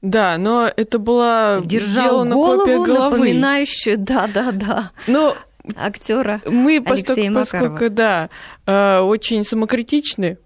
Да, 0.02 0.40
но 0.40 0.68
это 0.76 0.98
была 0.98 1.62
Держал 1.64 2.08
сделана 2.08 2.34
голову, 2.34 2.60
копия 2.62 2.78
головы. 2.78 3.18
напоминающую, 3.18 3.98
да-да-да. 4.00 4.92
Но 5.06 5.36
актера 5.76 6.42
Мы, 6.46 6.82
Алексея 6.86 7.32
поскольку, 7.32 7.34
поскольку, 7.34 7.90
да, 7.90 8.30
э, 8.66 9.00
очень 9.00 9.44
самокритичны, 9.44 10.38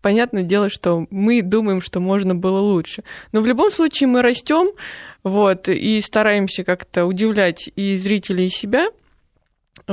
понятное 0.00 0.42
дело, 0.42 0.70
что 0.70 1.06
мы 1.10 1.42
думаем, 1.42 1.82
что 1.82 2.00
можно 2.00 2.34
было 2.34 2.60
лучше. 2.60 3.02
Но 3.32 3.40
в 3.40 3.46
любом 3.46 3.70
случае 3.70 4.08
мы 4.08 4.22
растем, 4.22 4.70
вот, 5.22 5.68
и 5.68 6.00
стараемся 6.00 6.64
как-то 6.64 7.06
удивлять 7.06 7.70
и 7.76 7.96
зрителей, 7.96 8.46
и 8.46 8.50
себя. 8.50 8.88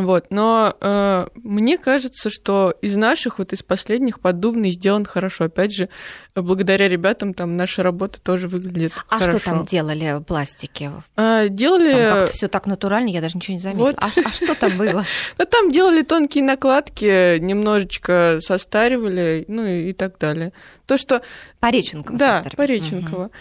Вот, 0.06 0.28
но 0.30 0.76
э, 0.80 1.28
мне 1.36 1.78
кажется, 1.78 2.30
что 2.30 2.74
из 2.82 2.96
наших, 2.96 3.40
вот 3.40 3.54
из 3.54 3.64
последних, 3.64 4.20
поддубный 4.20 4.72
сделан 4.72 5.06
хорошо. 5.06 5.46
Опять 5.46 5.74
же, 5.74 5.90
благодаря 6.36 6.88
ребятам 6.88 7.34
там 7.34 7.58
наша 7.58 7.84
работа 7.84 8.22
тоже 8.22 8.48
выглядит 8.48 8.94
а 9.10 9.18
хорошо. 9.20 9.38
А 9.38 9.40
что 9.40 9.46
там 9.50 9.66
делали 9.66 10.24
пластики? 10.26 10.92
А, 11.16 11.48
делали... 11.48 11.94
Там 11.94 12.20
как-то 12.20 12.34
все 12.34 12.48
так 12.48 12.68
натурально, 12.68 13.10
я 13.10 13.22
даже 13.22 13.38
ничего 13.38 13.56
не 13.56 13.60
заметила. 13.60 13.86
Вот. 13.88 13.96
А, 13.98 14.12
а 14.24 14.32
что 14.32 14.56
там 14.56 14.78
было? 14.78 15.06
Ну, 15.38 15.46
там 15.46 15.72
делали 15.72 16.02
тонкие 16.02 16.44
накладки, 16.44 17.38
немножечко 17.40 18.40
состаривали, 18.42 19.46
ну 19.48 19.66
и, 19.66 19.94
так 19.94 20.18
далее. 20.18 20.54
То, 20.86 20.98
что... 20.98 21.22
Пореченково 21.60 22.18
Да, 22.18 22.44
Пореченково. 22.56 23.26
Угу. 23.26 23.32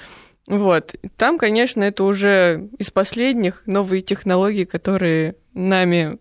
Вот. 0.59 0.95
Там, 1.17 1.39
конечно, 1.39 1.83
это 1.83 2.05
уже 2.05 2.69
из 2.79 2.91
последних 2.91 3.63
новые 3.67 4.01
технологии, 4.01 4.65
которые 4.65 5.37
нами 5.55 6.19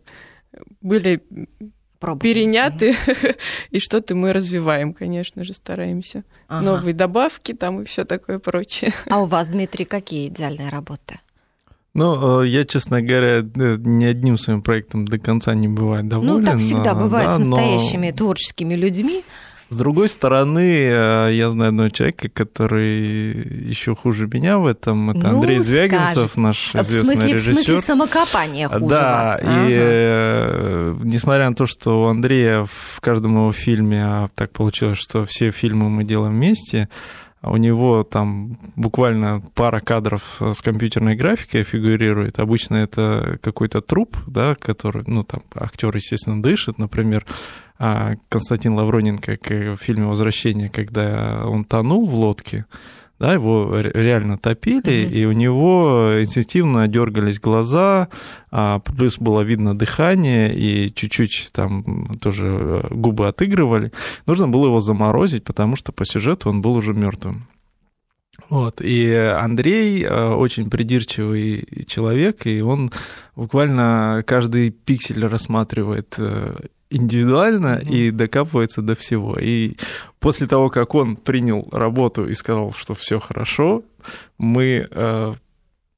были 0.82 1.22
переняты, 2.20 2.96
и 3.72 3.80
что-то 3.80 4.16
мы 4.16 4.34
развиваем, 4.34 4.94
конечно 4.94 5.44
же, 5.44 5.54
стараемся. 5.54 6.24
Ага. 6.48 6.66
Новые 6.66 6.94
добавки 6.94 7.54
там 7.54 7.82
и 7.82 7.86
все 7.86 8.06
такое 8.06 8.40
прочее. 8.40 8.92
А 9.10 9.22
у 9.22 9.26
вас, 9.26 9.48
Дмитрий, 9.48 9.86
какие 9.86 10.28
идеальные 10.28 10.70
работы? 10.70 11.20
Ну, 11.94 12.42
э, 12.42 12.48
я, 12.48 12.66
честно 12.66 13.02
говоря, 13.02 13.40
э, 13.40 13.44
ни 13.80 14.06
одним 14.06 14.38
своим 14.38 14.62
проектом 14.62 15.06
до 15.06 15.18
конца 15.18 15.56
не 15.56 15.70
бывает 15.70 16.08
доволен. 16.08 16.42
Ну, 16.42 16.46
так 16.46 16.60
всегда 16.60 16.94
бывает 16.94 17.30
да, 17.30 17.36
с 17.36 17.40
настоящими 17.40 18.10
но... 18.12 18.18
творческими 18.18 18.76
людьми. 18.76 19.24
С 19.76 19.78
другой 19.78 20.08
стороны, 20.08 20.88
э, 20.88 21.32
я 21.34 21.52
знаю 21.52 21.70
одного 21.72 21.90
человека, 21.90 22.30
который 22.30 23.68
еще 23.68 23.94
хуже 23.94 24.26
меня 24.26 24.58
в 24.58 24.68
этом. 24.68 25.10
Это 25.10 25.28
ну, 25.28 25.36
Андрей 25.36 25.60
Звягинцев, 25.60 26.32
скажет. 26.32 26.38
наш 26.38 26.74
известный 26.76 27.16
в 27.16 27.18
смысле, 27.18 27.34
режиссер. 27.34 27.52
В 27.52 27.66
смысле 27.66 27.82
самокопания 27.82 28.70
хуже 28.70 28.86
Да, 28.86 29.32
вас. 29.32 29.42
и 29.42 29.46
ага. 29.46 30.98
несмотря 31.04 31.50
на 31.50 31.56
то, 31.56 31.66
что 31.66 32.04
у 32.04 32.06
Андрея 32.06 32.64
в 32.64 33.02
каждом 33.02 33.34
его 33.36 33.52
фильме, 33.52 34.02
а 34.02 34.30
так 34.34 34.54
получилось, 34.54 34.98
что 34.98 35.26
все 35.26 35.52
фильмы 35.52 35.90
мы 35.90 36.06
делаем 36.06 36.32
вместе, 36.36 36.88
у 37.46 37.58
него 37.58 38.04
там 38.04 38.58
буквально 38.76 39.42
пара 39.54 39.80
кадров 39.80 40.38
с 40.40 40.62
компьютерной 40.62 41.16
графикой 41.16 41.64
фигурирует. 41.64 42.40
Обычно 42.40 42.76
это 42.76 43.40
какой-то 43.42 43.82
труп, 43.82 44.18
да, 44.28 44.56
который, 44.56 45.04
ну, 45.08 45.24
там, 45.24 45.42
актер, 45.56 45.96
естественно, 45.96 46.42
дышит, 46.42 46.78
например, 46.78 47.26
а 47.78 48.14
Константин 48.30 48.74
Лавроненко 48.74 49.38
как 49.38 49.52
в 49.52 49.78
фильме 49.78 50.06
«Возвращение», 50.06 50.70
когда 50.70 51.42
он 51.46 51.66
тонул 51.66 52.06
в 52.06 52.14
лодке, 52.16 52.66
да, 53.20 53.34
его 53.34 53.80
реально 53.80 54.38
топили, 54.38 54.82
mm-hmm. 54.84 55.12
и 55.12 55.26
у 55.26 55.32
него 55.32 56.18
инстинктивно 56.20 56.88
дергались 56.88 57.40
глаза, 57.40 58.10
а 58.52 58.80
плюс 58.80 59.18
было 59.18 59.42
видно 59.42 59.78
дыхание, 59.78 60.54
и 60.54 60.94
чуть-чуть 60.94 61.50
там 61.54 62.16
тоже 62.22 62.46
э, 62.46 62.88
губы 62.92 63.28
отыгрывали. 63.28 63.92
Нужно 64.26 64.48
было 64.48 64.68
его 64.68 64.80
заморозить, 64.82 65.44
потому 65.46 65.76
что 65.76 65.92
по 65.92 66.06
сюжету 66.06 66.50
он 66.50 66.62
был 66.62 66.76
уже 66.76 66.94
мертвым. 66.94 67.48
Вот, 68.50 68.82
и 68.82 69.14
Андрей 69.14 70.04
э, 70.04 70.30
очень 70.34 70.70
придирчивый 70.70 71.66
человек, 71.88 72.46
и 72.46 72.62
он 72.62 72.92
буквально 73.36 74.24
каждый 74.28 74.72
пиксель 74.72 75.26
рассматривает 75.26 76.16
э, 76.18 76.54
индивидуально 76.90 77.80
mm-hmm. 77.80 77.90
и 77.90 78.12
докапывается 78.12 78.82
до 78.82 78.96
всего. 78.96 79.38
И 79.40 79.76
после 80.20 80.48
того, 80.48 80.70
как 80.70 80.96
он 80.96 81.16
принял 81.16 81.68
работу 81.72 82.28
и 82.28 82.34
сказал, 82.34 82.72
что 82.74 82.94
все 82.94 83.20
хорошо, 83.20 83.84
мы 84.38 84.88
э, 84.90 85.34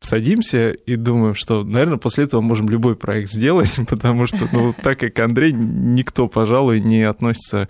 садимся 0.02 0.72
и 0.72 0.96
думаем, 0.96 1.36
что, 1.36 1.64
наверное, 1.64 1.98
после 1.98 2.24
этого 2.26 2.42
можем 2.42 2.70
любой 2.70 2.96
проект 2.96 3.30
сделать, 3.30 3.80
потому 3.88 4.28
что, 4.28 4.48
ну, 4.52 4.74
так 4.82 5.00
как 5.00 5.20
Андрей, 5.20 5.52
никто, 5.52 6.28
пожалуй, 6.28 6.80
не 6.80 7.04
относится 7.04 7.68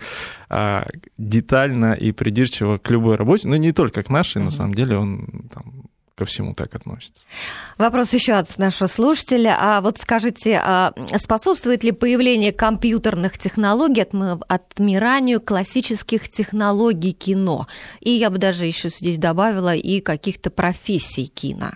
а, 0.48 0.86
детально 1.16 1.94
и 1.94 2.12
придирчиво 2.12 2.78
к 2.78 2.90
любой 2.90 3.16
работе, 3.16 3.48
ну, 3.48 3.56
не 3.56 3.72
только 3.72 4.02
к 4.02 4.10
нашей, 4.10 4.40
mm-hmm. 4.40 4.44
на 4.44 4.50
самом 4.50 4.74
деле, 4.74 4.96
он 4.96 5.48
там 5.52 5.88
ко 6.18 6.24
всему 6.24 6.52
так 6.52 6.74
относится. 6.74 7.22
Вопрос 7.78 8.12
еще 8.12 8.32
от 8.32 8.58
нашего 8.58 8.88
слушателя. 8.88 9.56
А 9.58 9.80
вот 9.80 9.98
скажите, 9.98 10.60
а 10.62 10.92
способствует 11.16 11.84
ли 11.84 11.92
появление 11.92 12.52
компьютерных 12.52 13.38
технологий 13.38 14.04
отмиранию 14.48 15.40
классических 15.40 16.28
технологий 16.28 17.12
кино? 17.12 17.68
И 18.00 18.10
я 18.10 18.30
бы 18.30 18.38
даже 18.38 18.66
еще 18.66 18.88
здесь 18.88 19.18
добавила 19.18 19.74
и 19.74 20.00
каких-то 20.00 20.50
профессий 20.50 21.28
кино. 21.28 21.70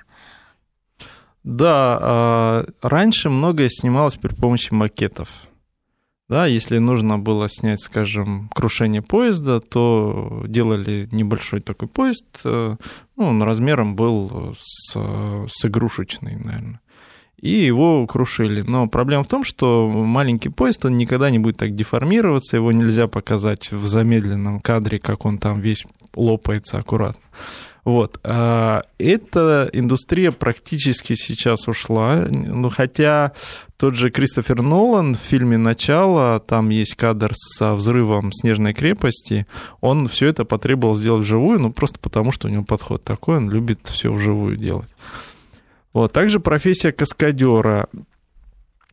Да, 1.44 1.98
а, 2.00 2.64
раньше 2.82 3.30
многое 3.30 3.68
снималось 3.68 4.16
при 4.16 4.34
помощи 4.34 4.72
макетов. 4.72 5.28
Да, 6.32 6.46
если 6.46 6.78
нужно 6.78 7.18
было 7.18 7.46
снять, 7.50 7.82
скажем, 7.82 8.48
крушение 8.54 9.02
поезда, 9.02 9.60
то 9.60 10.42
делали 10.48 11.06
небольшой 11.12 11.60
такой 11.60 11.88
поезд, 11.88 12.24
э, 12.46 12.76
ну, 13.16 13.24
он 13.26 13.42
размером 13.42 13.96
был 13.96 14.56
с, 14.58 14.94
с 14.94 15.64
игрушечный, 15.66 16.36
наверное. 16.36 16.80
И 17.36 17.50
его 17.50 18.06
крушили. 18.06 18.62
Но 18.62 18.86
проблема 18.88 19.24
в 19.24 19.26
том, 19.26 19.44
что 19.44 19.86
маленький 19.90 20.48
поезд, 20.48 20.86
он 20.86 20.96
никогда 20.96 21.28
не 21.28 21.38
будет 21.38 21.58
так 21.58 21.74
деформироваться, 21.74 22.56
его 22.56 22.72
нельзя 22.72 23.08
показать 23.08 23.70
в 23.70 23.86
замедленном 23.86 24.60
кадре, 24.60 24.98
как 24.98 25.26
он 25.26 25.36
там 25.36 25.60
весь 25.60 25.84
лопается 26.14 26.78
аккуратно. 26.78 27.22
Вот. 27.84 28.20
А, 28.22 28.84
эта 28.98 29.68
индустрия 29.72 30.30
практически 30.30 31.14
сейчас 31.14 31.66
ушла, 31.66 32.26
ну, 32.28 32.68
хотя 32.68 33.32
тот 33.76 33.96
же 33.96 34.10
Кристофер 34.10 34.62
Нолан 34.62 35.14
в 35.14 35.18
фильме 35.18 35.56
«Начало», 35.56 36.38
там 36.38 36.68
есть 36.68 36.94
кадр 36.94 37.32
со 37.34 37.74
взрывом 37.74 38.30
снежной 38.32 38.72
крепости, 38.72 39.46
он 39.80 40.06
все 40.06 40.28
это 40.28 40.44
потребовал 40.44 40.94
сделать 40.94 41.24
вживую, 41.24 41.58
ну, 41.58 41.72
просто 41.72 41.98
потому, 41.98 42.30
что 42.30 42.46
у 42.46 42.50
него 42.50 42.62
подход 42.62 43.02
такой, 43.02 43.38
он 43.38 43.50
любит 43.50 43.80
все 43.84 44.12
вживую 44.12 44.56
делать. 44.56 44.88
Вот. 45.92 46.12
Также 46.12 46.40
профессия 46.40 46.92
каскадера 46.92 47.88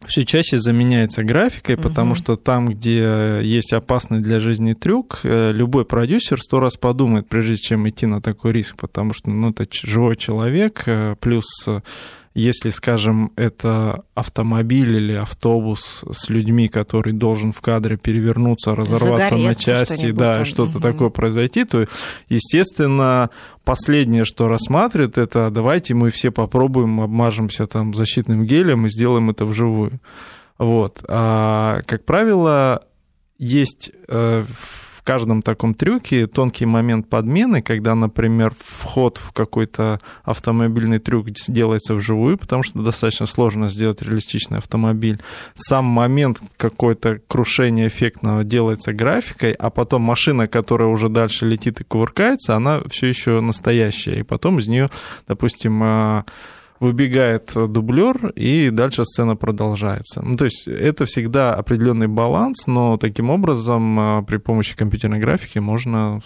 все 0.05 0.23
чаще 0.25 0.59
заменяется 0.59 1.23
графикой, 1.23 1.75
угу. 1.75 1.83
потому 1.83 2.15
что 2.15 2.35
там, 2.35 2.69
где 2.69 3.41
есть 3.43 3.73
опасный 3.73 4.21
для 4.21 4.39
жизни 4.39 4.73
трюк, 4.73 5.21
э, 5.23 5.51
любой 5.51 5.85
продюсер 5.85 6.41
сто 6.41 6.59
раз 6.59 6.77
подумает, 6.77 7.27
прежде 7.27 7.57
чем 7.57 7.87
идти 7.87 8.05
на 8.05 8.21
такой 8.21 8.53
риск, 8.53 8.77
потому 8.77 9.13
что 9.13 9.29
ну, 9.29 9.49
это 9.49 9.65
живой 9.71 10.15
человек, 10.15 10.83
э, 10.85 11.15
плюс 11.19 11.45
если, 12.33 12.69
скажем, 12.69 13.31
это 13.35 14.03
автомобиль 14.13 14.95
или 14.95 15.13
автобус 15.13 16.03
с 16.11 16.29
людьми, 16.29 16.67
который 16.67 17.13
должен 17.13 17.51
в 17.51 17.61
кадре 17.61 17.97
перевернуться, 17.97 18.75
разорваться 18.75 19.35
на 19.35 19.55
части, 19.55 20.11
да, 20.11 20.45
что-то 20.45 20.77
угу. 20.77 20.79
такое 20.79 21.09
произойти, 21.09 21.65
то, 21.65 21.87
естественно, 22.29 23.29
последнее, 23.63 24.25
что 24.25 24.47
рассматривает, 24.47 25.17
это 25.17 25.49
давайте 25.49 25.93
мы 25.93 26.11
все 26.11 26.31
попробуем, 26.31 27.01
обмажемся 27.01 27.67
там 27.67 27.93
защитным 27.93 28.45
гелем 28.45 28.85
и 28.85 28.89
сделаем 28.89 29.29
это 29.29 29.45
вживую. 29.45 29.99
Вот. 30.57 31.03
А, 31.07 31.81
как 31.85 32.05
правило, 32.05 32.83
есть 33.37 33.91
э, 34.07 34.43
каждом 35.09 35.41
таком 35.41 35.73
трюке 35.73 36.27
тонкий 36.27 36.67
момент 36.67 37.09
подмены, 37.09 37.63
когда, 37.63 37.95
например, 37.95 38.53
вход 38.63 39.17
в 39.17 39.31
какой-то 39.31 39.99
автомобильный 40.23 40.99
трюк 40.99 41.29
делается 41.47 41.95
вживую, 41.95 42.37
потому 42.37 42.61
что 42.61 42.83
достаточно 42.83 43.25
сложно 43.25 43.69
сделать 43.69 44.03
реалистичный 44.03 44.59
автомобиль. 44.59 45.19
Сам 45.55 45.85
момент 45.85 46.39
какое-то 46.57 47.21
крушение 47.27 47.87
эффектного 47.87 48.43
делается 48.43 48.93
графикой, 48.93 49.53
а 49.53 49.71
потом 49.71 50.03
машина, 50.03 50.45
которая 50.45 50.89
уже 50.89 51.09
дальше 51.09 51.47
летит 51.47 51.81
и 51.81 51.83
кувыркается, 51.83 52.55
она 52.55 52.81
все 52.91 53.07
еще 53.07 53.41
настоящая. 53.41 54.19
И 54.19 54.23
потом 54.23 54.59
из 54.59 54.67
нее, 54.67 54.91
допустим, 55.27 55.81
а, 55.81 56.25
выбегает 56.79 57.51
дублер, 57.53 58.29
и 58.35 58.69
дальше 58.69 59.05
сцена 59.05 59.35
продолжается. 59.35 60.21
Ну, 60.21 60.35
то 60.35 60.45
есть 60.45 60.67
это 60.67 61.05
всегда 61.05 61.53
определенный 61.53 62.07
баланс, 62.07 62.67
но 62.67 62.97
таким 62.97 63.29
образом 63.29 63.99
а, 63.99 64.21
при 64.23 64.37
помощи 64.37 64.75
компьютерной 64.75 65.19
графики 65.19 65.59
можно 65.59 66.21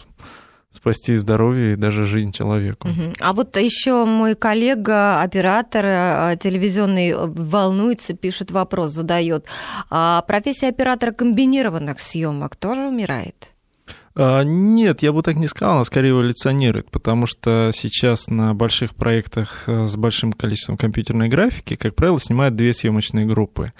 спасти 0.72 1.16
здоровье 1.18 1.74
и 1.74 1.76
даже 1.76 2.06
жизнь 2.06 2.32
человеку. 2.32 2.88
А 3.22 3.34
вот 3.34 3.56
еще 3.58 4.06
мой 4.06 4.36
коллега, 4.36 5.22
оператор 5.22 5.86
а, 5.86 6.36
телевизионный, 6.36 7.14
волнуется, 7.16 8.14
пишет 8.14 8.52
вопрос, 8.52 8.92
задает. 8.92 9.46
А 9.90 10.24
профессия 10.28 10.70
оператора 10.70 11.12
комбинированных 11.12 12.00
съемок 12.00 12.56
тоже 12.56 12.82
умирает? 12.82 13.53
А, 14.16 14.44
нет, 14.44 15.02
я 15.02 15.12
бы 15.12 15.24
так 15.24 15.38
не 15.38 15.48
сказал, 15.48 15.76
она 15.76 15.86
скорее 15.86 16.12
эволюционирует, 16.12 16.92
потому 16.92 17.26
что 17.26 17.72
сейчас 17.74 18.28
на 18.28 18.54
больших 18.54 18.94
проектах 18.94 19.64
э, 19.66 19.88
с 19.88 19.96
большим 19.96 20.34
количеством 20.34 20.78
компьютерной 20.78 21.30
графики, 21.30 21.76
как 21.76 21.96
правило, 21.96 22.20
снимают 22.20 22.56
две 22.56 22.74
съемочные 22.74 23.26
группы. 23.26 23.74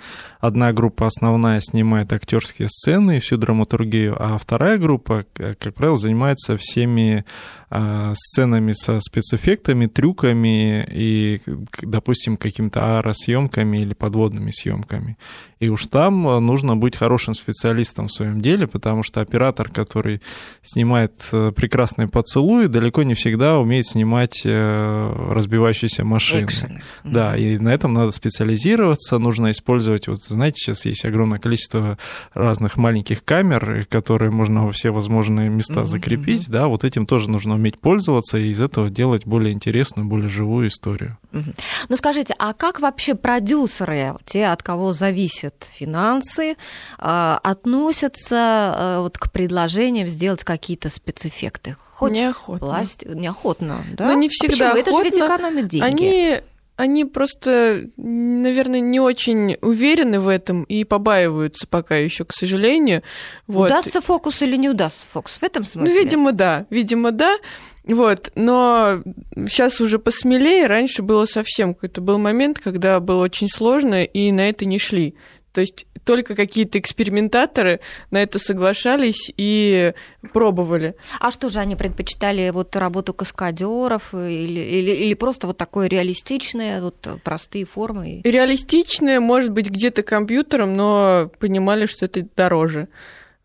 Одна 0.44 0.74
группа 0.74 1.08
основная 1.08 1.62
снимает 1.62 2.12
актерские 2.12 2.68
сцены 2.68 3.16
и 3.16 3.20
всю 3.22 3.38
драматургию, 3.38 4.14
а 4.20 4.38
вторая 4.38 4.78
группа, 4.78 5.26
как 5.34 5.74
правило, 5.74 5.96
занимается 5.96 6.58
всеми 6.58 7.24
а, 7.70 8.12
сценами 8.14 8.72
со 8.74 9.00
спецэффектами, 9.00 9.88
трюками 9.88 10.86
и, 10.92 11.42
допустим, 11.82 12.38
какими-то 12.38 13.00
аэросъемками 13.00 13.78
или 13.78 13.94
подводными 13.94 14.52
съемками. 14.52 15.18
И 15.60 15.70
уж 15.70 15.88
там 15.88 16.24
нужно 16.46 16.76
быть 16.76 16.96
хорошим 16.96 17.34
специалистом 17.34 18.10
в 18.10 18.12
своем 18.12 18.42
деле, 18.42 18.68
потому 18.68 19.02
что 19.02 19.22
оператор, 19.22 19.70
который 19.70 20.22
снимает 20.62 21.14
э, 21.32 21.54
прекрасные 21.56 22.10
поцелуи, 22.10 22.68
далеко 22.68 23.04
не 23.04 23.14
всегда 23.14 23.58
умеет 23.58 23.88
снимать 23.88 24.42
э, 24.44 25.30
разбивающиеся 25.32 26.04
машины. 26.04 26.46
Экшены. 26.46 26.84
Да, 27.06 27.38
и 27.38 27.58
на 27.58 27.70
этом 27.74 27.94
надо 27.94 28.12
специализироваться, 28.12 29.18
нужно 29.18 29.52
использовать, 29.52 30.10
вот 30.10 30.22
знаете, 30.34 30.58
сейчас 30.58 30.86
есть 30.86 31.06
огромное 31.06 31.40
количество 31.40 31.98
разных 32.34 32.78
маленьких 32.78 33.24
камер, 33.24 33.86
которые 33.90 34.32
можно 34.32 34.66
во 34.66 34.72
все 34.72 34.92
возможные 34.92 35.50
места 35.50 35.86
закрепить, 35.86 36.50
да, 36.50 36.68
вот 36.68 36.84
этим 36.84 37.06
тоже 37.06 37.30
нужно 37.30 37.56
уметь 37.56 37.80
пользоваться 37.80 38.38
и 38.38 38.50
из 38.50 38.62
этого 38.62 38.90
делать 38.90 39.26
более 39.26 39.54
интересную, 39.54 40.08
более 40.08 40.30
живую 40.30 40.68
историю. 40.68 41.18
Ну 41.32 41.96
скажите, 41.96 42.36
а 42.38 42.54
как 42.54 42.80
вообще 42.80 43.16
продюсеры, 43.16 44.14
те, 44.26 44.48
от 44.48 44.62
кого 44.62 44.94
зависит 44.94 45.54
видят 45.54 45.72
финансы, 45.74 46.56
а, 46.98 47.40
относятся 47.44 48.98
вот 49.00 49.18
к 49.18 49.32
предложениям 49.32 50.08
сделать 50.08 50.44
какие-то 50.44 50.90
спецэффекты? 50.90 51.76
Хоть 51.94 52.14
неохотно. 52.14 52.68
Пласт... 52.68 53.04
Неохотно, 53.06 53.86
да? 53.94 54.08
Но 54.08 54.14
не 54.14 54.30
всегда 54.30 54.52
Почему? 54.52 54.68
охотно. 54.70 54.80
Это 54.80 54.92
же 54.92 55.04
ведь 55.04 55.16
экономит 55.16 55.68
деньги. 55.68 55.86
Они 55.86 56.42
они 56.76 57.06
просто, 57.06 57.88
наверное, 57.98 58.80
не 58.80 59.00
очень 59.00 59.58
уверены 59.62 60.20
в 60.20 60.28
этом 60.28 60.64
и 60.64 60.84
побаиваются 60.84 61.68
пока 61.68 61.96
еще, 61.98 62.26
к 62.26 62.34
сожалению. 62.34 63.04
Вот. 63.48 63.68
Удастся 63.68 64.02
фокус 64.02 64.42
или 64.42 64.56
не 64.56 64.70
удастся 64.70 65.06
фокус 65.08 65.34
в 65.34 65.44
этом 65.44 65.66
смысле? 65.66 65.94
Ну, 65.94 66.00
видимо, 66.00 66.32
да. 66.32 66.66
Видимо, 66.70 67.12
да. 67.12 67.38
Вот, 67.86 68.32
но 68.36 69.04
сейчас 69.36 69.82
уже 69.82 70.00
посмелее, 70.00 70.68
раньше 70.68 71.02
было 71.02 71.26
совсем 71.26 71.74
какой-то 71.74 72.00
был 72.00 72.18
момент, 72.18 72.58
когда 72.60 73.00
было 73.02 73.22
очень 73.24 73.50
сложно, 73.50 74.04
и 74.04 74.32
на 74.32 74.48
это 74.48 74.64
не 74.64 74.80
шли. 74.80 75.16
То 75.52 75.60
есть 75.60 75.86
только 76.06 76.36
какие-то 76.36 76.80
экспериментаторы 76.80 77.80
на 78.12 78.22
это 78.22 78.40
соглашались 78.40 79.32
и 79.38 79.94
пробовали. 80.34 80.96
А 81.20 81.32
что 81.32 81.50
же 81.50 81.60
они 81.60 81.76
предпочитали 81.76 82.50
вот 82.52 82.76
работу 82.76 83.14
каскадеров 83.14 84.14
или, 84.14 84.60
или, 84.60 84.92
или 84.92 85.14
просто 85.14 85.48
вот 85.48 85.58
такое 85.58 85.88
реалистичное, 85.88 86.82
вот 86.82 87.08
простые 87.24 87.66
формы? 87.66 88.22
Реалистичное, 88.24 89.20
может 89.20 89.52
быть, 89.52 89.70
где-то 89.70 90.04
компьютером, 90.04 90.76
но 90.76 91.32
понимали, 91.40 91.86
что 91.86 92.06
это 92.06 92.26
дороже. 92.36 92.88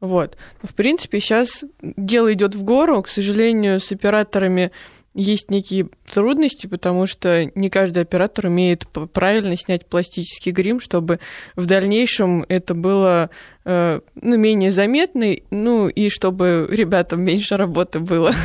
Вот. 0.00 0.36
Но, 0.62 0.68
в 0.68 0.74
принципе, 0.74 1.20
сейчас 1.20 1.64
дело 1.82 2.32
идет 2.32 2.54
в 2.54 2.62
гору. 2.62 3.02
К 3.02 3.08
сожалению, 3.08 3.80
с 3.80 3.90
операторами 3.90 4.70
есть 5.18 5.50
некие 5.50 5.88
трудности, 6.10 6.68
потому 6.68 7.06
что 7.06 7.50
не 7.56 7.68
каждый 7.70 8.02
оператор 8.02 8.46
умеет 8.46 8.86
правильно 9.12 9.56
снять 9.56 9.84
пластический 9.84 10.52
грим, 10.52 10.80
чтобы 10.80 11.18
в 11.56 11.66
дальнейшем 11.66 12.44
это 12.48 12.74
было 12.74 13.30
ну, 13.68 14.36
менее 14.38 14.72
заметный, 14.72 15.42
ну 15.50 15.88
и 15.88 16.08
чтобы 16.08 16.66
ребятам 16.70 17.22
меньше 17.22 17.56
работы 17.56 18.00
было. 18.00 18.32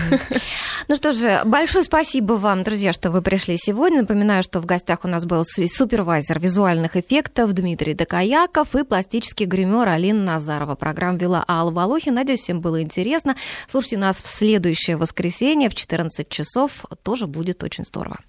Ну 0.90 0.98
что 0.98 1.14
же, 1.14 1.40
большое 1.46 1.86
спасибо 1.86 2.34
вам, 2.34 2.64
друзья, 2.64 2.92
что 2.92 3.10
вы 3.10 3.22
пришли 3.22 3.56
сегодня. 3.58 4.02
Напоминаю, 4.02 4.44
что 4.44 4.60
в 4.60 4.66
гостях 4.66 5.06
у 5.06 5.08
нас 5.08 5.24
был 5.24 5.46
супервайзер 5.46 6.42
визуальных 6.42 6.98
эффектов 6.98 7.54
Дмитрий 7.54 7.94
Докаяков 7.94 8.76
и 8.76 8.84
пластический 8.84 9.46
гример 9.46 9.88
Алина 9.88 10.24
Назарова. 10.24 10.76
Программа 10.76 11.18
вела 11.18 11.46
Алла 11.48 11.72
Волохин. 11.72 12.16
Надеюсь, 12.16 12.42
всем 12.42 12.60
было 12.60 12.82
интересно. 12.82 13.38
Слушайте 13.70 13.98
нас 13.98 14.18
в 14.18 14.28
следующее 14.28 14.98
воскресенье 14.98 15.70
в 15.70 15.76
14 15.76 16.28
часов. 16.28 16.84
Тоже 17.02 17.28
будет 17.28 17.64
очень 17.64 17.86
здорово. 17.86 18.20